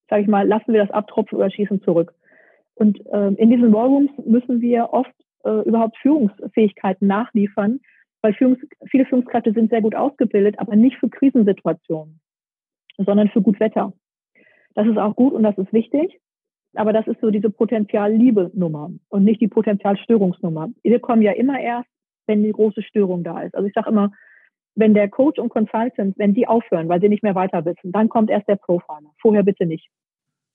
sage 0.09 0.23
ich 0.23 0.27
mal, 0.27 0.47
lassen 0.47 0.73
wir 0.73 0.81
das 0.81 0.91
abtropfen 0.91 1.37
oder 1.37 1.51
schießen 1.51 1.81
zurück. 1.83 2.13
Und 2.75 3.05
äh, 3.07 3.33
in 3.33 3.49
diesen 3.49 3.73
War 3.73 3.87
Rooms 3.87 4.11
müssen 4.25 4.61
wir 4.61 4.89
oft 4.91 5.13
äh, 5.43 5.67
überhaupt 5.67 5.97
Führungsfähigkeiten 5.97 7.07
nachliefern, 7.07 7.79
weil 8.21 8.33
Führungs 8.33 8.59
viele 8.89 9.05
Führungskräfte 9.05 9.53
sind 9.53 9.69
sehr 9.69 9.81
gut 9.81 9.95
ausgebildet, 9.95 10.55
aber 10.59 10.75
nicht 10.75 10.97
für 10.97 11.09
Krisensituationen, 11.09 12.19
sondern 12.97 13.29
für 13.29 13.41
gut 13.41 13.59
Wetter. 13.59 13.93
Das 14.75 14.87
ist 14.87 14.97
auch 14.97 15.15
gut 15.15 15.33
und 15.33 15.43
das 15.43 15.57
ist 15.57 15.73
wichtig. 15.73 16.19
Aber 16.75 16.93
das 16.93 17.07
ist 17.07 17.19
so 17.21 17.31
diese 17.31 17.49
Potenzial-Liebe-Nummer 17.49 18.91
und 19.09 19.23
nicht 19.23 19.41
die 19.41 19.47
Potenzialstörungsnummer. 19.47 20.69
Wir 20.83 20.99
kommen 20.99 21.23
ja 21.23 21.31
immer 21.31 21.59
erst, 21.59 21.89
wenn 22.27 22.43
die 22.43 22.51
große 22.51 22.83
Störung 22.83 23.23
da 23.23 23.41
ist. 23.41 23.55
Also 23.55 23.67
ich 23.67 23.73
sage 23.73 23.89
immer, 23.89 24.11
wenn 24.77 24.93
der 24.93 25.09
Coach 25.09 25.39
und 25.39 25.49
Consultant, 25.49 26.17
wenn 26.17 26.33
die 26.33 26.47
aufhören, 26.47 26.87
weil 26.87 27.01
sie 27.01 27.09
nicht 27.09 27.23
mehr 27.23 27.35
weiter 27.35 27.65
wissen, 27.65 27.91
dann 27.91 28.09
kommt 28.09 28.29
erst 28.29 28.47
der 28.47 28.55
Profiler. 28.55 29.09
Vorher 29.19 29.43
bitte 29.43 29.65
nicht. 29.65 29.89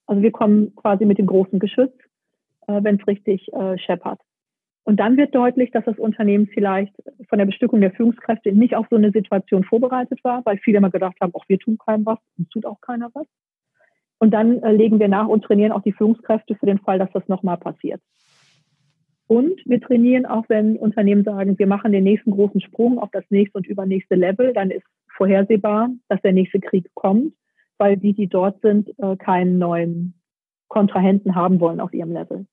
Also 0.07 0.23
wir 0.23 0.31
kommen 0.31 0.75
quasi 0.77 1.05
mit 1.05 1.19
dem 1.19 1.27
großen 1.27 1.59
Geschütz, 1.59 1.93
äh, 2.69 2.83
wenn 2.83 3.01
es 3.01 3.07
richtig 3.07 3.53
äh, 3.53 3.77
scheppert. 3.79 4.21
Und 4.85 4.99
dann 4.99 5.17
wird 5.17 5.35
deutlich, 5.35 5.71
dass 5.73 5.85
das 5.85 5.99
Unternehmen 5.99 6.47
vielleicht 6.47 6.95
von 7.29 7.39
der 7.39 7.47
Bestückung 7.47 7.81
der 7.81 7.93
Führungskräfte 7.93 8.53
nicht 8.53 8.75
auf 8.75 8.87
so 8.91 8.97
eine 8.97 9.13
Situation 9.13 9.65
vorbereitet 9.65 10.23
war, 10.25 10.45
weil 10.45 10.59
viele 10.59 10.79
immer 10.79 10.91
gedacht 10.91 11.17
haben, 11.21 11.35
auch 11.35 11.45
wir 11.49 11.59
tun 11.59 11.79
keinem 11.79 12.07
was, 12.07 12.19
uns 12.39 12.49
tut 12.49 12.67
auch 12.67 12.81
keiner 12.81 13.11
was. 13.15 13.27
Und 14.19 14.31
dann 14.31 14.63
äh, 14.63 14.73
legen 14.73 15.01
wir 15.01 15.09
nach 15.09 15.27
und 15.27 15.43
trainieren 15.45 15.73
auch 15.73 15.83
die 15.83 15.93
Führungskräfte 15.93 16.55
für 16.55 16.67
den 16.67 16.79
Fall, 16.79 16.99
dass 16.99 17.11
das 17.13 17.27
nochmal 17.29 17.57
passiert. 17.57 18.01
Und 19.33 19.63
wir 19.65 19.81
trainieren 19.81 20.27
auch, 20.27 20.45
wenn 20.49 20.77
Unternehmen 20.77 21.25
sagen, 21.25 21.59
wir 21.59 21.67
machen 21.67 21.93
den 21.93 22.05
nächsten 22.05 22.33
großen 22.33 22.61
Sprung 22.61 22.99
auf 22.99 23.09
das 23.13 23.25
nächste 23.31 23.57
und 23.57 23.67
übernächste 23.67 24.15
Level, 24.15 24.53
dann 24.53 24.71
ist 24.71 24.85
vorhersehbar, 25.17 25.89
dass 26.09 26.21
der 26.21 26.35
nächste 26.35 26.61
Krieg 26.61 26.91
kommt, 26.93 27.33
weil 27.79 27.97
die, 27.97 28.13
die 28.13 28.27
dort 28.27 28.61
sind, 28.61 28.91
äh, 28.99 29.17
keinen 29.17 29.57
neuen 29.57 30.13
Kontrahenten 30.69 31.35
haben 31.35 31.61
wollen 31.61 31.81
auf 31.81 31.95
ihrem 31.95 32.13
Level. 32.13 32.45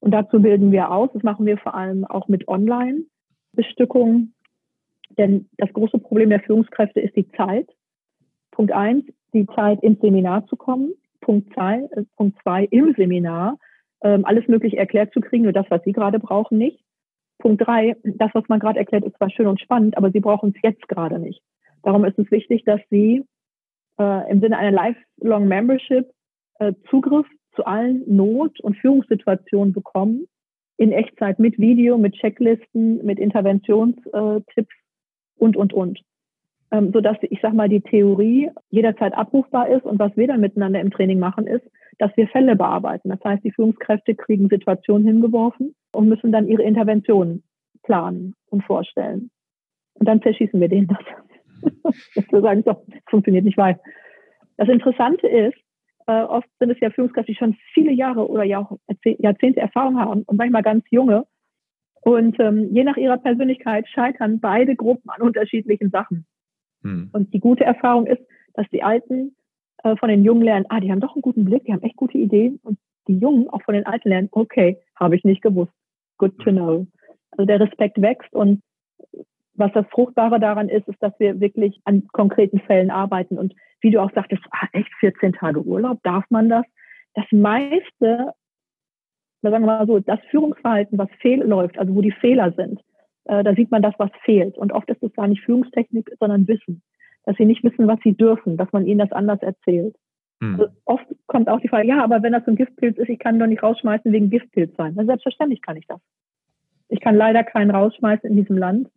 Und 0.00 0.10
dazu 0.10 0.42
bilden 0.42 0.72
wir 0.72 0.90
aus. 0.90 1.08
Das 1.14 1.22
machen 1.22 1.46
wir 1.46 1.56
vor 1.56 1.76
allem 1.76 2.04
auch 2.04 2.26
mit 2.26 2.48
Online-Bestückung. 2.48 4.32
Denn 5.18 5.48
das 5.56 5.72
große 5.72 6.00
Problem 6.00 6.30
der 6.30 6.40
Führungskräfte 6.40 6.98
ist 6.98 7.14
die 7.14 7.28
Zeit. 7.28 7.70
Punkt 8.50 8.72
eins, 8.72 9.04
die 9.32 9.46
Zeit 9.54 9.84
ins 9.84 10.00
Seminar 10.00 10.44
zu 10.48 10.56
kommen. 10.56 10.94
Punkt 11.20 11.54
zwei, 11.54 11.88
äh, 11.92 12.02
Punkt 12.16 12.42
zwei 12.42 12.64
im 12.64 12.92
Seminar 12.94 13.56
ähm, 14.02 14.24
alles 14.24 14.46
mögliche 14.48 14.76
erklärt 14.76 15.12
zu 15.12 15.20
kriegen, 15.20 15.44
nur 15.44 15.52
das, 15.52 15.66
was 15.70 15.82
Sie 15.84 15.92
gerade 15.92 16.18
brauchen, 16.18 16.58
nicht. 16.58 16.82
Punkt 17.38 17.64
drei, 17.64 17.96
das, 18.02 18.30
was 18.34 18.48
man 18.48 18.58
gerade 18.58 18.78
erklärt, 18.78 19.04
ist 19.04 19.16
zwar 19.16 19.30
schön 19.30 19.46
und 19.46 19.60
spannend, 19.60 19.96
aber 19.96 20.10
Sie 20.10 20.20
brauchen 20.20 20.52
es 20.54 20.62
jetzt 20.62 20.88
gerade 20.88 21.18
nicht. 21.18 21.40
Darum 21.82 22.04
ist 22.04 22.18
es 22.18 22.30
wichtig, 22.30 22.64
dass 22.64 22.80
Sie 22.90 23.24
äh, 23.98 24.30
im 24.30 24.40
Sinne 24.40 24.58
einer 24.58 24.72
Lifelong 24.72 25.46
Membership 25.46 26.10
äh, 26.58 26.72
Zugriff 26.90 27.26
zu 27.54 27.64
allen 27.64 28.02
Not- 28.06 28.60
und 28.60 28.76
Führungssituationen 28.76 29.72
bekommen, 29.72 30.26
in 30.76 30.92
Echtzeit 30.92 31.38
mit 31.38 31.58
Video, 31.58 31.98
mit 31.98 32.14
Checklisten, 32.14 33.04
mit 33.04 33.18
Interventionstipps 33.18 34.74
und, 35.36 35.56
und, 35.56 35.72
und. 35.72 36.00
Ähm, 36.70 36.92
sodass, 36.92 37.16
ich 37.22 37.40
sag 37.40 37.54
mal, 37.54 37.68
die 37.68 37.80
Theorie 37.80 38.50
jederzeit 38.70 39.14
abrufbar 39.14 39.68
ist 39.70 39.84
und 39.84 39.98
was 39.98 40.16
wir 40.16 40.26
dann 40.26 40.40
miteinander 40.40 40.80
im 40.80 40.90
Training 40.90 41.18
machen, 41.18 41.46
ist, 41.46 41.64
dass 41.98 42.16
wir 42.16 42.28
Fälle 42.28 42.56
bearbeiten. 42.56 43.08
Das 43.08 43.22
heißt, 43.24 43.44
die 43.44 43.52
Führungskräfte 43.52 44.14
kriegen 44.14 44.48
Situationen 44.48 45.06
hingeworfen 45.06 45.74
und 45.92 46.08
müssen 46.08 46.32
dann 46.32 46.48
ihre 46.48 46.62
Interventionen 46.62 47.42
planen 47.82 48.34
und 48.50 48.64
vorstellen. 48.64 49.30
Und 49.94 50.06
dann 50.06 50.22
zerschießen 50.22 50.60
wir 50.60 50.68
denen 50.68 50.86
das. 50.86 50.98
dass 52.14 52.24
wir 52.30 52.40
sagen, 52.40 52.62
so, 52.64 52.72
das 52.86 53.02
funktioniert 53.10 53.44
nicht 53.44 53.58
weiter. 53.58 53.80
Das 54.56 54.68
Interessante 54.68 55.26
ist, 55.26 55.58
äh, 56.06 56.22
oft 56.22 56.48
sind 56.58 56.70
es 56.70 56.80
ja 56.80 56.90
Führungskräfte, 56.90 57.32
die 57.32 57.38
schon 57.38 57.56
viele 57.74 57.92
Jahre 57.92 58.28
oder 58.28 58.44
ja 58.44 58.60
auch 58.60 58.78
Jahrzehnte 59.04 59.60
Erfahrung 59.60 59.98
haben 59.98 60.22
und 60.22 60.36
manchmal 60.36 60.62
ganz 60.62 60.84
junge. 60.90 61.26
Und 62.00 62.38
ähm, 62.40 62.68
je 62.72 62.84
nach 62.84 62.96
ihrer 62.96 63.18
Persönlichkeit 63.18 63.88
scheitern 63.88 64.40
beide 64.40 64.76
Gruppen 64.76 65.10
an 65.10 65.22
unterschiedlichen 65.22 65.90
Sachen. 65.90 66.26
Hm. 66.82 67.10
Und 67.12 67.34
die 67.34 67.40
gute 67.40 67.64
Erfahrung 67.64 68.06
ist, 68.06 68.22
dass 68.54 68.68
die 68.70 68.82
Alten 68.82 69.34
äh, 69.84 69.96
von 69.96 70.08
den 70.08 70.24
Jungen 70.24 70.42
lernen, 70.42 70.66
ah, 70.68 70.80
die 70.80 70.90
haben 70.90 71.00
doch 71.00 71.14
einen 71.14 71.22
guten 71.22 71.44
Blick, 71.44 71.64
die 71.64 71.72
haben 71.72 71.82
echt 71.82 71.96
gute 71.96 72.18
Ideen. 72.18 72.60
Und 72.62 72.78
die 73.06 73.18
Jungen 73.18 73.48
auch 73.48 73.62
von 73.62 73.74
den 73.74 73.86
Alten 73.86 74.08
lernen, 74.08 74.28
okay, 74.32 74.78
habe 74.96 75.16
ich 75.16 75.24
nicht 75.24 75.42
gewusst. 75.42 75.72
Good 76.18 76.38
to 76.38 76.50
know. 76.50 76.86
Also 77.32 77.46
der 77.46 77.60
Respekt 77.60 78.00
wächst 78.00 78.32
und 78.32 78.62
was 79.54 79.72
das 79.72 79.86
Fruchtbare 79.90 80.38
daran 80.38 80.68
ist, 80.68 80.86
ist, 80.88 81.02
dass 81.02 81.12
wir 81.18 81.40
wirklich 81.40 81.80
an 81.84 82.06
konkreten 82.12 82.60
Fällen 82.60 82.90
arbeiten. 82.90 83.36
Und 83.36 83.54
wie 83.80 83.90
du 83.90 84.00
auch 84.00 84.12
sagtest, 84.12 84.42
ah, 84.50 84.68
echt 84.72 84.92
14 85.00 85.32
Tage 85.32 85.60
Urlaub, 85.60 86.00
darf 86.04 86.24
man 86.30 86.48
das? 86.48 86.64
Das 87.14 87.26
meiste, 87.32 88.32
sagen 89.42 89.64
wir 89.64 89.66
mal 89.66 89.86
so, 89.86 89.98
das 89.98 90.20
Führungsverhalten, 90.30 90.96
was 90.96 91.10
fehlläuft, 91.20 91.78
also 91.78 91.94
wo 91.94 92.02
die 92.02 92.12
Fehler 92.12 92.52
sind, 92.52 92.80
äh, 93.24 93.42
da 93.42 93.54
sieht 93.54 93.70
man 93.70 93.82
das, 93.82 93.94
was 93.98 94.10
fehlt. 94.24 94.56
Und 94.56 94.72
oft 94.72 94.88
ist 94.90 95.02
es 95.02 95.12
gar 95.14 95.26
nicht 95.26 95.42
Führungstechnik, 95.42 96.10
sondern 96.20 96.46
Wissen. 96.46 96.82
Dass 97.24 97.36
sie 97.36 97.44
nicht 97.44 97.64
wissen, 97.64 97.86
was 97.86 98.00
sie 98.02 98.14
dürfen, 98.14 98.56
dass 98.56 98.72
man 98.72 98.86
ihnen 98.86 99.00
das 99.00 99.12
anders 99.12 99.42
erzählt. 99.42 99.96
Hm. 100.40 100.54
Also 100.54 100.72
oft 100.84 101.06
kommt 101.26 101.48
auch 101.48 101.60
die 101.60 101.68
Frage, 101.68 101.88
ja, 101.88 102.02
aber 102.02 102.22
wenn 102.22 102.32
das 102.32 102.46
ein 102.46 102.56
Giftpilz 102.56 102.96
ist, 102.98 103.08
ich 103.08 103.18
kann 103.18 103.36
ihn 103.36 103.40
doch 103.40 103.46
nicht 103.46 103.62
rausschmeißen 103.62 104.12
wegen 104.12 104.30
Giftpilz 104.30 104.74
sein. 104.76 104.94
Na, 104.96 105.04
selbstverständlich 105.04 105.62
kann 105.62 105.76
ich 105.76 105.86
das. 105.86 106.00
Ich 106.88 107.00
kann 107.00 107.16
leider 107.16 107.44
keinen 107.44 107.70
rausschmeißen 107.70 108.30
in 108.30 108.36
diesem 108.36 108.56
Land, 108.56 108.88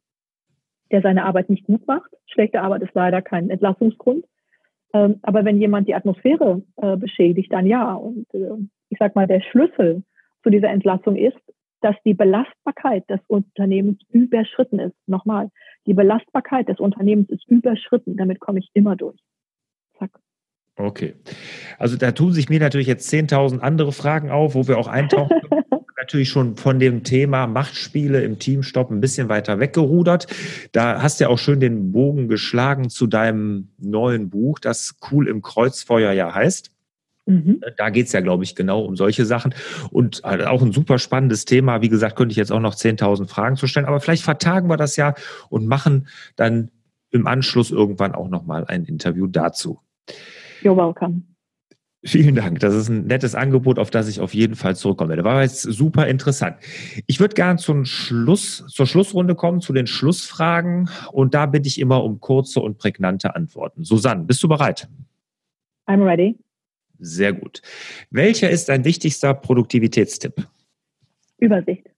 der 0.91 1.01
seine 1.01 1.25
Arbeit 1.25 1.49
nicht 1.49 1.65
gut 1.65 1.85
macht. 1.87 2.09
Schlechte 2.27 2.61
Arbeit 2.61 2.83
ist 2.83 2.93
leider 2.93 3.21
kein 3.21 3.49
Entlassungsgrund. 3.49 4.25
Ähm, 4.93 5.19
aber 5.23 5.45
wenn 5.45 5.59
jemand 5.59 5.87
die 5.87 5.95
Atmosphäre 5.95 6.63
äh, 6.77 6.97
beschädigt, 6.97 7.51
dann 7.51 7.65
ja. 7.65 7.93
Und 7.93 8.33
äh, 8.33 8.57
ich 8.89 8.97
sag 8.99 9.15
mal, 9.15 9.27
der 9.27 9.41
Schlüssel 9.41 10.03
zu 10.43 10.49
dieser 10.49 10.69
Entlassung 10.69 11.15
ist, 11.15 11.39
dass 11.81 11.95
die 12.05 12.13
Belastbarkeit 12.13 13.09
des 13.09 13.19
Unternehmens 13.27 13.99
überschritten 14.09 14.79
ist. 14.79 14.95
Nochmal, 15.07 15.49
die 15.85 15.93
Belastbarkeit 15.93 16.67
des 16.69 16.79
Unternehmens 16.79 17.29
ist 17.29 17.47
überschritten. 17.47 18.17
Damit 18.17 18.39
komme 18.39 18.59
ich 18.59 18.69
immer 18.73 18.95
durch. 18.95 19.19
Zack. 19.97 20.11
Okay. 20.77 21.15
Also 21.77 21.97
da 21.97 22.11
tun 22.11 22.31
sich 22.31 22.49
mir 22.49 22.59
natürlich 22.59 22.87
jetzt 22.87 23.11
10.000 23.11 23.59
andere 23.59 23.91
Fragen 23.91 24.31
auf, 24.31 24.55
wo 24.55 24.67
wir 24.67 24.77
auch 24.77 24.87
eintauchen. 24.87 25.41
natürlich 26.01 26.29
schon 26.29 26.57
von 26.57 26.79
dem 26.79 27.03
Thema 27.03 27.45
Machtspiele 27.45 28.23
im 28.23 28.39
Teamstopp 28.39 28.89
ein 28.89 29.01
bisschen 29.01 29.29
weiter 29.29 29.59
weggerudert. 29.59 30.27
Da 30.71 31.01
hast 31.01 31.19
du 31.19 31.25
ja 31.25 31.29
auch 31.29 31.37
schön 31.37 31.59
den 31.59 31.91
Bogen 31.91 32.27
geschlagen 32.27 32.89
zu 32.89 33.05
deinem 33.05 33.69
neuen 33.77 34.31
Buch, 34.31 34.57
das 34.57 34.95
Cool 35.11 35.27
im 35.27 35.43
Kreuzfeuer 35.43 36.11
ja 36.11 36.33
heißt. 36.33 36.71
Mhm. 37.25 37.61
Da 37.77 37.89
geht 37.89 38.07
es 38.07 38.13
ja, 38.13 38.21
glaube 38.21 38.43
ich, 38.43 38.55
genau 38.55 38.81
um 38.81 38.95
solche 38.95 39.25
Sachen. 39.25 39.53
Und 39.91 40.21
halt 40.23 40.45
auch 40.45 40.61
ein 40.61 40.71
super 40.71 40.99
spannendes 40.99 41.45
Thema. 41.45 41.81
Wie 41.81 41.89
gesagt, 41.89 42.15
könnte 42.15 42.31
ich 42.33 42.37
jetzt 42.37 42.51
auch 42.51 42.59
noch 42.59 42.75
10.000 42.75 43.27
Fragen 43.27 43.55
zu 43.55 43.67
stellen. 43.67 43.85
Aber 43.85 43.99
vielleicht 43.99 44.23
vertagen 44.23 44.69
wir 44.69 44.77
das 44.77 44.95
ja 44.95 45.13
und 45.49 45.67
machen 45.67 46.07
dann 46.35 46.71
im 47.11 47.27
Anschluss 47.27 47.71
irgendwann 47.71 48.15
auch 48.15 48.29
nochmal 48.29 48.65
ein 48.65 48.85
Interview 48.85 49.27
dazu. 49.27 49.79
You're 50.61 50.75
welcome. 50.75 51.23
Vielen 52.03 52.33
Dank. 52.33 52.59
Das 52.61 52.73
ist 52.73 52.89
ein 52.89 53.05
nettes 53.05 53.35
Angebot, 53.35 53.77
auf 53.77 53.91
das 53.91 54.07
ich 54.07 54.21
auf 54.21 54.33
jeden 54.33 54.55
Fall 54.55 54.75
zurückkommen 54.75 55.11
werde. 55.11 55.23
War 55.23 55.43
jetzt 55.43 55.61
super 55.61 56.07
interessant. 56.07 56.55
Ich 57.05 57.19
würde 57.19 57.35
gerne 57.35 57.59
zum 57.59 57.85
Schluss, 57.85 58.65
zur 58.67 58.87
Schlussrunde 58.87 59.35
kommen, 59.35 59.61
zu 59.61 59.71
den 59.71 59.85
Schlussfragen. 59.85 60.89
Und 61.11 61.35
da 61.35 61.45
bitte 61.45 61.67
ich 61.67 61.79
immer 61.79 62.03
um 62.03 62.19
kurze 62.19 62.59
und 62.59 62.79
prägnante 62.79 63.35
Antworten. 63.35 63.83
Susanne, 63.83 64.23
bist 64.23 64.41
du 64.41 64.47
bereit? 64.47 64.89
I'm 65.87 66.03
ready. 66.03 66.39
Sehr 67.03 67.33
gut. 67.33 67.61
Welcher 68.11 68.49
ist 68.49 68.69
dein 68.69 68.85
wichtigster 68.85 69.33
Produktivitätstipp? 69.33 70.47
Übersicht. 71.39 71.89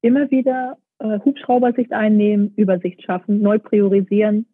Immer 0.00 0.28
wieder 0.30 0.76
äh, 0.98 1.20
Hubschraubersicht 1.24 1.92
einnehmen, 1.92 2.52
Übersicht 2.56 3.02
schaffen, 3.02 3.40
neu 3.40 3.60
priorisieren, 3.60 4.46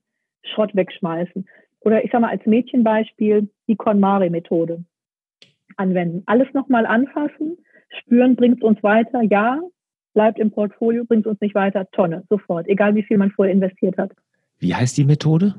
Schrott 0.42 0.74
wegschmeißen. 0.76 1.48
Oder 1.80 2.04
ich 2.04 2.10
sage 2.10 2.22
mal 2.22 2.30
als 2.30 2.44
Mädchenbeispiel 2.44 3.48
die 3.66 3.76
KonMari-Methode 3.76 4.84
anwenden. 5.76 6.22
Alles 6.26 6.48
nochmal 6.52 6.84
anfassen, 6.84 7.56
spüren, 8.00 8.36
bringt 8.36 8.58
es 8.58 8.62
uns 8.62 8.82
weiter, 8.82 9.22
ja, 9.22 9.60
bleibt 10.12 10.38
im 10.38 10.50
Portfolio, 10.50 11.04
bringt 11.04 11.24
es 11.24 11.30
uns 11.30 11.40
nicht 11.40 11.54
weiter, 11.54 11.90
Tonne, 11.90 12.24
sofort, 12.28 12.68
egal 12.68 12.94
wie 12.94 13.02
viel 13.02 13.16
man 13.16 13.30
vorher 13.30 13.52
investiert 13.52 13.96
hat. 13.96 14.12
Wie 14.58 14.74
heißt 14.74 14.96
die 14.98 15.04
Methode? 15.04 15.54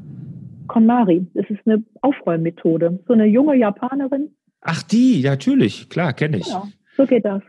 KonMari. 0.67 1.27
Das 1.33 1.49
ist 1.49 1.59
eine 1.65 1.83
Aufräummethode. 2.01 2.99
So 3.07 3.13
eine 3.13 3.25
junge 3.25 3.55
Japanerin. 3.55 4.35
Ach, 4.61 4.81
die, 4.83 5.21
ja, 5.21 5.31
natürlich, 5.31 5.89
klar, 5.89 6.13
kenne 6.13 6.37
ich. 6.37 6.45
Genau, 6.45 6.67
so 6.97 7.05
geht 7.05 7.25
das. 7.25 7.41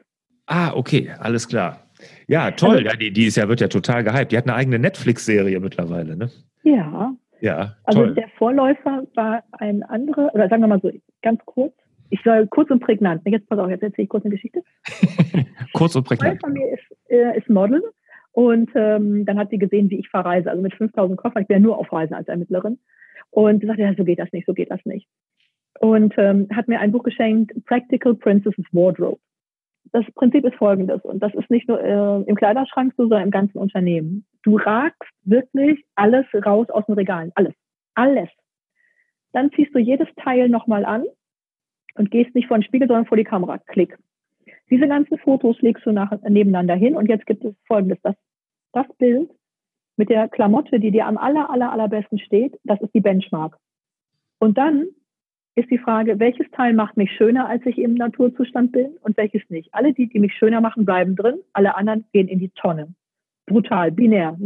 Ah, 0.47 0.73
okay, 0.75 1.11
alles 1.19 1.49
klar. 1.49 1.81
Ja, 2.29 2.51
toll. 2.51 2.77
Also, 2.77 2.85
ja, 2.85 2.97
die, 2.97 3.13
die 3.13 3.27
ist 3.27 3.37
ja, 3.37 3.49
wird 3.49 3.61
ja 3.61 3.69
total 3.69 4.05
gehypt. 4.05 4.33
Die 4.33 4.37
hat 4.37 4.45
eine 4.45 4.55
eigene 4.55 4.79
Netflix-Serie 4.79 5.59
mittlerweile, 5.61 6.17
ne? 6.17 6.31
Ja. 6.63 7.15
Ja, 7.41 7.77
also 7.85 8.05
toll. 8.05 8.15
der 8.15 8.29
Vorläufer 8.39 9.07
war 9.15 9.43
ein 9.53 9.83
anderer, 9.83 10.35
oder 10.35 10.49
sagen 10.49 10.63
wir 10.63 10.69
mal 10.69 10.81
so, 10.81 10.91
ganz 11.23 11.41
kurz. 11.45 11.75
Ich 12.09 12.21
soll 12.23 12.47
kurz 12.47 12.71
und 12.71 12.81
prägnant. 12.81 13.23
Jetzt 13.27 13.49
pass 13.49 13.59
auf, 13.59 13.69
jetzt 13.69 13.83
erzähle 13.83 14.05
ich 14.05 14.09
kurz 14.09 14.25
eine 14.25 14.35
Geschichte. 14.35 14.63
kurz 15.75 15.97
und 15.97 16.05
prägnant. 16.05 16.33
Eine 16.33 16.41
von 16.41 16.53
mir 16.53 16.73
ist, 16.73 17.11
äh, 17.11 17.37
ist 17.37 17.51
Model 17.51 17.83
und 18.33 18.71
ähm, 18.75 19.25
dann 19.27 19.39
hat 19.39 19.51
sie 19.51 19.59
gesehen, 19.59 19.91
wie 19.91 19.99
ich 19.99 20.09
verreise. 20.09 20.51
Also 20.51 20.63
mit 20.63 20.75
5000 20.75 21.19
Koffern. 21.19 21.43
Ich 21.43 21.49
bin 21.49 21.57
ja 21.57 21.61
nur 21.61 21.79
auf 21.79 21.93
Reisen 21.93 22.15
als 22.15 22.29
Ermittlerin. 22.29 22.79
Und 23.37 23.63
sagte, 23.63 23.83
ja, 23.83 23.95
so 23.95 24.05
geht 24.05 24.19
das 24.19 24.33
nicht, 24.33 24.47
so 24.47 24.55
geht 24.55 24.71
das 24.71 24.81
nicht. 24.87 25.07
Und 25.81 26.15
ähm, 26.17 26.49
hat 26.57 26.69
mir 26.69 26.81
ein 26.81 26.91
Buch 26.91 27.03
geschenkt, 27.03 27.53
Practical 27.67 28.15
Princess's 28.15 28.65
Wardrobe. 28.73 29.21
Das 29.93 30.07
Prinzip 30.15 30.47
ist 30.47 30.55
folgendes, 30.55 31.03
und 31.03 31.23
das 31.23 31.35
ist 31.35 31.51
nicht 31.51 31.69
nur 31.69 31.79
äh, 31.79 32.23
im 32.23 32.35
Kleiderschrank 32.35 32.95
so, 32.97 33.03
sondern 33.03 33.25
im 33.25 33.31
ganzen 33.31 33.59
Unternehmen. 33.59 34.25
Du 34.43 34.57
ragst 34.57 35.13
wirklich 35.25 35.85
alles 35.97 36.25
raus 36.47 36.71
aus 36.71 36.87
den 36.87 36.95
Regalen, 36.95 37.31
alles, 37.35 37.53
alles. 37.95 38.31
Dann 39.33 39.51
ziehst 39.53 39.75
du 39.75 39.81
jedes 39.81 40.09
Teil 40.17 40.49
nochmal 40.49 40.87
an 40.87 41.05
und 41.97 42.11
gehst 42.11 42.35
nicht 42.35 42.49
vor 42.49 42.57
den 42.57 42.65
Spiegel, 42.65 42.89
sondern 42.89 43.05
vor 43.05 43.19
die 43.19 43.25
Kamera. 43.25 43.59
Klick. 43.59 43.99
Diese 44.71 44.89
ganzen 44.89 45.19
Fotos 45.19 45.61
legst 45.61 45.85
du 45.85 45.93
nach, 45.93 46.11
nebeneinander 46.23 46.75
hin 46.75 46.97
und 46.97 47.11
jetzt 47.11 47.27
gibt 47.27 47.45
es 47.45 47.55
folgendes. 47.67 47.99
Das, 48.03 48.15
das 48.73 48.87
Bild 48.97 49.31
mit 49.97 50.11
der 50.11 50.29
Klamotte, 50.29 50.79
die 50.79 50.91
dir 50.91 51.07
am 51.07 51.17
aller, 51.17 51.51
aller, 51.51 51.73
allerbesten 51.73 52.19
steht, 52.19 52.59
das 52.65 52.81
ist 52.81 52.95
die 52.95 53.01
Benchmark. 53.01 53.57
Und 54.39 54.59
dann 54.59 54.87
ist 55.55 55.71
die 55.71 55.79
Frage, 55.79 56.21
welches 56.21 56.51
Teil 56.51 56.75
macht 56.75 56.97
mich 56.97 57.11
schöner, 57.13 57.49
als 57.49 57.65
ich 57.65 57.79
im 57.79 57.95
Naturzustand 57.95 58.73
bin 58.73 58.99
und 59.01 59.17
welches 59.17 59.43
nicht. 59.49 59.73
Alle 59.73 59.95
die, 59.95 60.07
die 60.07 60.19
mich 60.19 60.35
schöner 60.35 60.61
machen, 60.61 60.85
bleiben 60.85 61.17
drin, 61.17 61.39
alle 61.55 61.77
anderen 61.77 62.05
gehen 62.13 62.29
in 62.29 62.39
die 62.39 62.51
Tonne. 62.51 62.95
Brutal, 63.47 63.91
binär. 63.91 64.37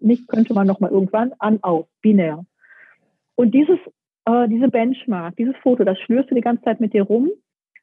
Nicht 0.00 0.28
könnte 0.28 0.52
man 0.52 0.66
noch 0.66 0.80
mal 0.80 0.90
irgendwann 0.90 1.32
an, 1.38 1.60
aus, 1.62 1.86
binär. 2.02 2.44
Und 3.36 3.54
dieses, 3.54 3.78
äh, 4.26 4.48
diese 4.48 4.68
Benchmark, 4.68 5.36
dieses 5.36 5.56
Foto, 5.62 5.84
das 5.84 5.98
schlürst 6.00 6.30
du 6.30 6.34
die 6.34 6.40
ganze 6.40 6.64
Zeit 6.64 6.80
mit 6.80 6.92
dir 6.92 7.04
rum. 7.04 7.30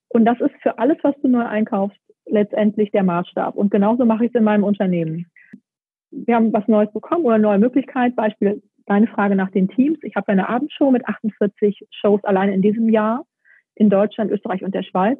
Und 0.09 0.25
das 0.25 0.39
ist 0.39 0.53
für 0.61 0.77
alles, 0.77 0.97
was 1.01 1.15
du 1.21 1.29
neu 1.29 1.45
einkaufst, 1.45 1.97
letztendlich 2.25 2.91
der 2.91 3.03
Maßstab. 3.03 3.55
Und 3.55 3.71
genauso 3.71 4.05
mache 4.05 4.25
ich 4.25 4.31
es 4.31 4.39
in 4.39 4.43
meinem 4.43 4.65
Unternehmen. 4.65 5.30
Wir 6.11 6.35
haben 6.35 6.53
was 6.53 6.67
Neues 6.67 6.91
bekommen 6.91 7.25
oder 7.25 7.37
neue 7.37 7.59
Möglichkeit, 7.59 8.15
Beispiel 8.15 8.61
deine 8.85 9.07
Frage 9.07 9.35
nach 9.35 9.51
den 9.51 9.69
Teams. 9.69 9.99
Ich 10.03 10.15
habe 10.15 10.29
eine 10.29 10.49
Abendshow 10.49 10.91
mit 10.91 11.07
48 11.07 11.87
Shows 11.91 12.23
allein 12.23 12.51
in 12.51 12.61
diesem 12.61 12.89
Jahr 12.89 13.25
in 13.75 13.89
Deutschland, 13.89 14.31
Österreich 14.31 14.63
und 14.63 14.75
der 14.75 14.83
Schweiz. 14.83 15.19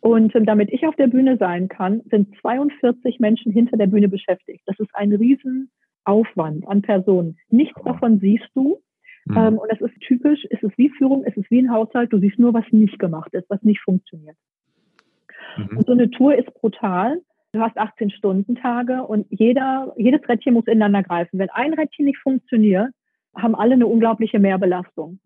Und 0.00 0.34
ähm, 0.34 0.46
damit 0.46 0.72
ich 0.72 0.86
auf 0.86 0.96
der 0.96 1.06
Bühne 1.06 1.36
sein 1.36 1.68
kann, 1.68 2.02
sind 2.10 2.34
42 2.40 3.20
Menschen 3.20 3.52
hinter 3.52 3.76
der 3.76 3.86
Bühne 3.86 4.08
beschäftigt. 4.08 4.62
Das 4.66 4.78
ist 4.80 4.90
ein 4.94 5.12
Riesenaufwand 5.12 6.66
an 6.66 6.82
Personen. 6.82 7.38
Nichts 7.50 7.80
davon 7.84 8.18
siehst 8.18 8.48
du. 8.54 8.80
Mhm. 9.26 9.36
Ähm, 9.36 9.58
und 9.58 9.70
das 9.70 9.80
ist 9.80 9.98
typisch, 10.00 10.44
es 10.50 10.60
ist 10.62 10.76
wie 10.76 10.90
Führung, 10.90 11.22
es 11.24 11.36
ist 11.36 11.50
wie 11.50 11.60
ein 11.60 11.70
Haushalt. 11.70 12.12
Du 12.12 12.18
siehst 12.18 12.38
nur, 12.38 12.52
was 12.52 12.64
nicht 12.72 12.98
gemacht 12.98 13.32
ist, 13.32 13.48
was 13.48 13.62
nicht 13.62 13.80
funktioniert. 13.80 14.36
Mhm. 15.56 15.78
Und 15.78 15.86
so 15.86 15.92
eine 15.92 16.10
Tour 16.10 16.34
ist 16.34 16.52
brutal. 16.54 17.20
Du 17.52 17.60
hast 17.60 17.76
18-Stunden-Tage 17.78 19.02
und 19.02 19.26
jeder, 19.28 19.92
jedes 19.98 20.26
Rädchen 20.26 20.54
muss 20.54 20.66
ineinander 20.66 21.02
greifen. 21.02 21.38
Wenn 21.38 21.50
ein 21.50 21.74
Rädchen 21.74 22.06
nicht 22.06 22.18
funktioniert, 22.18 22.88
haben 23.36 23.54
alle 23.54 23.74
eine 23.74 23.86
unglaubliche 23.86 24.38
Mehrbelastung. 24.38 25.18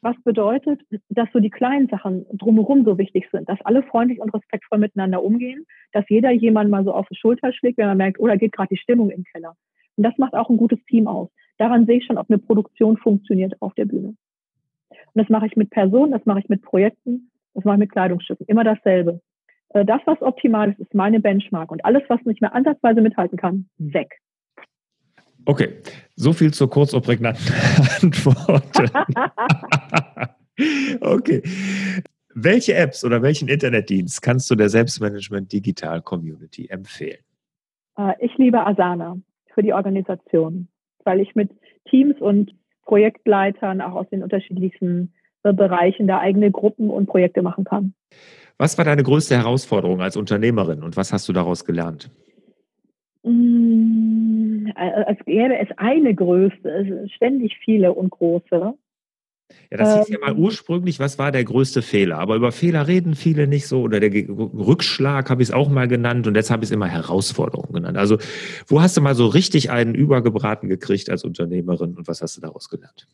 Was 0.00 0.16
bedeutet, 0.22 0.80
dass 1.08 1.28
so 1.32 1.40
die 1.40 1.50
kleinen 1.50 1.88
Sachen 1.88 2.24
drumherum 2.32 2.84
so 2.84 2.98
wichtig 2.98 3.28
sind, 3.32 3.48
dass 3.48 3.60
alle 3.64 3.82
freundlich 3.82 4.20
und 4.20 4.32
respektvoll 4.32 4.78
miteinander 4.78 5.24
umgehen, 5.24 5.66
dass 5.92 6.04
jeder 6.08 6.30
jemand 6.30 6.70
mal 6.70 6.84
so 6.84 6.92
auf 6.92 7.08
die 7.08 7.16
Schulter 7.16 7.52
schlägt, 7.52 7.78
wenn 7.78 7.86
man 7.86 7.98
merkt, 7.98 8.20
oh, 8.20 8.26
geht 8.36 8.52
gerade 8.52 8.68
die 8.74 8.80
Stimmung 8.80 9.10
im 9.10 9.24
Keller. 9.24 9.56
Und 9.96 10.04
das 10.04 10.16
macht 10.18 10.34
auch 10.34 10.50
ein 10.50 10.56
gutes 10.56 10.82
Team 10.84 11.08
aus. 11.08 11.30
Daran 11.58 11.86
sehe 11.86 11.98
ich 11.98 12.06
schon, 12.06 12.18
ob 12.18 12.30
eine 12.30 12.38
Produktion 12.38 12.96
funktioniert 12.96 13.60
auf 13.60 13.74
der 13.74 13.86
Bühne. 13.86 14.14
Und 14.88 15.14
das 15.14 15.28
mache 15.28 15.46
ich 15.46 15.56
mit 15.56 15.70
Personen, 15.70 16.12
das 16.12 16.24
mache 16.26 16.40
ich 16.40 16.48
mit 16.48 16.62
Projekten, 16.62 17.30
das 17.54 17.64
mache 17.64 17.76
ich 17.76 17.80
mit 17.80 17.92
Kleidungsstücken. 17.92 18.46
Immer 18.46 18.64
dasselbe. 18.64 19.20
Äh, 19.74 19.84
das, 19.84 20.00
was 20.06 20.20
optimal 20.22 20.70
ist, 20.70 20.80
ist 20.80 20.94
meine 20.94 21.20
Benchmark. 21.20 21.70
Und 21.70 21.84
alles, 21.84 22.02
was 22.08 22.20
nicht 22.24 22.40
mehr 22.40 22.54
ansatzweise 22.54 23.00
mithalten 23.00 23.38
kann, 23.38 23.68
weg. 23.78 24.20
Okay, 25.44 25.78
so 26.14 26.32
viel 26.32 26.52
zur 26.52 26.70
kurz 26.70 26.92
und 26.92 27.04
prägnanten 27.04 27.52
Antwort. 28.02 28.64
okay. 31.00 31.42
Welche 32.34 32.74
Apps 32.74 33.04
oder 33.04 33.22
welchen 33.22 33.48
Internetdienst 33.48 34.22
kannst 34.22 34.50
du 34.50 34.54
der 34.54 34.68
Selbstmanagement 34.68 35.52
Digital 35.52 36.00
Community 36.00 36.68
empfehlen? 36.68 37.18
Äh, 37.98 38.12
ich 38.20 38.36
liebe 38.38 38.64
Asana 38.64 39.16
für 39.52 39.62
die 39.62 39.72
Organisation, 39.72 40.68
weil 41.04 41.20
ich 41.20 41.34
mit 41.34 41.50
Teams 41.90 42.18
und 42.20 42.54
Projektleitern 42.84 43.80
auch 43.80 43.94
aus 43.94 44.08
den 44.10 44.22
unterschiedlichsten 44.22 45.12
Bereichen 45.42 46.06
da 46.06 46.20
eigene 46.20 46.52
Gruppen 46.52 46.88
und 46.88 47.06
Projekte 47.06 47.42
machen 47.42 47.64
kann. 47.64 47.94
Was 48.58 48.78
war 48.78 48.84
deine 48.84 49.02
größte 49.02 49.36
Herausforderung 49.36 50.00
als 50.00 50.16
Unternehmerin 50.16 50.82
und 50.82 50.96
was 50.96 51.12
hast 51.12 51.28
du 51.28 51.32
daraus 51.32 51.64
gelernt? 51.64 52.10
Mm, 53.22 54.66
als 54.74 55.18
gäbe 55.24 55.56
es 55.58 55.68
eine 55.76 56.14
größte, 56.14 56.68
es 56.68 56.88
sind 56.88 57.12
ständig 57.12 57.56
viele 57.64 57.92
und 57.92 58.10
große. 58.10 58.74
Ja, 59.70 59.78
das 59.78 59.98
hieß 59.98 60.08
ja 60.08 60.18
mal 60.18 60.32
ähm. 60.32 60.38
ursprünglich, 60.38 60.98
was 60.98 61.18
war 61.18 61.32
der 61.32 61.44
größte 61.44 61.82
Fehler? 61.82 62.18
Aber 62.18 62.36
über 62.36 62.52
Fehler 62.52 62.86
reden 62.86 63.14
viele 63.14 63.46
nicht 63.46 63.66
so. 63.66 63.82
Oder 63.82 64.00
der 64.00 64.10
Rückschlag 64.28 65.30
habe 65.30 65.42
ich 65.42 65.48
es 65.48 65.54
auch 65.54 65.68
mal 65.68 65.88
genannt 65.88 66.26
und 66.26 66.34
jetzt 66.34 66.50
habe 66.50 66.64
ich 66.64 66.68
es 66.68 66.72
immer 66.72 66.88
Herausforderung 66.88 67.72
genannt. 67.72 67.96
Also, 67.96 68.18
wo 68.66 68.80
hast 68.80 68.96
du 68.96 69.00
mal 69.00 69.14
so 69.14 69.26
richtig 69.26 69.70
einen 69.70 69.94
übergebraten 69.94 70.68
gekriegt 70.68 71.10
als 71.10 71.24
Unternehmerin 71.24 71.94
und 71.94 72.08
was 72.08 72.22
hast 72.22 72.36
du 72.36 72.40
daraus 72.40 72.68
gelernt? 72.68 73.08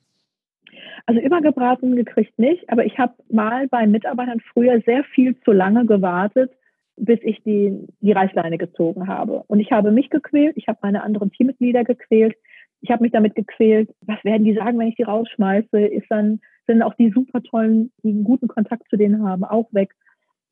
Also 1.09 1.23
übergebraten 1.23 1.97
gekriegt 1.97 2.39
nicht, 2.39 2.69
aber 2.69 2.85
ich 2.85 2.99
habe 2.99 3.15
mal 3.31 3.67
bei 3.69 3.87
Mitarbeitern 3.87 4.41
früher 4.53 4.83
sehr 4.83 5.05
viel 5.05 5.41
zu 5.41 5.53
lange 5.53 5.87
gewartet, 5.87 6.53
bis 6.97 7.19
ich 7.23 7.43
die, 7.45 7.89
die 8.03 8.13
Reißleine 8.13 8.59
gezogen 8.59 9.09
habe. 9.09 9.43
Und 9.47 9.59
ich 9.59 9.73
habe 9.73 9.91
mich 9.91 10.11
gequält, 10.11 10.59
ich 10.59 10.69
habe 10.69 10.81
meine 10.83 11.03
anderen 11.03 11.33
Teammitglieder 11.33 11.85
gequält, 11.85 12.37
ich 12.83 12.91
habe 12.91 13.05
mich 13.05 13.13
damit 13.13 13.35
gequält, 13.35 13.89
was 14.03 14.23
werden 14.23 14.45
die 14.45 14.53
sagen, 14.53 14.79
wenn 14.79 14.89
ich 14.89 14.97
die 14.97 15.05
rausschmeiße? 15.05 15.81
Ist 15.81 16.11
dann, 16.11 16.43
sind 16.67 16.83
auch 16.83 16.93
die 16.93 17.11
super 17.11 17.43
tollen, 17.43 17.91
die 18.03 18.11
einen 18.11 18.25
guten 18.25 18.49
Kontakt 18.49 18.87
zu 18.91 18.99
denen 18.99 19.27
haben, 19.27 19.45
auch 19.45 19.73
weg. 19.73 19.95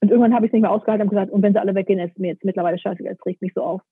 Und 0.01 0.11
irgendwann 0.11 0.33
habe 0.33 0.47
ich 0.47 0.51
es 0.51 0.53
nicht 0.55 0.63
mehr 0.63 0.73
ausgehalten 0.73 1.03
und 1.03 1.11
gesagt, 1.11 1.33
und 1.33 1.43
wenn 1.43 1.53
sie 1.53 1.61
alle 1.61 1.75
weggehen, 1.75 1.99
ist 1.99 2.19
mir 2.19 2.29
jetzt 2.29 2.47
mittlerweile 2.47 2.79
scheißegal, 2.79 3.13
es 3.13 3.27
regt 3.27 3.43
mich 3.43 3.53
so 3.53 3.63
auf. 3.63 3.83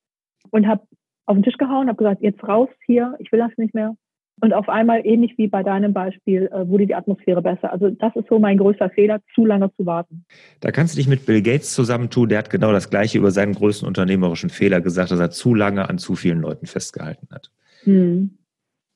Und 0.49 0.65
habe 0.65 0.81
auf 1.27 1.35
den 1.35 1.43
Tisch 1.43 1.57
gehauen, 1.57 1.89
habe 1.89 1.97
gesagt, 1.97 2.23
jetzt 2.23 2.43
raus 2.43 2.69
hier, 2.87 3.15
ich 3.19 3.31
will 3.31 3.39
das 3.39 3.55
nicht 3.57 3.75
mehr. 3.75 3.95
Und 4.41 4.53
auf 4.53 4.67
einmal, 4.67 5.05
ähnlich 5.05 5.37
wie 5.37 5.47
bei 5.47 5.63
deinem 5.63 5.93
Beispiel, 5.93 6.49
äh, 6.51 6.67
wurde 6.67 6.85
die 6.85 6.95
Atmosphäre 6.95 7.41
besser. 7.41 7.71
Also 7.71 7.89
das 7.89 8.15
ist 8.15 8.27
so 8.27 8.37
mein 8.37 8.57
größter 8.57 8.89
Fehler, 8.89 9.21
zu 9.33 9.45
lange 9.45 9.73
zu 9.75 9.85
warten. 9.85 10.25
Da 10.59 10.71
kannst 10.71 10.93
du 10.93 10.97
dich 10.97 11.07
mit 11.07 11.25
Bill 11.25 11.41
Gates 11.41 11.73
zusammentun. 11.73 12.29
Der 12.29 12.39
hat 12.39 12.49
genau 12.49 12.71
das 12.71 12.89
Gleiche 12.89 13.17
über 13.17 13.31
seinen 13.31 13.53
größten 13.53 13.87
unternehmerischen 13.87 14.49
Fehler 14.49 14.81
gesagt, 14.81 15.11
dass 15.11 15.19
er 15.19 15.31
zu 15.31 15.55
lange 15.55 15.89
an 15.89 15.97
zu 15.97 16.15
vielen 16.15 16.41
Leuten 16.41 16.65
festgehalten 16.65 17.27
hat. 17.31 17.49
Hm. 17.83 18.37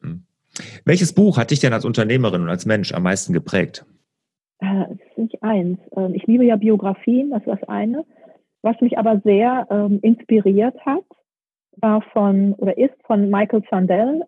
Hm. 0.02 0.24
Welches 0.84 1.14
Buch 1.14 1.38
hat 1.38 1.52
dich 1.52 1.60
denn 1.60 1.74
als 1.74 1.86
Unternehmerin 1.86 2.42
und 2.42 2.50
als 2.50 2.66
Mensch 2.66 2.94
am 2.94 3.04
meisten 3.04 3.32
geprägt? 3.32 3.86
Äh, 4.60 4.84
es 4.92 5.00
ist 5.12 5.18
nicht 5.18 5.44
eins. 5.44 5.80
Ähm, 5.96 6.14
ich 6.16 6.28
liebe 6.28 6.44
ja 6.44 6.58
Biografien, 6.58 7.32
das 7.32 7.42
ist 7.42 7.48
das 7.48 7.64
eine. 7.70 8.06
Was 8.62 8.80
mich 8.82 8.98
aber 8.98 9.22
sehr 9.24 9.68
ähm, 9.70 10.00
inspiriert 10.02 10.76
hat, 10.86 11.06
war 11.78 12.02
von 12.12 12.54
oder 12.56 12.78
ist 12.78 12.96
von 13.06 13.30
Michael 13.30 13.64
Sandel, 13.70 14.24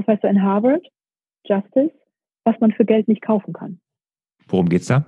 Professor 0.00 0.30
in 0.30 0.42
Harvard, 0.42 0.86
Justice, 1.44 1.92
was 2.44 2.58
man 2.60 2.72
für 2.72 2.84
Geld 2.84 3.08
nicht 3.08 3.22
kaufen 3.22 3.52
kann. 3.52 3.80
Worum 4.48 4.68
geht's 4.68 4.86
da? 4.86 5.04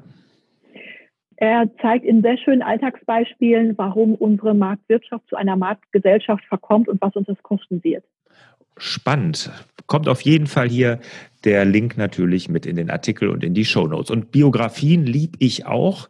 Er 1.37 1.69
zeigt 1.81 2.05
in 2.05 2.23
sehr 2.23 2.39
schönen 2.39 2.63
Alltagsbeispielen, 2.63 3.77
warum 3.77 4.15
unsere 4.15 4.55
Marktwirtschaft 4.55 5.27
zu 5.29 5.37
einer 5.37 5.57
Marktgesellschaft 5.57 6.45
verkommt 6.45 6.89
und 6.89 7.01
was 7.01 7.17
uns 7.17 7.27
das 7.27 7.43
kosten 7.43 7.83
wird. 7.83 8.05
Spannend. 8.77 9.51
Kommt 9.87 10.09
auf 10.09 10.21
jeden 10.21 10.47
Fall 10.47 10.69
hier 10.69 11.01
der 11.45 11.65
Link 11.65 11.99
natürlich 11.99 12.49
mit 12.49 12.65
in 12.65 12.77
den 12.77 12.91
Artikel 12.91 13.29
und 13.29 13.43
in 13.43 13.55
die 13.55 13.65
Show 13.65 13.89
Notes. 13.89 14.11
Und 14.11 14.31
Biografien 14.31 15.05
lieb 15.05 15.37
ich 15.41 15.67
auch. 15.67 16.09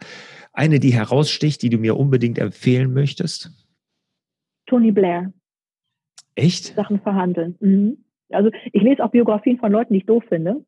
Eine, 0.52 0.80
die 0.80 0.92
heraussticht, 0.92 1.62
die 1.62 1.70
du 1.70 1.78
mir 1.78 1.96
unbedingt 1.96 2.38
empfehlen 2.38 2.92
möchtest? 2.92 3.50
Tony 4.66 4.92
Blair. 4.92 5.32
Echt? 6.34 6.74
Sachen 6.74 7.00
verhandeln. 7.00 7.56
Mhm. 7.60 8.04
Also 8.34 8.50
ich 8.72 8.82
lese 8.82 9.04
auch 9.04 9.10
Biografien 9.10 9.58
von 9.58 9.72
Leuten, 9.72 9.92
die 9.94 10.00
ich 10.00 10.06
doof 10.06 10.24
finde. 10.28 10.64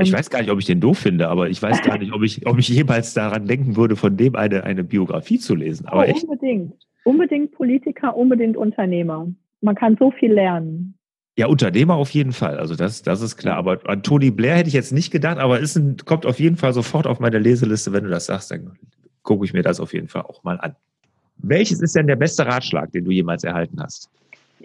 Ich 0.00 0.10
ähm, 0.10 0.18
weiß 0.18 0.30
gar 0.30 0.40
nicht, 0.40 0.50
ob 0.50 0.58
ich 0.58 0.64
den 0.64 0.80
doof 0.80 0.98
finde, 0.98 1.28
aber 1.28 1.50
ich 1.50 1.60
weiß 1.60 1.82
gar 1.82 1.98
nicht, 1.98 2.12
ob 2.12 2.22
ich, 2.22 2.46
ob 2.46 2.58
ich 2.58 2.68
jemals 2.68 3.12
daran 3.12 3.46
denken 3.46 3.76
würde, 3.76 3.96
von 3.96 4.16
dem 4.16 4.34
eine, 4.34 4.64
eine 4.64 4.82
Biografie 4.82 5.38
zu 5.38 5.54
lesen. 5.54 5.86
Aber 5.86 6.06
oh, 6.08 6.20
unbedingt. 6.22 6.74
Unbedingt 7.04 7.52
Politiker, 7.52 8.16
unbedingt 8.16 8.56
Unternehmer. 8.56 9.26
Man 9.60 9.74
kann 9.74 9.96
so 9.98 10.10
viel 10.10 10.32
lernen. 10.32 10.94
Ja, 11.36 11.48
Unternehmer 11.48 11.96
auf 11.96 12.10
jeden 12.10 12.32
Fall. 12.32 12.58
Also 12.58 12.76
das, 12.76 13.02
das 13.02 13.20
ist 13.20 13.36
klar. 13.36 13.56
Aber 13.56 13.80
an 13.86 14.02
Tony 14.02 14.30
Blair 14.30 14.56
hätte 14.56 14.68
ich 14.68 14.74
jetzt 14.74 14.92
nicht 14.92 15.10
gedacht, 15.10 15.38
aber 15.38 15.60
es 15.60 15.78
kommt 16.06 16.26
auf 16.26 16.38
jeden 16.38 16.56
Fall 16.56 16.72
sofort 16.72 17.06
auf 17.06 17.20
meine 17.20 17.38
Leseliste. 17.38 17.92
Wenn 17.92 18.04
du 18.04 18.10
das 18.10 18.26
sagst, 18.26 18.52
dann 18.52 18.78
gucke 19.22 19.44
ich 19.44 19.52
mir 19.52 19.62
das 19.62 19.80
auf 19.80 19.92
jeden 19.92 20.08
Fall 20.08 20.22
auch 20.22 20.44
mal 20.44 20.58
an. 20.60 20.76
Welches 21.38 21.80
ist 21.80 21.96
denn 21.96 22.06
der 22.06 22.16
beste 22.16 22.46
Ratschlag, 22.46 22.92
den 22.92 23.04
du 23.04 23.10
jemals 23.10 23.44
erhalten 23.44 23.82
hast? 23.82 24.08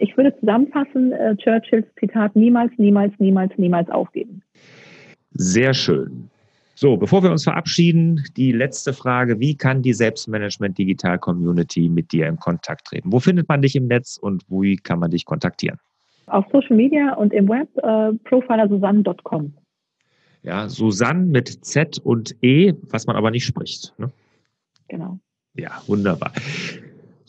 Ich 0.00 0.16
würde 0.16 0.34
zusammenfassen, 0.40 1.12
äh, 1.12 1.36
Churchills 1.36 1.86
Zitat, 1.98 2.34
niemals, 2.34 2.72
niemals, 2.78 3.12
niemals, 3.18 3.52
niemals 3.58 3.88
aufgeben. 3.90 4.42
Sehr 5.32 5.74
schön. 5.74 6.30
So, 6.74 6.96
bevor 6.96 7.22
wir 7.22 7.30
uns 7.30 7.44
verabschieden, 7.44 8.24
die 8.38 8.52
letzte 8.52 8.94
Frage. 8.94 9.38
Wie 9.38 9.54
kann 9.54 9.82
die 9.82 9.92
Selbstmanagement 9.92 10.78
Digital 10.78 11.18
Community 11.18 11.90
mit 11.90 12.10
dir 12.10 12.26
in 12.26 12.38
Kontakt 12.38 12.86
treten? 12.86 13.12
Wo 13.12 13.20
findet 13.20 13.46
man 13.50 13.60
dich 13.60 13.76
im 13.76 13.86
Netz 13.86 14.16
und 14.16 14.42
wie 14.48 14.76
kann 14.76 14.98
man 14.98 15.10
dich 15.10 15.26
kontaktieren? 15.26 15.78
Auf 16.28 16.46
Social 16.50 16.76
Media 16.76 17.12
und 17.14 17.34
im 17.34 17.48
Web 17.50 17.68
äh, 17.76 18.14
profilersusanne.com. 18.26 19.52
Ja, 20.42 20.70
Susanne 20.70 21.26
mit 21.26 21.48
Z 21.66 21.98
und 21.98 22.34
E, 22.40 22.72
was 22.88 23.06
man 23.06 23.16
aber 23.16 23.30
nicht 23.30 23.44
spricht. 23.44 23.92
Ne? 23.98 24.10
Genau. 24.88 25.18
Ja, 25.54 25.82
wunderbar. 25.86 26.32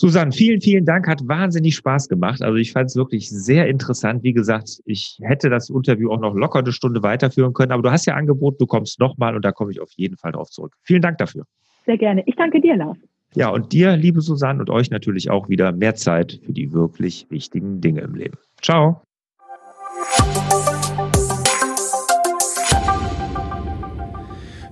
Susanne, 0.01 0.31
vielen, 0.31 0.59
vielen 0.61 0.83
Dank. 0.83 1.07
Hat 1.07 1.27
wahnsinnig 1.27 1.75
Spaß 1.75 2.09
gemacht. 2.09 2.41
Also 2.41 2.55
ich 2.55 2.71
fand 2.71 2.89
es 2.89 2.95
wirklich 2.95 3.29
sehr 3.29 3.67
interessant. 3.67 4.23
Wie 4.23 4.33
gesagt, 4.33 4.81
ich 4.85 5.19
hätte 5.21 5.51
das 5.51 5.69
Interview 5.69 6.09
auch 6.09 6.19
noch 6.19 6.33
locker 6.33 6.57
eine 6.57 6.71
Stunde 6.71 7.03
weiterführen 7.03 7.53
können, 7.53 7.71
aber 7.71 7.83
du 7.83 7.91
hast 7.91 8.07
ja 8.07 8.15
angeboten, 8.15 8.57
du 8.57 8.65
kommst 8.65 8.99
nochmal 8.99 9.35
und 9.35 9.45
da 9.45 9.51
komme 9.51 9.71
ich 9.71 9.79
auf 9.79 9.91
jeden 9.97 10.17
Fall 10.17 10.31
drauf 10.31 10.49
zurück. 10.49 10.73
Vielen 10.81 11.03
Dank 11.03 11.19
dafür. 11.19 11.45
Sehr 11.85 11.99
gerne. 11.99 12.23
Ich 12.25 12.35
danke 12.35 12.59
dir, 12.59 12.77
Lars. 12.77 12.97
Ja, 13.35 13.49
und 13.49 13.73
dir, 13.73 13.95
liebe 13.95 14.21
Susanne, 14.21 14.61
und 14.61 14.71
euch 14.71 14.89
natürlich 14.89 15.29
auch 15.29 15.49
wieder 15.49 15.71
mehr 15.71 15.93
Zeit 15.93 16.39
für 16.43 16.51
die 16.51 16.71
wirklich 16.71 17.27
wichtigen 17.29 17.79
Dinge 17.79 18.01
im 18.01 18.15
Leben. 18.15 18.39
Ciao. 18.59 19.03